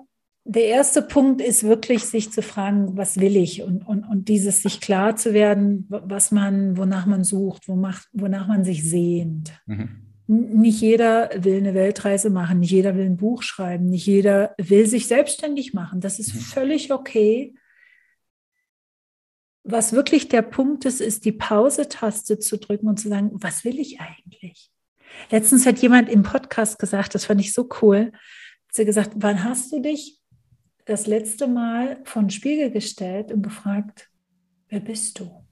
der 0.45 0.67
erste 0.67 1.03
Punkt 1.03 1.41
ist 1.41 1.65
wirklich, 1.65 2.05
sich 2.05 2.31
zu 2.31 2.43
fragen, 2.43 2.97
was 2.97 3.19
will 3.19 3.37
ich? 3.37 3.63
Und, 3.63 3.87
und, 3.87 4.05
und 4.05 4.29
dieses 4.29 4.63
sich 4.63 4.81
klar 4.81 5.17
zu 5.17 5.33
werden, 5.33 5.87
was 5.89 6.31
man, 6.31 6.77
wonach 6.77 7.07
man 7.07 7.25
sucht, 7.25 7.67
wonach, 7.67 8.05
wonach 8.13 8.47
man 8.47 8.63
sich 8.63 8.89
sehnt. 8.89 9.59
Mhm. 9.67 10.04
Nicht 10.27 10.81
jeder 10.81 11.31
will 11.37 11.59
eine 11.59 11.75
Weltreise 11.75 12.31
machen, 12.31 12.61
nicht 12.61 12.71
jeder 12.71 12.97
will 12.97 13.05
ein 13.05 13.19
Buch 13.19 13.43
schreiben, 13.43 13.91
nicht 13.91 14.07
jeder 14.07 14.55
will 14.57 14.87
sich 14.87 15.07
selbstständig 15.07 15.75
machen. 15.75 16.01
Das 16.01 16.19
ist 16.19 16.35
mhm. 16.35 16.41
völlig 16.41 16.93
okay. 16.93 17.55
Was 19.65 19.93
wirklich 19.93 20.29
der 20.29 20.43
Punkt 20.43 20.87
ist, 20.87 21.01
ist 21.01 21.25
die 21.25 21.33
Pause-Taste 21.33 22.39
zu 22.39 22.59
drücken 22.59 22.89
und 22.89 22.99
zu 22.99 23.09
sagen, 23.09 23.31
was 23.35 23.65
will 23.65 23.79
ich 23.79 24.01
eigentlich? 24.01 24.71
Letztens 25.31 25.67
hat 25.67 25.79
jemand 25.81 26.09
im 26.09 26.23
Podcast 26.23 26.79
gesagt, 26.79 27.15
das 27.15 27.27
fand 27.27 27.41
ich 27.41 27.53
so 27.53 27.69
cool, 27.83 28.13
hat 28.13 28.75
sie 28.75 28.85
gesagt, 28.85 29.13
wann 29.17 29.45
hast 29.45 29.73
du 29.73 29.81
dich 29.81 30.21
das 30.87 31.07
letzte 31.07 31.47
Mal 31.47 32.01
vor 32.05 32.23
den 32.23 32.31
Spiegel 32.31 32.71
gestellt 32.71 33.33
und 33.33 33.43
gefragt, 33.43 34.11
wer 34.69 34.81
bist 34.81 35.19
du? 35.19 35.45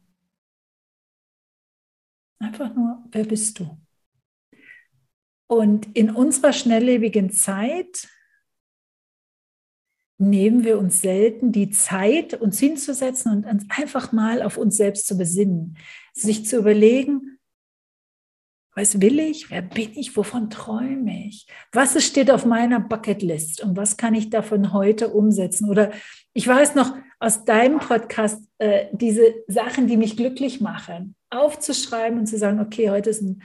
Einfach 2.38 2.74
nur, 2.74 3.04
wer 3.10 3.24
bist 3.24 3.58
du? 3.60 3.78
Und 5.53 5.94
in 5.94 6.11
unserer 6.11 6.55
schnelllebigen 6.55 7.30
Zeit 7.30 8.09
nehmen 10.16 10.64
wir 10.64 10.78
uns 10.78 11.03
selten 11.03 11.53
die 11.53 11.68
Zeit, 11.68 12.32
uns 12.40 12.59
hinzusetzen 12.59 13.30
und 13.30 13.44
uns 13.44 13.66
einfach 13.68 14.12
mal 14.12 14.40
auf 14.40 14.57
uns 14.57 14.78
selbst 14.78 15.07
zu 15.07 15.18
besinnen, 15.18 15.76
sich 16.14 16.46
zu 16.46 16.57
überlegen, 16.57 17.38
was 18.74 19.03
will 19.03 19.18
ich? 19.18 19.50
Wer 19.50 19.61
bin 19.61 19.90
ich? 19.94 20.16
Wovon 20.16 20.48
träume 20.48 21.26
ich? 21.26 21.46
Was 21.70 22.03
steht 22.03 22.30
auf 22.30 22.46
meiner 22.46 22.80
Bucketlist 22.80 23.62
und 23.62 23.76
was 23.76 23.98
kann 23.98 24.14
ich 24.14 24.30
davon 24.30 24.72
heute 24.72 25.11
umsetzen? 25.11 25.68
Oder 25.68 25.92
ich 26.32 26.48
weiß 26.48 26.74
noch 26.76 26.96
aus 27.20 27.44
deinem 27.44 27.78
Podcast 27.78 28.42
äh, 28.57 28.86
diese 28.92 29.34
Sachen, 29.48 29.86
die 29.86 29.98
mich 29.98 30.16
glücklich 30.16 30.62
machen, 30.62 31.14
aufzuschreiben 31.28 32.20
und 32.20 32.26
zu 32.26 32.38
sagen, 32.38 32.59
okay, 32.59 32.88
heute 32.88 33.11
ist 33.11 33.20
ein 33.20 33.42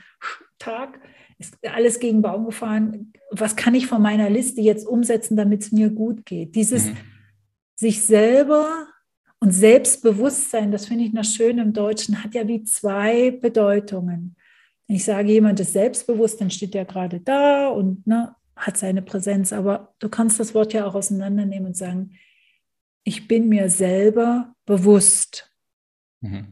Tag, 0.58 1.02
ist 1.40 1.58
alles 1.64 2.00
gegen 2.00 2.22
Baum 2.22 2.46
gefahren. 2.46 3.14
Was 3.32 3.56
kann 3.56 3.76
ich 3.76 3.88
von 3.88 4.02
meiner 4.02 4.30
Liste 4.30 4.62
jetzt 4.62 4.88
umsetzen, 4.88 5.38
damit 5.38 5.62
es 5.64 5.72
mir 5.72 5.90
gut 5.90 6.26
geht? 6.26 6.56
Dieses 6.56 6.88
mhm. 6.88 6.98
sich 7.76 8.02
selber 8.04 8.88
und 9.40 9.52
Selbstbewusstsein, 9.52 10.72
das 10.72 10.88
finde 10.88 11.04
ich 11.04 11.14
noch 11.14 11.24
schön 11.24 11.60
im 11.60 11.74
Deutschen, 11.74 12.24
hat 12.24 12.34
ja 12.34 12.48
wie 12.48 12.64
zwei 12.64 13.32
Bedeutungen. 13.32 14.36
Wenn 14.88 14.96
ich 14.96 15.06
sage, 15.06 15.32
jemand 15.32 15.60
ist 15.60 15.74
selbstbewusst, 15.74 16.42
dann 16.42 16.50
steht 16.50 16.74
er 16.74 16.86
gerade 16.86 17.20
da 17.20 17.68
und 17.68 18.08
ne, 18.08 18.36
hat 18.56 18.78
seine 18.78 19.04
Präsenz. 19.04 19.54
Aber 19.54 19.94
du 20.00 20.10
kannst 20.10 20.40
das 20.40 20.56
Wort 20.56 20.74
ja 20.74 20.88
auch 20.88 20.96
auseinandernehmen 20.96 21.68
und 21.68 21.78
sagen, 21.78 22.18
ich 23.04 23.28
bin 23.28 23.48
mir 23.48 23.70
selber 23.70 24.56
bewusst. 24.66 25.54
Mhm. 26.22 26.48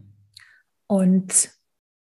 Und 0.87 1.54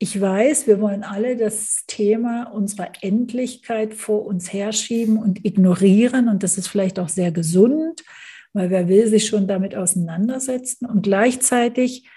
ich 0.03 0.19
weiß, 0.19 0.67
wir 0.67 0.81
wollen 0.81 1.05
alle 1.05 1.37
das 1.37 1.85
Thema 1.87 2.51
unserer 2.51 2.91
Endlichkeit 2.99 3.93
vor 3.93 4.25
uns 4.25 4.51
herschieben 4.51 5.17
und 5.17 5.45
ignorieren. 5.45 6.27
Und 6.27 6.43
das 6.43 6.57
ist 6.57 6.67
vielleicht 6.67 6.99
auch 6.99 7.07
sehr 7.07 7.31
gesund, 7.31 8.03
weil 8.51 8.69
wer 8.69 8.89
will 8.89 9.07
sich 9.07 9.27
schon 9.27 9.47
damit 9.47 9.77
auseinandersetzen. 9.77 10.87
Und 10.87 11.03
gleichzeitig 11.03 12.09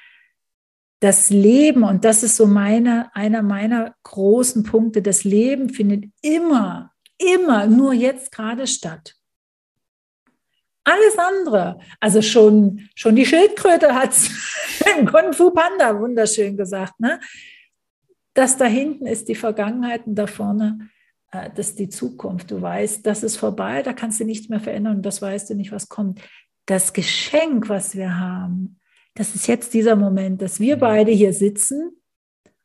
das 0.99 1.31
Leben, 1.31 1.85
und 1.85 2.05
das 2.05 2.25
ist 2.25 2.35
so 2.35 2.47
meine, 2.49 3.15
einer 3.15 3.43
meiner 3.43 3.95
großen 4.03 4.65
Punkte, 4.65 5.01
das 5.01 5.23
Leben 5.23 5.69
findet 5.69 6.07
immer, 6.23 6.91
immer 7.19 7.69
nur 7.69 7.93
jetzt 7.93 8.33
gerade 8.33 8.67
statt. 8.67 9.15
Alles 10.83 11.17
andere, 11.19 11.79
also 12.01 12.21
schon, 12.21 12.89
schon 12.97 13.15
die 13.15 13.27
Schildkröte 13.27 13.95
hat 13.95 14.11
es 14.11 14.29
im 14.99 15.07
Kung 15.07 15.33
Fu 15.33 15.53
Panda 15.53 15.97
wunderschön 16.01 16.57
gesagt, 16.57 16.99
ne? 16.99 17.21
Das 18.37 18.59
da 18.59 18.67
hinten 18.67 19.07
ist 19.07 19.29
die 19.29 19.35
Vergangenheit 19.35 20.07
und 20.07 20.15
da 20.15 20.27
vorne 20.27 20.91
äh, 21.33 21.51
das 21.55 21.71
ist 21.71 21.79
die 21.79 21.89
Zukunft. 21.89 22.51
Du 22.51 22.61
weißt, 22.61 23.07
das 23.07 23.23
ist 23.23 23.37
vorbei, 23.37 23.83
da 23.83 23.93
kannst 23.93 24.21
du 24.21 24.25
nichts 24.25 24.49
mehr 24.49 24.61
verändern 24.61 24.97
und 24.97 25.07
das 25.07 25.23
weißt 25.23 25.51
du 25.51 25.55
nicht, 25.55 25.73
was 25.73 25.89
kommt. 25.89 26.21
Das 26.67 26.93
Geschenk, 26.93 27.69
was 27.69 27.97
wir 27.97 28.19
haben, 28.19 28.79
das 29.15 29.35
ist 29.35 29.47
jetzt 29.47 29.73
dieser 29.73 29.97
Moment, 29.97 30.43
dass 30.43 30.61
wir 30.61 30.77
beide 30.77 31.13
hier 31.13 31.33
sitzen 31.33 31.93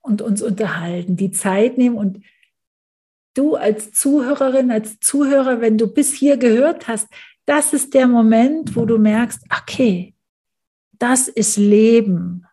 und 0.01 0.21
uns 0.21 0.41
unterhalten, 0.41 1.15
die 1.15 1.31
Zeit 1.31 1.77
nehmen 1.77 1.95
und 1.95 2.21
du 3.33 3.55
als 3.55 3.93
Zuhörerin, 3.93 4.71
als 4.71 4.99
Zuhörer, 4.99 5.61
wenn 5.61 5.77
du 5.77 5.87
bis 5.87 6.13
hier 6.13 6.35
gehört 6.35 6.89
hast, 6.89 7.07
das 7.45 7.71
ist 7.71 7.93
der 7.93 8.07
Moment, 8.07 8.75
wo 8.75 8.85
du 8.85 8.97
merkst, 8.97 9.41
okay, 9.49 10.15
das 10.99 11.29
ist 11.29 11.55
Leben. 11.55 12.45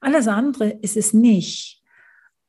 Alles 0.00 0.28
andere 0.28 0.70
ist 0.70 0.96
es 0.96 1.12
nicht. 1.12 1.79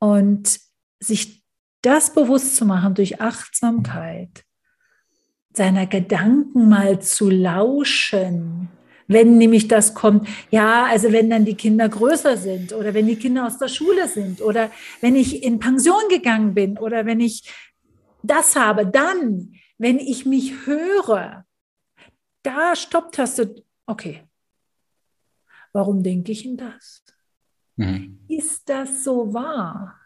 Und 0.01 0.59
sich 0.99 1.43
das 1.81 2.13
bewusst 2.13 2.55
zu 2.55 2.65
machen 2.65 2.95
durch 2.95 3.21
Achtsamkeit, 3.21 4.43
seiner 5.53 5.85
Gedanken 5.85 6.69
mal 6.69 7.01
zu 7.01 7.29
lauschen, 7.29 8.69
wenn 9.07 9.37
nämlich 9.37 9.67
das 9.67 9.93
kommt, 9.93 10.27
ja, 10.51 10.85
also 10.85 11.11
wenn 11.11 11.29
dann 11.29 11.43
die 11.43 11.55
Kinder 11.55 11.89
größer 11.89 12.37
sind 12.37 12.71
oder 12.71 12.93
wenn 12.93 13.07
die 13.07 13.17
Kinder 13.17 13.45
aus 13.45 13.57
der 13.57 13.67
Schule 13.67 14.07
sind 14.07 14.41
oder 14.41 14.71
wenn 15.01 15.15
ich 15.15 15.43
in 15.43 15.59
Pension 15.59 16.01
gegangen 16.09 16.53
bin 16.53 16.77
oder 16.77 17.05
wenn 17.05 17.19
ich 17.19 17.43
das 18.23 18.55
habe, 18.55 18.87
dann, 18.87 19.53
wenn 19.77 19.99
ich 19.99 20.25
mich 20.25 20.65
höre, 20.65 21.45
da 22.43 22.75
stoppt 22.75 23.17
du, 23.17 23.63
okay, 23.85 24.23
warum 25.73 26.03
denke 26.03 26.31
ich 26.31 26.45
in 26.45 26.55
das? 26.57 27.03
Mhm. 27.81 28.19
Ist 28.27 28.69
das 28.69 29.03
so 29.03 29.33
wahr? 29.33 29.99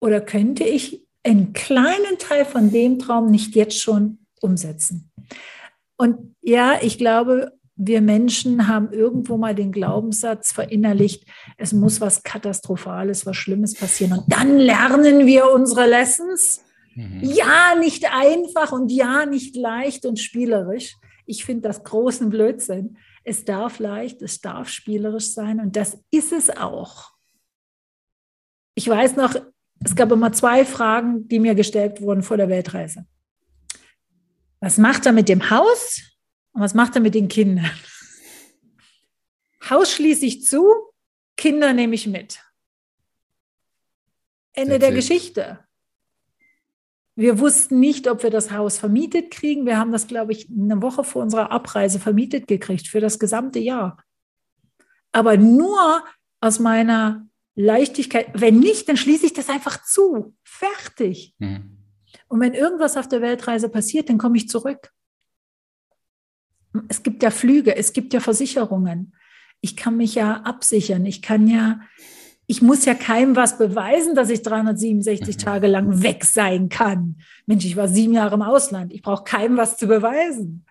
Oder 0.00 0.20
könnte 0.20 0.64
ich 0.64 1.06
einen 1.22 1.52
kleinen 1.52 2.18
Teil 2.18 2.44
von 2.44 2.70
dem 2.70 2.98
Traum 2.98 3.30
nicht 3.30 3.54
jetzt 3.54 3.80
schon 3.80 4.18
umsetzen? 4.40 5.10
Und 5.96 6.36
ja, 6.42 6.78
ich 6.82 6.98
glaube, 6.98 7.52
wir 7.76 8.00
Menschen 8.00 8.68
haben 8.68 8.92
irgendwo 8.92 9.36
mal 9.36 9.54
den 9.54 9.72
Glaubenssatz 9.72 10.52
verinnerlicht, 10.52 11.26
es 11.58 11.72
muss 11.72 12.00
was 12.00 12.22
Katastrophales, 12.22 13.26
was 13.26 13.36
Schlimmes 13.36 13.74
passieren. 13.74 14.18
Und 14.18 14.24
dann 14.28 14.56
lernen 14.58 15.26
wir 15.26 15.50
unsere 15.50 15.86
Lessons. 15.86 16.62
Mhm. 16.94 17.20
Ja, 17.22 17.74
nicht 17.78 18.06
einfach 18.10 18.72
und 18.72 18.90
ja, 18.90 19.26
nicht 19.26 19.56
leicht 19.56 20.06
und 20.06 20.18
spielerisch. 20.18 20.96
Ich 21.26 21.44
finde 21.44 21.68
das 21.68 21.84
großen 21.84 22.30
Blödsinn. 22.30 22.96
Es 23.28 23.44
darf 23.44 23.80
leicht, 23.80 24.22
es 24.22 24.40
darf 24.40 24.68
spielerisch 24.68 25.32
sein 25.32 25.58
und 25.58 25.74
das 25.74 25.98
ist 26.12 26.32
es 26.32 26.48
auch. 26.48 27.10
Ich 28.76 28.86
weiß 28.86 29.16
noch, 29.16 29.34
es 29.84 29.96
gab 29.96 30.12
immer 30.12 30.32
zwei 30.32 30.64
Fragen, 30.64 31.26
die 31.26 31.40
mir 31.40 31.56
gestellt 31.56 32.00
wurden 32.00 32.22
vor 32.22 32.36
der 32.36 32.48
Weltreise. 32.48 33.04
Was 34.60 34.78
macht 34.78 35.06
er 35.06 35.12
mit 35.12 35.28
dem 35.28 35.50
Haus 35.50 36.00
und 36.52 36.60
was 36.60 36.74
macht 36.74 36.94
er 36.94 37.00
mit 37.00 37.16
den 37.16 37.26
Kindern? 37.26 37.68
Haus 39.68 39.90
schließe 39.90 40.24
ich 40.24 40.44
zu, 40.44 40.72
Kinder 41.36 41.72
nehme 41.72 41.96
ich 41.96 42.06
mit. 42.06 42.40
Ende 44.52 44.78
der 44.78 44.92
Geschichte. 44.92 45.65
Wir 47.16 47.38
wussten 47.38 47.80
nicht, 47.80 48.08
ob 48.08 48.22
wir 48.22 48.30
das 48.30 48.50
Haus 48.50 48.78
vermietet 48.78 49.30
kriegen. 49.30 49.64
Wir 49.64 49.78
haben 49.78 49.90
das, 49.90 50.06
glaube 50.06 50.32
ich, 50.32 50.48
eine 50.50 50.82
Woche 50.82 51.02
vor 51.02 51.22
unserer 51.22 51.50
Abreise 51.50 51.98
vermietet 51.98 52.46
gekriegt 52.46 52.88
für 52.88 53.00
das 53.00 53.18
gesamte 53.18 53.58
Jahr. 53.58 53.96
Aber 55.12 55.38
nur 55.38 56.04
aus 56.40 56.58
meiner 56.58 57.26
Leichtigkeit. 57.54 58.28
Wenn 58.34 58.58
nicht, 58.58 58.88
dann 58.88 58.98
schließe 58.98 59.26
ich 59.26 59.32
das 59.32 59.48
einfach 59.48 59.82
zu. 59.82 60.36
Fertig. 60.44 61.34
Mhm. 61.38 61.78
Und 62.28 62.40
wenn 62.40 62.52
irgendwas 62.54 62.96
auf 62.96 63.08
der 63.08 63.22
Weltreise 63.22 63.70
passiert, 63.70 64.10
dann 64.10 64.18
komme 64.18 64.36
ich 64.36 64.48
zurück. 64.48 64.92
Es 66.88 67.02
gibt 67.02 67.22
ja 67.22 67.30
Flüge, 67.30 67.74
es 67.76 67.94
gibt 67.94 68.12
ja 68.12 68.20
Versicherungen. 68.20 69.14
Ich 69.62 69.76
kann 69.76 69.96
mich 69.96 70.14
ja 70.14 70.42
absichern. 70.42 71.06
Ich 71.06 71.22
kann 71.22 71.46
ja, 71.48 71.80
ich 72.46 72.62
muss 72.62 72.84
ja 72.84 72.94
keinem 72.94 73.34
was 73.34 73.58
beweisen, 73.58 74.14
dass 74.14 74.30
ich 74.30 74.42
367 74.42 75.36
mhm. 75.36 75.40
Tage 75.40 75.66
lang 75.66 76.02
weg 76.02 76.24
sein 76.24 76.68
kann. 76.68 77.16
Mensch, 77.46 77.64
ich 77.64 77.76
war 77.76 77.88
sieben 77.88 78.12
Jahre 78.12 78.34
im 78.34 78.42
Ausland. 78.42 78.92
Ich 78.92 79.02
brauche 79.02 79.24
keinem 79.24 79.56
was 79.56 79.76
zu 79.76 79.86
beweisen. 79.86 80.64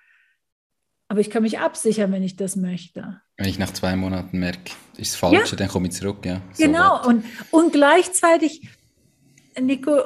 Aber 1.07 1.19
ich 1.19 1.29
kann 1.29 1.43
mich 1.43 1.59
absichern, 1.59 2.11
wenn 2.11 2.23
ich 2.23 2.35
das 2.35 2.55
möchte. 2.55 3.21
Wenn 3.37 3.47
ich 3.47 3.59
nach 3.59 3.71
zwei 3.73 3.95
Monaten 3.95 4.39
merke, 4.39 4.71
ist 4.97 5.09
es 5.09 5.15
falsch, 5.15 5.51
ja. 5.51 5.57
dann 5.57 5.67
komme 5.67 5.87
ich 5.87 5.93
zurück. 5.93 6.25
Ja, 6.25 6.41
so 6.53 6.63
genau. 6.63 7.05
Und, 7.05 7.25
und 7.51 7.73
gleichzeitig, 7.73 8.69
Nico, 9.59 10.01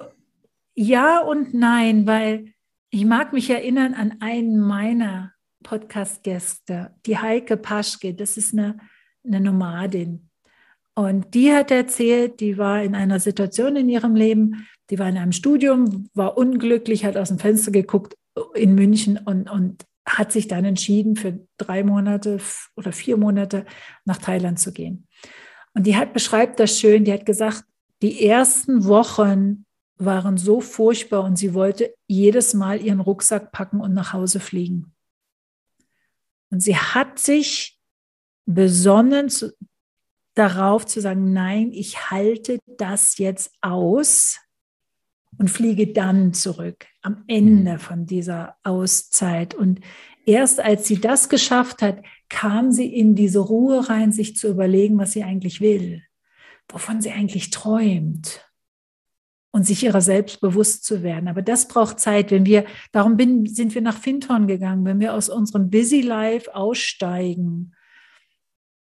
ja 0.75 1.19
und 1.19 1.53
nein, 1.53 2.05
weil 2.07 2.53
ich 2.89 3.05
mag 3.05 3.31
mich 3.31 3.49
erinnern 3.49 3.93
an 3.93 4.17
einen 4.19 4.59
meiner 4.59 5.33
Podcast-Gäste, 5.63 6.95
die 7.05 7.17
Heike 7.17 7.57
Paschke. 7.57 8.15
Das 8.15 8.35
ist 8.35 8.53
eine, 8.53 8.77
eine 9.23 9.39
Nomadin. 9.39 10.28
Und 10.99 11.33
die 11.33 11.53
hat 11.53 11.71
erzählt, 11.71 12.41
die 12.41 12.57
war 12.57 12.83
in 12.83 12.93
einer 12.93 13.21
Situation 13.21 13.77
in 13.77 13.87
ihrem 13.87 14.17
Leben, 14.17 14.67
die 14.89 14.99
war 14.99 15.07
in 15.07 15.17
einem 15.17 15.31
Studium, 15.31 16.09
war 16.13 16.37
unglücklich, 16.37 17.05
hat 17.05 17.15
aus 17.15 17.29
dem 17.29 17.39
Fenster 17.39 17.71
geguckt 17.71 18.17
in 18.53 18.75
München 18.75 19.17
und, 19.17 19.49
und 19.49 19.85
hat 20.05 20.33
sich 20.33 20.49
dann 20.49 20.65
entschieden, 20.65 21.15
für 21.15 21.39
drei 21.55 21.85
Monate 21.85 22.41
oder 22.75 22.91
vier 22.91 23.15
Monate 23.15 23.65
nach 24.03 24.17
Thailand 24.17 24.59
zu 24.59 24.73
gehen. 24.73 25.07
Und 25.73 25.87
die 25.87 25.95
hat 25.95 26.11
beschreibt 26.11 26.59
das 26.59 26.77
schön, 26.77 27.05
die 27.05 27.13
hat 27.13 27.25
gesagt, 27.25 27.63
die 28.01 28.25
ersten 28.25 28.83
Wochen 28.83 29.65
waren 29.95 30.35
so 30.35 30.59
furchtbar 30.59 31.23
und 31.23 31.37
sie 31.37 31.53
wollte 31.53 31.93
jedes 32.07 32.53
Mal 32.53 32.81
ihren 32.81 32.99
Rucksack 32.99 33.53
packen 33.53 33.79
und 33.79 33.93
nach 33.93 34.11
Hause 34.11 34.41
fliegen. 34.41 34.93
Und 36.51 36.59
sie 36.59 36.75
hat 36.75 37.19
sich 37.19 37.79
besonnen 38.45 39.29
zu, 39.29 39.53
darauf 40.39 40.85
zu 40.85 41.01
sagen, 41.01 41.33
nein, 41.33 41.71
ich 41.73 42.09
halte 42.11 42.59
das 42.65 43.17
jetzt 43.17 43.51
aus 43.61 44.39
und 45.37 45.49
fliege 45.49 45.87
dann 45.87 46.33
zurück 46.33 46.87
am 47.01 47.23
Ende 47.27 47.73
mhm. 47.73 47.79
von 47.79 48.05
dieser 48.05 48.55
Auszeit. 48.63 49.53
Und 49.53 49.81
erst 50.25 50.61
als 50.61 50.87
sie 50.87 51.01
das 51.01 51.27
geschafft 51.27 51.81
hat, 51.81 52.01
kam 52.29 52.71
sie 52.71 52.87
in 52.87 53.15
diese 53.15 53.39
Ruhe 53.39 53.89
rein, 53.89 54.13
sich 54.13 54.37
zu 54.37 54.47
überlegen, 54.47 54.97
was 54.97 55.11
sie 55.11 55.23
eigentlich 55.23 55.59
will, 55.59 56.03
wovon 56.69 57.01
sie 57.01 57.11
eigentlich 57.11 57.49
träumt 57.49 58.49
und 59.51 59.65
sich 59.65 59.83
ihrer 59.83 60.01
selbst 60.01 60.39
bewusst 60.39 60.85
zu 60.85 61.03
werden. 61.03 61.27
Aber 61.27 61.41
das 61.41 61.67
braucht 61.67 61.99
Zeit, 61.99 62.31
wenn 62.31 62.45
wir, 62.45 62.65
darum 62.93 63.17
bin, 63.17 63.45
sind 63.45 63.75
wir 63.75 63.81
nach 63.81 63.97
Fintorn 63.97 64.47
gegangen, 64.47 64.85
wenn 64.85 65.01
wir 65.01 65.15
aus 65.15 65.27
unserem 65.27 65.69
Busy 65.69 66.01
Life 66.01 66.55
aussteigen 66.55 67.73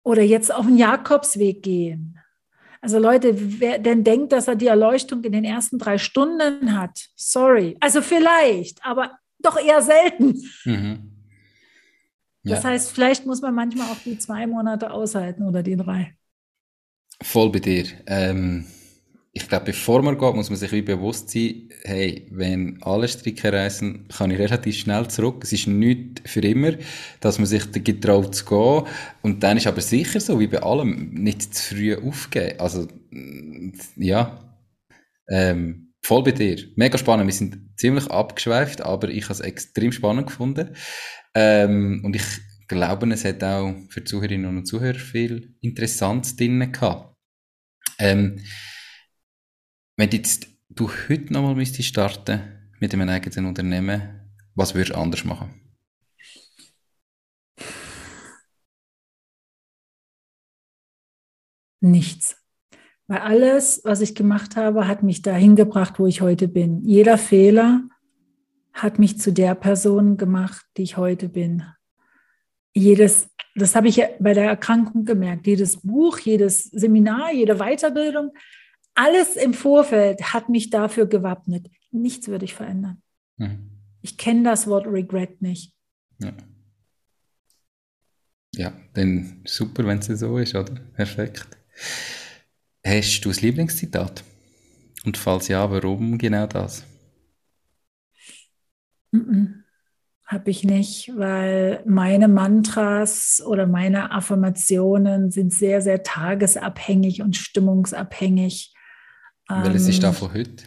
oder 0.04 0.22
jetzt 0.22 0.54
auf 0.54 0.66
den 0.66 0.78
Jakobsweg 0.78 1.64
gehen. 1.64 2.20
Also 2.82 3.00
Leute, 3.00 3.34
wer 3.62 3.80
denn 3.80 4.04
denkt, 4.04 4.34
dass 4.34 4.48
er 4.48 4.56
die 4.56 4.68
Erleuchtung 4.68 5.24
in 5.24 5.32
den 5.32 5.46
ersten 5.46 5.80
drei 5.80 5.98
Stunden 5.98 6.78
hat, 6.78 7.08
sorry. 7.16 7.78
Also 7.80 8.02
vielleicht, 8.02 8.86
aber 8.86 9.18
doch 9.40 9.58
eher 9.58 9.82
selten. 9.82 10.42
Mhm. 10.66 11.10
Ja. 12.44 12.56
Das 12.56 12.66
heißt, 12.66 12.92
vielleicht 12.92 13.26
muss 13.26 13.42
man 13.42 13.56
manchmal 13.56 13.90
auch 13.90 14.00
die 14.04 14.18
zwei 14.18 14.46
Monate 14.48 14.92
aushalten 14.92 15.44
oder 15.44 15.64
die 15.64 15.78
drei. 15.78 16.18
Voll 17.22 17.52
bei 17.52 17.60
dir. 17.60 17.86
Ähm 18.06 18.66
ich 19.36 19.50
glaube, 19.50 19.66
bevor 19.66 20.04
man 20.04 20.20
geht, 20.20 20.36
muss 20.36 20.52
man 20.52 20.60
sich 20.60 20.72
wie 20.72 20.84
bewusst 20.84 21.32
sein, 21.32 21.70
hey, 21.86 22.28
wenn 22.30 22.78
alle 22.84 23.08
Stricke 23.08 23.52
reisen, 23.52 24.08
kann 24.08 24.30
ich 24.30 24.38
relativ 24.38 24.78
schnell 24.78 25.08
zurück. 25.08 25.44
Es 25.44 25.52
ist 25.52 25.66
nicht 25.66 26.22
für 26.24 26.42
immer, 26.42 26.74
dass 27.20 27.40
man 27.40 27.48
sich 27.48 27.72
getraut 27.72 28.36
zu 28.36 28.46
gehen. 28.46 28.84
Und 29.24 29.42
dann 29.42 29.58
ist 29.58 29.66
aber 29.66 29.82
sicher 29.82 30.20
so, 30.20 30.40
wie 30.40 30.46
bei 30.46 30.62
allem, 30.62 31.16
nicht 31.16 31.56
zu 31.56 31.74
früh 31.76 31.96
aufgeben. 31.96 32.60
Also, 32.60 32.88
ja, 33.96 34.56
ähm, 35.28 35.94
voll 36.04 36.24
bei 36.24 36.32
dir. 36.32 36.58
Mega 36.76 37.00
spannend. 37.00 37.26
Wir 37.26 37.34
sind 37.34 37.58
ziemlich 37.76 38.06
abgeschweift, 38.12 38.82
aber 38.82 39.10
ich 39.10 39.24
habe 39.24 39.34
es 39.34 39.40
extrem 39.40 39.92
spannend 39.92 40.28
gefunden. 40.28 40.76
Ähm, 41.34 42.02
und 42.06 42.16
ich 42.16 42.24
glaube, 42.68 43.12
es 43.12 43.26
hat 43.26 43.44
auch 43.44 43.74
für 43.90 44.04
Zuhörerinnen 44.04 44.58
und 44.58 44.68
Zuhörer 44.68 45.00
viel 45.00 45.56
Interessantes 45.62 46.36
drin 46.36 46.72
gehabt. 46.72 47.16
Ähm, 47.98 48.40
wenn 49.96 50.10
jetzt 50.10 50.48
du 50.70 50.90
heute 51.10 51.32
nochmal 51.32 51.56
müsstest 51.56 51.90
starten 51.90 52.42
mit 52.80 52.94
einem 52.94 53.10
eigenen 53.10 53.46
Unternehmen, 53.46 54.22
was 54.56 54.74
würdest 54.74 54.96
du 54.96 55.00
anders 55.00 55.24
machen? 55.24 55.54
Nichts. 61.82 62.38
Weil 63.08 63.20
alles, 63.20 63.82
was 63.84 64.02
ich 64.02 64.16
gemacht 64.16 64.56
habe, 64.56 64.88
hat 64.88 65.04
mich 65.04 65.22
dahin 65.22 65.56
gebracht, 65.56 66.00
wo 66.00 66.08
ich 66.08 66.22
heute 66.22 66.48
bin. 66.48 66.82
Jeder 66.84 67.18
Fehler 67.18 67.84
hat 68.72 69.00
mich 69.00 69.20
zu 69.20 69.34
der 69.34 69.54
Person 69.56 70.18
gemacht, 70.18 70.66
die 70.78 70.84
ich 70.84 70.98
heute 70.98 71.30
bin. 71.30 71.64
Jedes, 72.74 73.30
das 73.56 73.76
habe 73.76 73.90
ich 73.90 74.02
bei 74.20 74.34
der 74.34 74.46
Erkrankung 74.46 75.04
gemerkt. 75.04 75.46
Jedes 75.46 75.82
Buch, 75.82 76.18
jedes 76.20 76.64
Seminar, 76.64 77.34
jede 77.34 77.58
Weiterbildung 77.58 78.32
alles 78.96 79.36
im 79.36 79.54
Vorfeld 79.54 80.34
hat 80.34 80.50
mich 80.50 80.70
dafür 80.70 81.08
gewappnet. 81.08 81.70
Nichts 81.92 82.28
würde 82.28 82.46
ich 82.46 82.54
verändern. 82.54 83.02
Mhm. 83.38 83.70
Ich 84.02 84.18
kenne 84.18 84.44
das 84.44 84.68
Wort 84.68 84.88
Regret 84.88 85.42
nicht. 85.42 85.74
Ja. 86.20 86.34
ja, 88.56 88.74
dann 88.94 89.42
super, 89.46 89.86
wenn 89.86 90.00
es 90.00 90.08
so 90.08 90.38
ist, 90.38 90.56
oder? 90.56 90.74
Perfekt. 90.94 91.48
Hast 92.86 93.22
du 93.22 93.30
ein 93.30 93.36
Lieblingszitat? 93.36 94.24
Und 95.06 95.18
falls 95.18 95.48
ja, 95.48 95.70
warum 95.72 96.18
genau 96.18 96.48
das? 96.48 96.86
Mm 99.12 99.18
-mm. 99.18 99.54
Habe 100.26 100.50
ich 100.50 100.64
nicht, 100.64 101.12
weil 101.16 101.84
meine 101.86 102.28
Mantras 102.28 103.44
oder 103.46 103.68
meine 103.68 104.12
Affirmationen 104.12 105.32
sind 105.32 105.54
sehr, 105.54 105.82
sehr 105.82 106.02
tagesabhängig 106.02 107.22
und 107.22 107.36
stimmungsabhängig. 107.36 108.73
Welches 109.64 109.84
ähm, 109.84 109.90
ist 109.90 110.04
da 110.04 110.12
von 110.12 110.34
heute? 110.34 110.64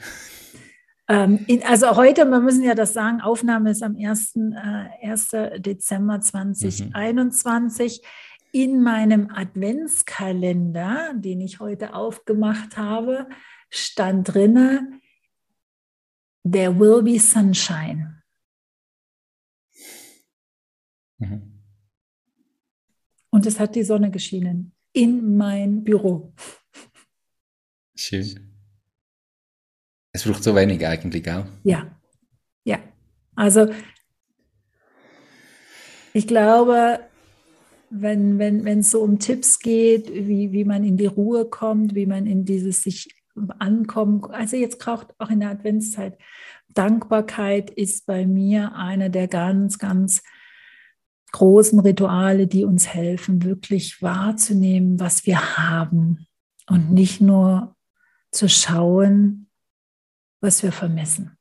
Ähm, 1.08 1.44
in, 1.46 1.62
also 1.62 1.96
heute, 1.96 2.24
wir 2.26 2.40
müssen 2.40 2.62
ja 2.62 2.74
das 2.74 2.92
sagen, 2.92 3.20
Aufnahme 3.20 3.70
ist 3.70 3.82
am 3.82 3.96
1. 3.96 4.36
Äh, 4.36 5.08
1. 5.08 5.30
Dezember 5.58 6.20
2021. 6.20 8.02
Mhm. 8.02 8.06
In 8.52 8.82
meinem 8.82 9.30
Adventskalender, 9.30 11.12
den 11.14 11.40
ich 11.40 11.60
heute 11.60 11.94
aufgemacht 11.94 12.76
habe, 12.76 13.28
stand 13.70 14.32
drinne, 14.34 15.00
There 16.48 16.78
will 16.78 17.02
be 17.02 17.18
sunshine. 17.18 18.22
Mhm. 21.18 21.62
Und 23.30 23.46
es 23.46 23.58
hat 23.58 23.74
die 23.74 23.82
Sonne 23.82 24.10
geschienen 24.10 24.72
in 24.92 25.36
mein 25.36 25.82
Büro. 25.82 26.32
Schön. 27.94 28.45
Es 30.16 30.24
braucht 30.24 30.42
so 30.42 30.56
wenig 30.56 30.86
eigentlich, 30.86 31.30
auch. 31.30 31.44
Ja, 31.62 31.94
ja. 32.64 32.78
Also 33.34 33.68
ich 36.14 36.26
glaube, 36.26 37.00
wenn, 37.90 38.38
wenn, 38.38 38.64
wenn 38.64 38.78
es 38.78 38.92
so 38.92 39.02
um 39.02 39.18
Tipps 39.18 39.58
geht, 39.58 40.10
wie, 40.10 40.52
wie 40.52 40.64
man 40.64 40.84
in 40.84 40.96
die 40.96 41.04
Ruhe 41.04 41.44
kommt, 41.44 41.94
wie 41.94 42.06
man 42.06 42.26
in 42.26 42.46
dieses 42.46 42.82
sich 42.82 43.14
ankommen, 43.58 44.24
also 44.30 44.56
jetzt 44.56 44.88
auch 44.88 45.28
in 45.28 45.40
der 45.40 45.50
Adventszeit, 45.50 46.16
Dankbarkeit 46.72 47.68
ist 47.68 48.06
bei 48.06 48.26
mir 48.26 48.74
einer 48.74 49.10
der 49.10 49.28
ganz, 49.28 49.78
ganz 49.78 50.22
großen 51.32 51.78
Rituale, 51.80 52.46
die 52.46 52.64
uns 52.64 52.88
helfen, 52.88 53.42
wirklich 53.42 54.00
wahrzunehmen, 54.00 54.98
was 54.98 55.26
wir 55.26 55.58
haben 55.58 56.26
und 56.70 56.90
nicht 56.90 57.20
nur 57.20 57.76
zu 58.30 58.48
schauen, 58.48 59.45
was 60.46 60.62
wir 60.62 60.72
vermissen. 60.72 61.36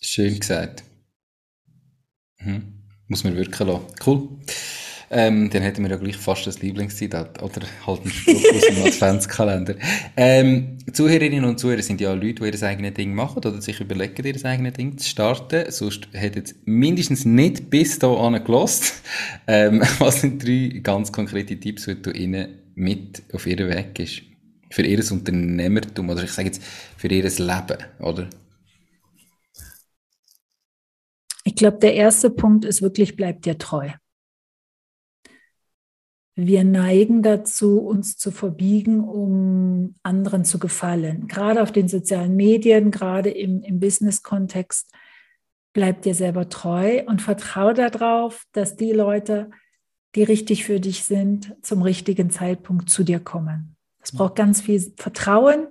Schön 0.00 0.38
gesagt. 0.38 0.84
Mhm. 2.38 2.84
Muss 3.08 3.24
man 3.24 3.36
wirken 3.36 3.66
lassen. 3.66 3.86
Cool. 4.06 4.28
Ähm, 5.12 5.50
dann 5.50 5.62
hätten 5.62 5.82
wir 5.82 5.90
ja 5.90 5.96
gleich 5.96 6.16
fast 6.16 6.46
das 6.46 6.62
Lieblingszitat 6.62 7.42
oder 7.42 7.62
halt 7.84 8.04
ein 8.04 8.10
Spruch 8.10 8.44
aus 8.54 8.60
dem 8.62 8.82
Adventskalender. 8.86 9.74
Ähm, 10.16 10.78
Zuhörerinnen 10.92 11.44
und 11.44 11.58
Zuhörer 11.58 11.82
sind 11.82 12.00
ja 12.00 12.12
Leute, 12.12 12.48
die 12.48 12.56
ihr 12.56 12.62
eigenes 12.62 12.94
Ding 12.94 13.12
machen 13.12 13.38
oder 13.38 13.60
sich 13.60 13.80
überlegen, 13.80 14.24
ihr 14.24 14.44
eigenes 14.44 14.74
Ding 14.74 14.96
zu 14.96 15.08
starten. 15.08 15.68
Sonst 15.72 16.06
hätten 16.12 16.46
sie 16.46 16.54
mindestens 16.64 17.24
nicht 17.24 17.70
bis 17.70 17.98
dahin 17.98 18.44
gelost. 18.44 19.02
Ähm, 19.48 19.82
was 19.98 20.20
sind 20.20 20.46
drei 20.46 20.78
ganz 20.80 21.10
konkrete 21.10 21.58
Tipps, 21.58 21.86
die 21.86 22.00
du 22.00 22.12
ihnen 22.12 22.60
mit 22.76 23.24
auf 23.32 23.48
ihren 23.48 23.68
Weg 23.68 23.94
gibst? 23.96 24.29
Für 24.70 24.82
ihr 24.82 25.02
Unternehmertum 25.10 26.08
oder 26.08 26.24
ich 26.24 26.32
sage 26.32 26.48
jetzt 26.48 26.62
für 26.96 27.08
ihr 27.08 27.24
Leben, 27.24 27.78
oder? 27.98 28.28
Ich 31.44 31.56
glaube, 31.56 31.78
der 31.78 31.94
erste 31.94 32.30
Punkt 32.30 32.64
ist 32.64 32.80
wirklich, 32.80 33.16
bleibt 33.16 33.44
dir 33.44 33.58
treu 33.58 33.90
wir 36.46 36.64
neigen 36.64 37.22
dazu, 37.22 37.80
uns 37.80 38.16
zu 38.16 38.30
verbiegen, 38.30 39.00
um 39.00 39.94
anderen 40.02 40.44
zu 40.44 40.58
gefallen. 40.58 41.26
Gerade 41.26 41.62
auf 41.62 41.72
den 41.72 41.88
sozialen 41.88 42.36
Medien, 42.36 42.90
gerade 42.90 43.30
im, 43.30 43.62
im 43.62 43.80
Business-Kontext, 43.80 44.92
bleib 45.72 46.02
dir 46.02 46.14
selber 46.14 46.48
treu 46.48 47.02
und 47.06 47.22
vertraue 47.22 47.74
darauf, 47.74 48.44
dass 48.52 48.76
die 48.76 48.92
Leute, 48.92 49.50
die 50.14 50.22
richtig 50.22 50.64
für 50.64 50.80
dich 50.80 51.04
sind, 51.04 51.54
zum 51.62 51.82
richtigen 51.82 52.30
Zeitpunkt 52.30 52.90
zu 52.90 53.04
dir 53.04 53.20
kommen. 53.20 53.76
Es 54.02 54.12
braucht 54.12 54.36
ganz 54.36 54.60
viel 54.60 54.80
Vertrauen, 54.96 55.68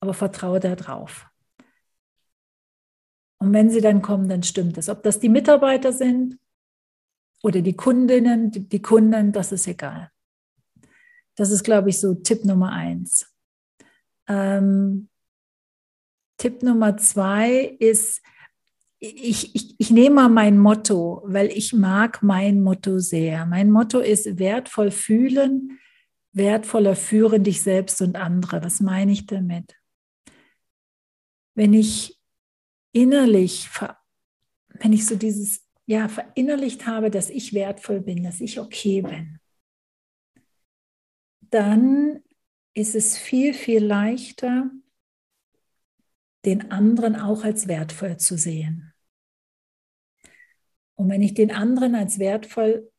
aber 0.00 0.14
vertraue 0.14 0.60
darauf. 0.60 1.26
Und 3.38 3.52
wenn 3.52 3.70
sie 3.70 3.80
dann 3.80 4.02
kommen, 4.02 4.28
dann 4.28 4.42
stimmt 4.42 4.78
es. 4.78 4.88
Ob 4.88 5.02
das 5.02 5.20
die 5.20 5.28
Mitarbeiter 5.28 5.92
sind, 5.92 6.38
oder 7.44 7.60
die 7.60 7.76
Kundinnen, 7.76 8.50
die, 8.50 8.66
die 8.66 8.80
Kunden, 8.80 9.30
das 9.30 9.52
ist 9.52 9.68
egal. 9.68 10.10
Das 11.36 11.50
ist, 11.50 11.62
glaube 11.62 11.90
ich, 11.90 12.00
so 12.00 12.14
Tipp 12.14 12.44
Nummer 12.44 12.72
eins. 12.72 13.30
Ähm, 14.26 15.10
Tipp 16.38 16.62
Nummer 16.62 16.96
zwei 16.96 17.76
ist, 17.78 18.22
ich, 18.98 19.54
ich, 19.54 19.74
ich 19.78 19.90
nehme 19.90 20.14
mal 20.14 20.28
mein 20.30 20.58
Motto, 20.58 21.22
weil 21.26 21.48
ich 21.48 21.74
mag 21.74 22.22
mein 22.22 22.62
Motto 22.62 22.98
sehr. 22.98 23.44
Mein 23.44 23.70
Motto 23.70 23.98
ist 23.98 24.38
wertvoll 24.38 24.90
fühlen, 24.90 25.78
wertvoller 26.34 26.96
führen 26.96 27.44
dich 27.44 27.62
selbst 27.62 28.02
und 28.02 28.16
andere. 28.16 28.62
Was 28.62 28.80
meine 28.80 29.12
ich 29.12 29.26
damit? 29.26 29.76
Wenn 31.54 31.72
ich 31.72 32.20
innerlich, 32.92 33.68
wenn 34.68 34.92
ich 34.92 35.06
so 35.06 35.16
dieses 35.16 35.64
ja, 35.86 36.08
verinnerlicht 36.08 36.86
habe, 36.86 37.10
dass 37.10 37.30
ich 37.30 37.52
wertvoll 37.54 38.00
bin, 38.00 38.22
dass 38.24 38.40
ich 38.40 38.58
okay 38.58 39.02
bin, 39.02 39.38
dann 41.50 42.22
ist 42.74 42.94
es 42.94 43.16
viel, 43.16 43.54
viel 43.54 43.84
leichter, 43.84 44.70
den 46.44 46.70
anderen 46.70 47.16
auch 47.16 47.44
als 47.44 47.68
wertvoll 47.68 48.16
zu 48.16 48.36
sehen. 48.36 48.92
Und 50.96 51.08
wenn 51.08 51.22
ich 51.22 51.34
den 51.34 51.50
anderen 51.50 51.94
als 51.94 52.18
wertvoll 52.18 52.90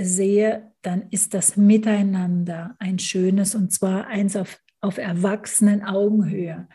sehe, 0.00 0.72
dann 0.82 1.08
ist 1.10 1.34
das 1.34 1.56
Miteinander 1.56 2.76
ein 2.78 2.98
schönes 2.98 3.54
und 3.54 3.72
zwar 3.72 4.06
eins 4.06 4.36
auf, 4.36 4.60
auf 4.80 4.98
erwachsenen 4.98 5.84
Augenhöhe. 5.84 6.68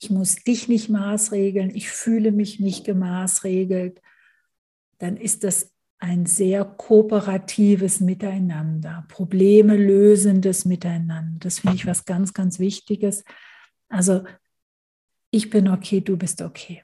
Ich 0.00 0.10
muss 0.10 0.36
dich 0.36 0.68
nicht 0.68 0.88
maßregeln, 0.88 1.74
ich 1.74 1.90
fühle 1.90 2.32
mich 2.32 2.58
nicht 2.58 2.84
gemaßregelt, 2.84 4.00
dann 4.98 5.16
ist 5.16 5.44
das 5.44 5.72
ein 5.98 6.24
sehr 6.24 6.64
kooperatives 6.64 8.00
Miteinander, 8.00 9.04
Probleme 9.08 9.76
lösendes 9.76 10.64
Miteinander. 10.64 11.36
Das 11.40 11.58
finde 11.60 11.76
ich 11.76 11.86
was 11.86 12.06
ganz, 12.06 12.32
ganz 12.32 12.58
Wichtiges. 12.58 13.22
Also 13.90 14.24
ich 15.30 15.50
bin 15.50 15.68
okay, 15.68 16.00
du 16.00 16.16
bist 16.16 16.40
okay. 16.40 16.82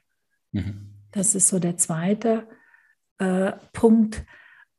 Mhm. 0.51 0.93
Das 1.11 1.33
ist 1.33 1.47
so 1.47 1.57
der 1.57 1.77
zweite 1.77 2.47
äh, 3.17 3.53
Punkt. 3.73 4.23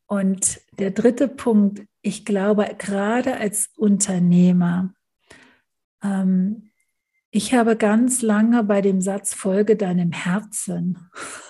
Und 0.08 0.60
der 0.78 0.90
dritte 0.90 1.28
Punkt, 1.28 1.86
ich 2.00 2.24
glaube, 2.24 2.74
gerade 2.78 3.36
als 3.36 3.70
Unternehmer, 3.76 4.94
ähm, 6.02 6.70
ich 7.30 7.52
habe 7.52 7.76
ganz 7.76 8.22
lange 8.22 8.64
bei 8.64 8.80
dem 8.80 9.02
Satz 9.02 9.34
Folge 9.34 9.76
deinem 9.76 10.12
Herzen 10.12 11.10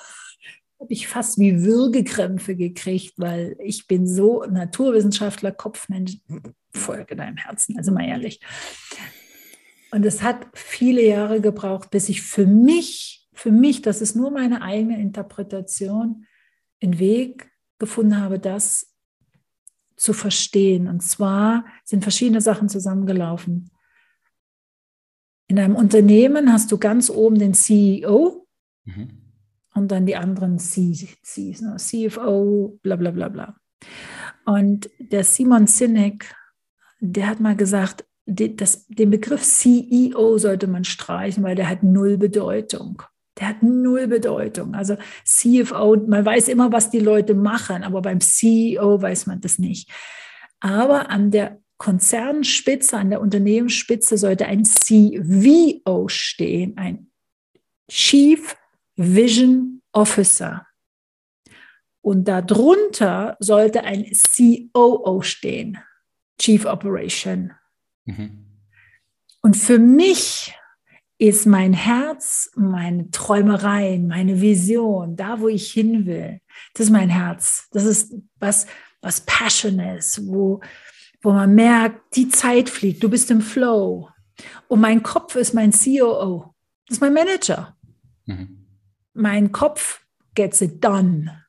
habe 0.80 0.92
ich 0.92 1.08
fast 1.08 1.38
wie 1.38 1.62
Würgekrämpfe 1.62 2.54
gekriegt, 2.54 3.14
weil 3.16 3.56
ich 3.60 3.86
bin 3.86 4.06
so 4.06 4.44
Naturwissenschaftler, 4.44 5.52
Kopfmensch, 5.52 6.18
folge 6.72 7.16
deinem 7.16 7.36
Herzen, 7.36 7.76
also 7.76 7.92
mal 7.92 8.06
ehrlich. 8.06 8.40
Und 9.90 10.04
es 10.04 10.22
hat 10.22 10.46
viele 10.54 11.02
Jahre 11.02 11.40
gebraucht, 11.40 11.90
bis 11.90 12.08
ich 12.08 12.22
für 12.22 12.46
mich, 12.46 13.26
für 13.32 13.50
mich, 13.50 13.82
das 13.82 14.00
ist 14.00 14.16
nur 14.16 14.30
meine 14.30 14.62
eigene 14.62 15.00
Interpretation, 15.00 16.26
einen 16.82 16.98
Weg 16.98 17.50
gefunden 17.78 18.20
habe, 18.20 18.38
das 18.38 18.94
zu 19.96 20.12
verstehen. 20.12 20.88
Und 20.88 21.02
zwar 21.02 21.64
sind 21.84 22.02
verschiedene 22.02 22.40
Sachen 22.40 22.68
zusammengelaufen. 22.68 23.70
In 25.48 25.58
einem 25.58 25.76
Unternehmen 25.76 26.52
hast 26.52 26.70
du 26.70 26.78
ganz 26.78 27.10
oben 27.10 27.38
den 27.38 27.54
CEO. 27.54 28.46
Mhm 28.84 29.18
und 29.78 29.88
dann 29.88 30.06
die 30.06 30.16
anderen 30.16 30.58
Cs, 30.58 31.60
ne? 31.60 31.76
CFO, 31.76 32.78
bla 32.82 32.96
bla 32.96 33.10
bla 33.10 33.28
bla. 33.28 33.56
Und 34.44 34.90
der 34.98 35.24
Simon 35.24 35.66
Sinek, 35.66 36.34
der 37.00 37.28
hat 37.28 37.40
mal 37.40 37.56
gesagt, 37.56 38.04
das, 38.26 38.86
den 38.88 39.10
Begriff 39.10 39.42
CEO 39.42 40.36
sollte 40.36 40.66
man 40.66 40.84
streichen, 40.84 41.42
weil 41.42 41.54
der 41.54 41.68
hat 41.68 41.82
null 41.82 42.18
Bedeutung. 42.18 43.02
Der 43.38 43.48
hat 43.48 43.62
null 43.62 44.08
Bedeutung. 44.08 44.74
Also 44.74 44.96
CFO, 45.24 45.96
man 46.06 46.24
weiß 46.24 46.48
immer, 46.48 46.72
was 46.72 46.90
die 46.90 46.98
Leute 46.98 47.34
machen, 47.34 47.84
aber 47.84 48.02
beim 48.02 48.20
CEO 48.20 49.00
weiß 49.00 49.26
man 49.26 49.40
das 49.40 49.58
nicht. 49.58 49.90
Aber 50.60 51.10
an 51.10 51.30
der 51.30 51.60
Konzernspitze, 51.76 52.96
an 52.96 53.10
der 53.10 53.20
Unternehmensspitze 53.20 54.18
sollte 54.18 54.46
ein 54.46 54.64
CVO 54.64 56.08
stehen, 56.08 56.76
ein 56.76 57.10
Chief 57.88 58.56
Vision 58.96 59.82
Officer. 59.92 60.66
Und 62.00 62.26
darunter 62.26 63.36
sollte 63.38 63.84
ein 63.84 64.10
COO 64.12 65.22
stehen, 65.22 65.78
Chief 66.40 66.64
Operation. 66.64 67.52
Mhm. 68.04 68.44
Und 69.42 69.56
für 69.56 69.78
mich 69.78 70.54
ist 71.18 71.46
mein 71.46 71.72
Herz, 71.72 72.50
meine 72.54 73.10
Träumereien, 73.10 74.06
meine 74.06 74.40
Vision, 74.40 75.16
da 75.16 75.40
wo 75.40 75.48
ich 75.48 75.72
hin 75.72 76.06
will, 76.06 76.40
das 76.74 76.86
ist 76.86 76.92
mein 76.92 77.08
Herz. 77.08 77.68
Das 77.72 77.84
ist 77.84 78.14
was, 78.38 78.66
was 79.02 79.20
Passion 79.22 79.80
ist, 79.80 80.26
wo, 80.28 80.60
wo 81.20 81.32
man 81.32 81.54
merkt, 81.54 82.14
die 82.14 82.28
Zeit 82.28 82.68
fliegt, 82.68 83.02
du 83.02 83.10
bist 83.10 83.30
im 83.32 83.40
Flow. 83.40 84.08
Und 84.68 84.80
mein 84.80 85.02
Kopf 85.02 85.34
ist 85.34 85.54
mein 85.54 85.72
COO, 85.72 86.54
das 86.86 86.98
ist 86.98 87.00
mein 87.00 87.14
Manager. 87.14 87.76
Mhm. 88.26 88.66
Mein 89.12 89.50
Kopf 89.50 90.00
gets 90.34 90.60
it 90.60 90.84
done. 90.84 91.44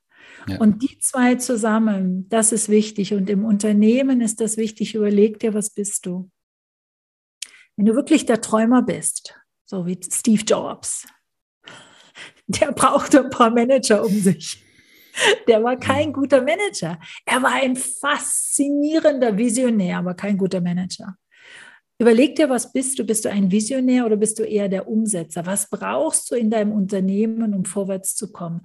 Ja. 0.48 0.58
Und 0.58 0.82
die 0.82 0.98
zwei 0.98 1.36
zusammen, 1.36 2.28
das 2.30 2.52
ist 2.52 2.70
wichtig. 2.70 3.14
Und 3.14 3.30
im 3.30 3.46
Unternehmen 3.46 4.22
ist 4.22 4.42
das 4.42 4.58
wichtig. 4.58 4.96
Überleg 4.96 5.38
dir, 5.38 5.54
was 5.54 5.70
bist 5.70 6.08
du? 6.08 6.32
Wenn 7.76 7.86
du 7.86 7.94
wirklich 7.94 8.26
der 8.26 8.42
Träumer 8.42 8.82
bist, 8.82 9.40
so 9.70 9.86
wie 9.86 10.00
Steve 10.02 10.42
Jobs, 10.44 11.08
der 12.48 12.72
brauchte 12.72 13.24
ein 13.24 13.30
paar 13.30 13.52
Manager 13.52 14.04
um 14.04 14.20
sich. 14.20 14.64
Der 15.48 15.64
war 15.64 15.78
kein 15.78 16.12
guter 16.12 16.42
Manager. 16.42 17.00
Er 17.26 17.44
war 17.44 17.54
ein 17.54 17.76
faszinierender 17.76 19.38
Visionär, 19.38 20.00
aber 20.00 20.16
kein 20.16 20.38
guter 20.38 20.62
Manager. 20.62 21.16
Überleg 22.00 22.36
dir, 22.36 22.50
was 22.50 22.72
bist 22.72 22.98
du? 22.98 23.04
Bist 23.04 23.26
du 23.26 23.30
ein 23.30 23.52
Visionär 23.52 24.06
oder 24.06 24.16
bist 24.16 24.40
du 24.40 24.44
eher 24.44 24.70
der 24.70 24.88
Umsetzer? 24.88 25.46
Was 25.46 25.70
brauchst 25.70 26.32
du 26.32 26.36
in 26.36 26.50
deinem 26.50 26.72
Unternehmen, 26.72 27.54
um 27.54 27.66
vorwärts 27.66 28.16
zu 28.16 28.32
kommen? 28.32 28.62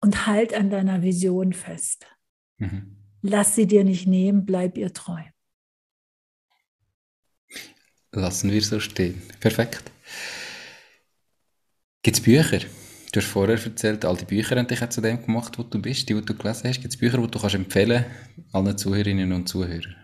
Und 0.00 0.26
halt 0.26 0.54
an 0.54 0.70
deiner 0.70 1.02
Vision 1.02 1.52
fest. 1.52 2.06
Mhm. 2.58 2.96
Lass 3.22 3.56
sie 3.56 3.66
dir 3.66 3.82
nicht 3.82 4.06
nehmen, 4.06 4.44
bleib 4.44 4.78
ihr 4.78 4.92
treu. 4.92 5.22
Lassen 8.12 8.52
wir 8.52 8.62
so 8.62 8.78
stehen. 8.78 9.20
Perfekt. 9.40 9.90
Gibt 12.02 12.16
es 12.16 12.22
Bücher? 12.22 12.60
Du 13.12 13.20
hast 13.20 13.26
vorher 13.26 13.58
erzählt, 13.62 14.04
all 14.04 14.16
die 14.16 14.24
Bücher 14.24 14.56
haben 14.56 14.66
dich 14.66 14.82
auch 14.82 14.88
zu 14.88 15.00
dem 15.00 15.24
gemacht, 15.24 15.58
wo 15.58 15.62
du 15.62 15.80
bist, 15.80 16.08
die, 16.08 16.14
die 16.14 16.24
du 16.24 16.34
gelesen 16.34 16.68
hast. 16.68 16.80
Gibt 16.80 16.92
es 16.92 16.98
Bücher, 16.98 17.18
die 17.18 17.28
du 17.28 17.38
kannst 17.38 17.54
empfehlen 17.54 18.04
allen 18.52 18.76
Zuhörerinnen 18.76 19.32
und 19.32 19.48
Zuhörern? 19.48 19.96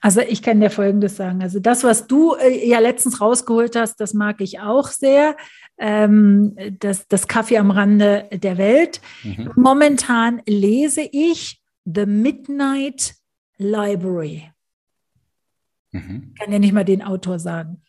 Also 0.00 0.20
ich 0.20 0.42
kann 0.42 0.60
dir 0.60 0.70
Folgendes 0.70 1.16
sagen. 1.16 1.42
Also 1.42 1.60
das, 1.60 1.84
was 1.84 2.06
du 2.06 2.34
äh, 2.34 2.66
ja 2.66 2.78
letztens 2.78 3.20
rausgeholt 3.20 3.76
hast, 3.76 4.00
das 4.00 4.14
mag 4.14 4.40
ich 4.40 4.60
auch 4.60 4.88
sehr. 4.88 5.36
Ähm, 5.78 6.56
das, 6.78 7.08
das 7.08 7.28
Kaffee 7.28 7.58
am 7.58 7.70
Rande 7.70 8.28
der 8.32 8.56
Welt. 8.56 9.00
Mhm. 9.22 9.52
Momentan 9.56 10.42
lese 10.46 11.02
ich 11.02 11.60
The 11.84 12.06
Midnight 12.06 13.14
Library. 13.58 14.50
Mhm. 15.92 16.34
Kann 16.38 16.52
ja 16.52 16.58
nicht 16.58 16.72
mal 16.72 16.84
den 16.84 17.02
Autor 17.02 17.38
sagen. 17.38 17.82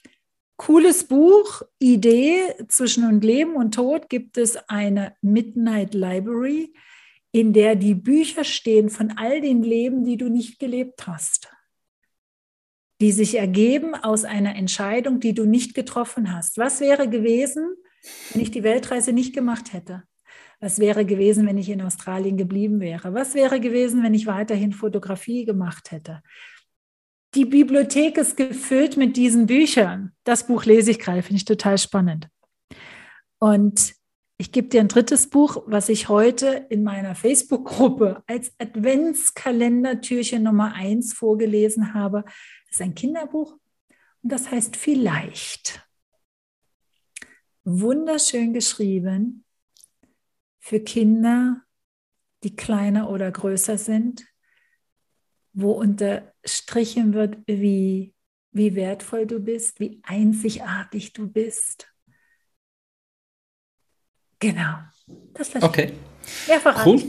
Cooles 0.62 1.06
Buch, 1.06 1.64
Idee 1.80 2.54
zwischen 2.68 3.06
und 3.06 3.24
Leben 3.24 3.56
und 3.56 3.74
Tod 3.74 4.10
gibt 4.10 4.38
es 4.38 4.58
eine 4.70 5.16
Midnight 5.24 5.96
Library, 5.96 6.72
in 7.32 7.52
der 7.52 7.76
die 7.76 7.96
Bücher 7.96 8.44
stehen 8.44 8.92
von 8.92 9.18
all 9.18 9.42
den 9.42 9.64
Leben, 9.64 10.06
die 10.06 10.18
du 10.18 10.30
nicht 10.30 10.60
gelebt 10.60 11.08
hast, 11.08 11.52
die 13.02 13.12
sich 13.12 13.40
ergeben 13.40 13.96
aus 13.96 14.24
einer 14.24 14.56
Entscheidung, 14.56 15.20
die 15.20 15.34
du 15.34 15.46
nicht 15.46 15.74
getroffen 15.74 16.32
hast. 16.32 16.60
Was 16.60 16.80
wäre 16.80 17.10
gewesen, 17.10 17.74
wenn 18.32 18.44
ich 18.44 18.52
die 18.52 18.62
Weltreise 18.62 19.14
nicht 19.14 19.34
gemacht 19.34 19.74
hätte? 19.74 20.04
Was 20.60 20.78
wäre 20.78 21.08
gewesen, 21.08 21.48
wenn 21.48 21.58
ich 21.58 21.70
in 21.70 21.82
Australien 21.82 22.38
geblieben 22.38 22.82
wäre? 22.82 23.16
Was 23.16 23.34
wäre 23.34 23.60
gewesen, 23.60 24.04
wenn 24.04 24.14
ich 24.14 24.28
weiterhin 24.28 24.74
Fotografie 24.74 25.44
gemacht 25.44 25.90
hätte? 25.90 26.22
Die 27.34 27.46
Bibliothek 27.46 28.18
ist 28.18 28.36
gefüllt 28.36 28.98
mit 28.98 29.16
diesen 29.16 29.46
Büchern. 29.46 30.12
Das 30.26 30.48
Buch 30.48 30.66
lese 30.66 30.92
ich 30.92 31.00
gerade, 31.00 31.24
finde 31.24 31.38
ich 31.38 31.46
total 31.46 31.78
spannend. 31.78 32.28
Und 33.40 33.94
ich 34.38 34.52
gebe 34.52 34.68
dir 34.68 34.82
ein 34.82 34.88
drittes 34.88 35.30
Buch, 35.30 35.64
was 35.66 35.88
ich 35.88 36.10
heute 36.10 36.66
in 36.70 36.84
meiner 36.84 37.16
Facebook-Gruppe 37.16 38.24
als 38.28 38.52
Adventskalendertürchen 38.58 40.44
Nummer 40.44 40.74
eins 40.74 41.14
vorgelesen 41.14 41.94
habe. 41.94 42.24
Das 42.26 42.72
ist 42.72 42.82
ein 42.82 42.96
Kinderbuch 42.96 43.54
und 44.24 44.32
das 44.32 44.52
heißt 44.52 44.76
Vielleicht. 44.76 45.88
Wunderschön 47.64 48.54
geschrieben 48.54 49.46
für 50.60 50.80
Kinder, 50.80 51.62
die 52.44 52.56
kleiner 52.56 53.10
oder 53.10 53.32
größer 53.32 53.78
sind, 53.78 54.26
wo 55.54 55.72
unterstrichen 55.72 57.14
wird, 57.14 57.38
wie, 57.48 58.14
wie 58.52 58.76
wertvoll 58.76 59.26
du 59.26 59.40
bist, 59.40 59.80
wie 59.80 60.02
einzigartig 60.04 61.14
du 61.14 61.28
bist. 61.28 61.88
Genau. 64.40 64.76
Das 65.34 65.56
okay. 65.62 65.94
Mehrfach 66.48 66.86
cool. 66.86 67.02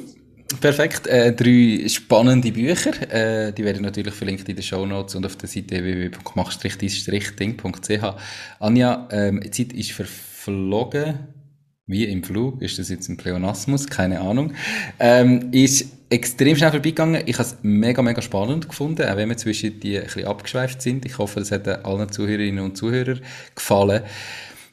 Perfekt. 0.60 1.06
Äh, 1.06 1.32
drei 1.32 1.88
spannende 1.88 2.52
Bücher. 2.52 2.92
Äh, 3.10 3.52
die 3.52 3.64
werden 3.64 3.80
natürlich 3.82 4.14
verlinkt 4.14 4.46
in 4.48 4.56
den 4.56 4.62
Show 4.62 4.86
Notes 4.86 5.14
und 5.14 5.24
auf 5.24 5.36
der 5.36 5.48
Seite 5.48 5.82
www.mach-ding.ch. 5.82 8.04
Anja, 8.60 9.08
ähm, 9.10 9.40
die 9.40 9.50
Zeit 9.50 9.72
ist 9.72 9.92
verflogen. 9.92 11.20
Wie 11.86 12.04
im 12.04 12.22
Flug, 12.22 12.60
ist 12.62 12.78
das 12.78 12.90
jetzt 12.90 13.08
ein 13.08 13.16
Pleonasmus? 13.16 13.88
Keine 13.88 14.20
Ahnung. 14.20 14.52
Ähm, 15.00 15.48
ist 15.52 16.01
extrem 16.12 16.56
schnell 16.56 16.70
vorbeigegangen. 16.70 17.22
Ich 17.26 17.38
habe 17.38 17.48
es 17.48 17.56
mega, 17.62 18.02
mega 18.02 18.20
spannend 18.20 18.68
gefunden, 18.68 19.08
auch 19.08 19.16
wenn 19.16 19.30
wir 19.30 19.36
zwischen 19.38 19.80
die 19.80 19.96
ein 19.96 20.04
bisschen 20.04 20.26
abgeschweift 20.26 20.82
sind. 20.82 21.06
Ich 21.06 21.16
hoffe, 21.16 21.40
es 21.40 21.50
hat 21.50 21.66
allen 21.66 22.12
Zuhörerinnen 22.12 22.62
und 22.62 22.76
Zuhörern 22.76 23.20
gefallen. 23.54 24.02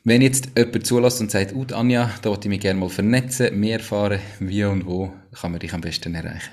Wenn 0.03 0.21
jetzt 0.21 0.51
jemand 0.57 0.85
zulässt 0.85 1.21
und 1.21 1.31
sagt, 1.31 1.55
Ut 1.55 1.71
Anja, 1.71 2.11
da 2.21 2.29
wollte 2.29 2.47
ich 2.47 2.49
mich 2.49 2.59
gerne 2.59 2.79
mal 2.79 2.89
vernetzen, 2.89 3.57
mehr 3.57 3.77
erfahren, 3.77 4.19
wie 4.39 4.65
und 4.65 4.85
wo 4.85 5.13
kann 5.31 5.51
man 5.51 5.59
dich 5.59 5.73
am 5.73 5.81
besten 5.81 6.13
erreichen? 6.13 6.51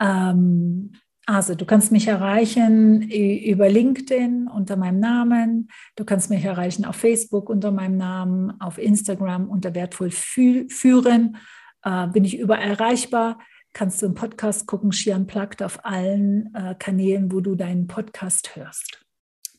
Ähm, 0.00 0.92
also 1.26 1.54
du 1.54 1.64
kannst 1.64 1.92
mich 1.92 2.08
erreichen 2.08 3.02
über 3.02 3.68
LinkedIn 3.68 4.48
unter 4.52 4.76
meinem 4.76 4.98
Namen, 4.98 5.68
du 5.94 6.04
kannst 6.04 6.30
mich 6.30 6.44
erreichen 6.44 6.84
auf 6.84 6.96
Facebook 6.96 7.48
unter 7.48 7.70
meinem 7.70 7.96
Namen, 7.96 8.60
auf 8.60 8.78
Instagram 8.78 9.48
unter 9.48 9.72
wertvoll 9.74 10.10
führen, 10.10 11.36
äh, 11.84 12.08
bin 12.08 12.24
ich 12.24 12.38
überall 12.38 12.70
erreichbar. 12.70 13.38
Kannst 13.72 14.02
du 14.02 14.06
im 14.06 14.14
Podcast 14.14 14.66
gucken, 14.66 14.92
Shian 14.92 15.26
Plugged 15.26 15.62
auf 15.62 15.84
allen 15.84 16.54
äh, 16.54 16.74
Kanälen, 16.78 17.32
wo 17.32 17.40
du 17.40 17.54
deinen 17.54 17.86
Podcast 17.86 18.56
hörst. 18.56 19.02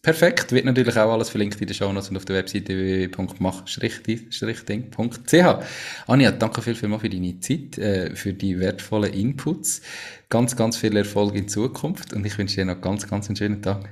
Perfekt, 0.03 0.51
wird 0.51 0.65
natürlich 0.65 0.95
auch 0.97 1.13
alles 1.13 1.29
verlinkt 1.29 1.61
in 1.61 1.67
den 1.67 1.73
Show 1.73 1.93
Notes 1.93 2.09
und 2.09 2.17
auf 2.17 2.25
der 2.25 2.35
Webseite 2.35 2.75
www.mach-ding.ch. 2.75 5.63
Anja, 6.07 6.31
danke 6.31 6.61
viel, 6.61 6.75
viel 6.75 6.89
mal 6.89 6.99
für 6.99 7.09
deine 7.09 7.39
Zeit, 7.39 7.77
äh, 7.77 8.13
für 8.13 8.33
die 8.33 8.59
wertvollen 8.59 9.13
Inputs. 9.13 9.81
Ganz, 10.27 10.57
ganz 10.57 10.75
viel 10.75 10.97
Erfolg 10.97 11.35
in 11.35 11.47
Zukunft 11.47 12.11
und 12.11 12.25
ich 12.25 12.37
wünsche 12.37 12.55
dir 12.55 12.65
noch 12.65 12.81
ganz, 12.81 13.07
ganz 13.07 13.29
einen 13.29 13.37
schönen 13.37 13.61
Tag. 13.61 13.87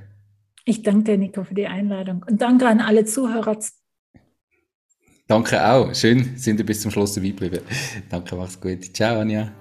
Ich 0.65 0.83
danke 0.83 1.13
dir, 1.13 1.17
Nico, 1.17 1.45
für 1.45 1.55
die 1.55 1.67
Einladung 1.67 2.25
und 2.29 2.41
danke 2.41 2.67
an 2.67 2.81
alle 2.81 3.05
Zuhörer. 3.05 3.57
Danke 5.27 5.65
auch. 5.65 5.95
Schön, 5.95 6.35
sind 6.35 6.59
ihr 6.59 6.65
bis 6.65 6.81
zum 6.81 6.91
Schluss 6.91 7.13
dabei 7.13 7.29
geblieben. 7.29 7.61
Danke, 8.09 8.35
mach's 8.35 8.59
gut. 8.59 8.93
Ciao, 8.93 9.21
Anja. 9.21 9.60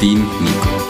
dein 0.00 0.14
Nico. 0.14 0.89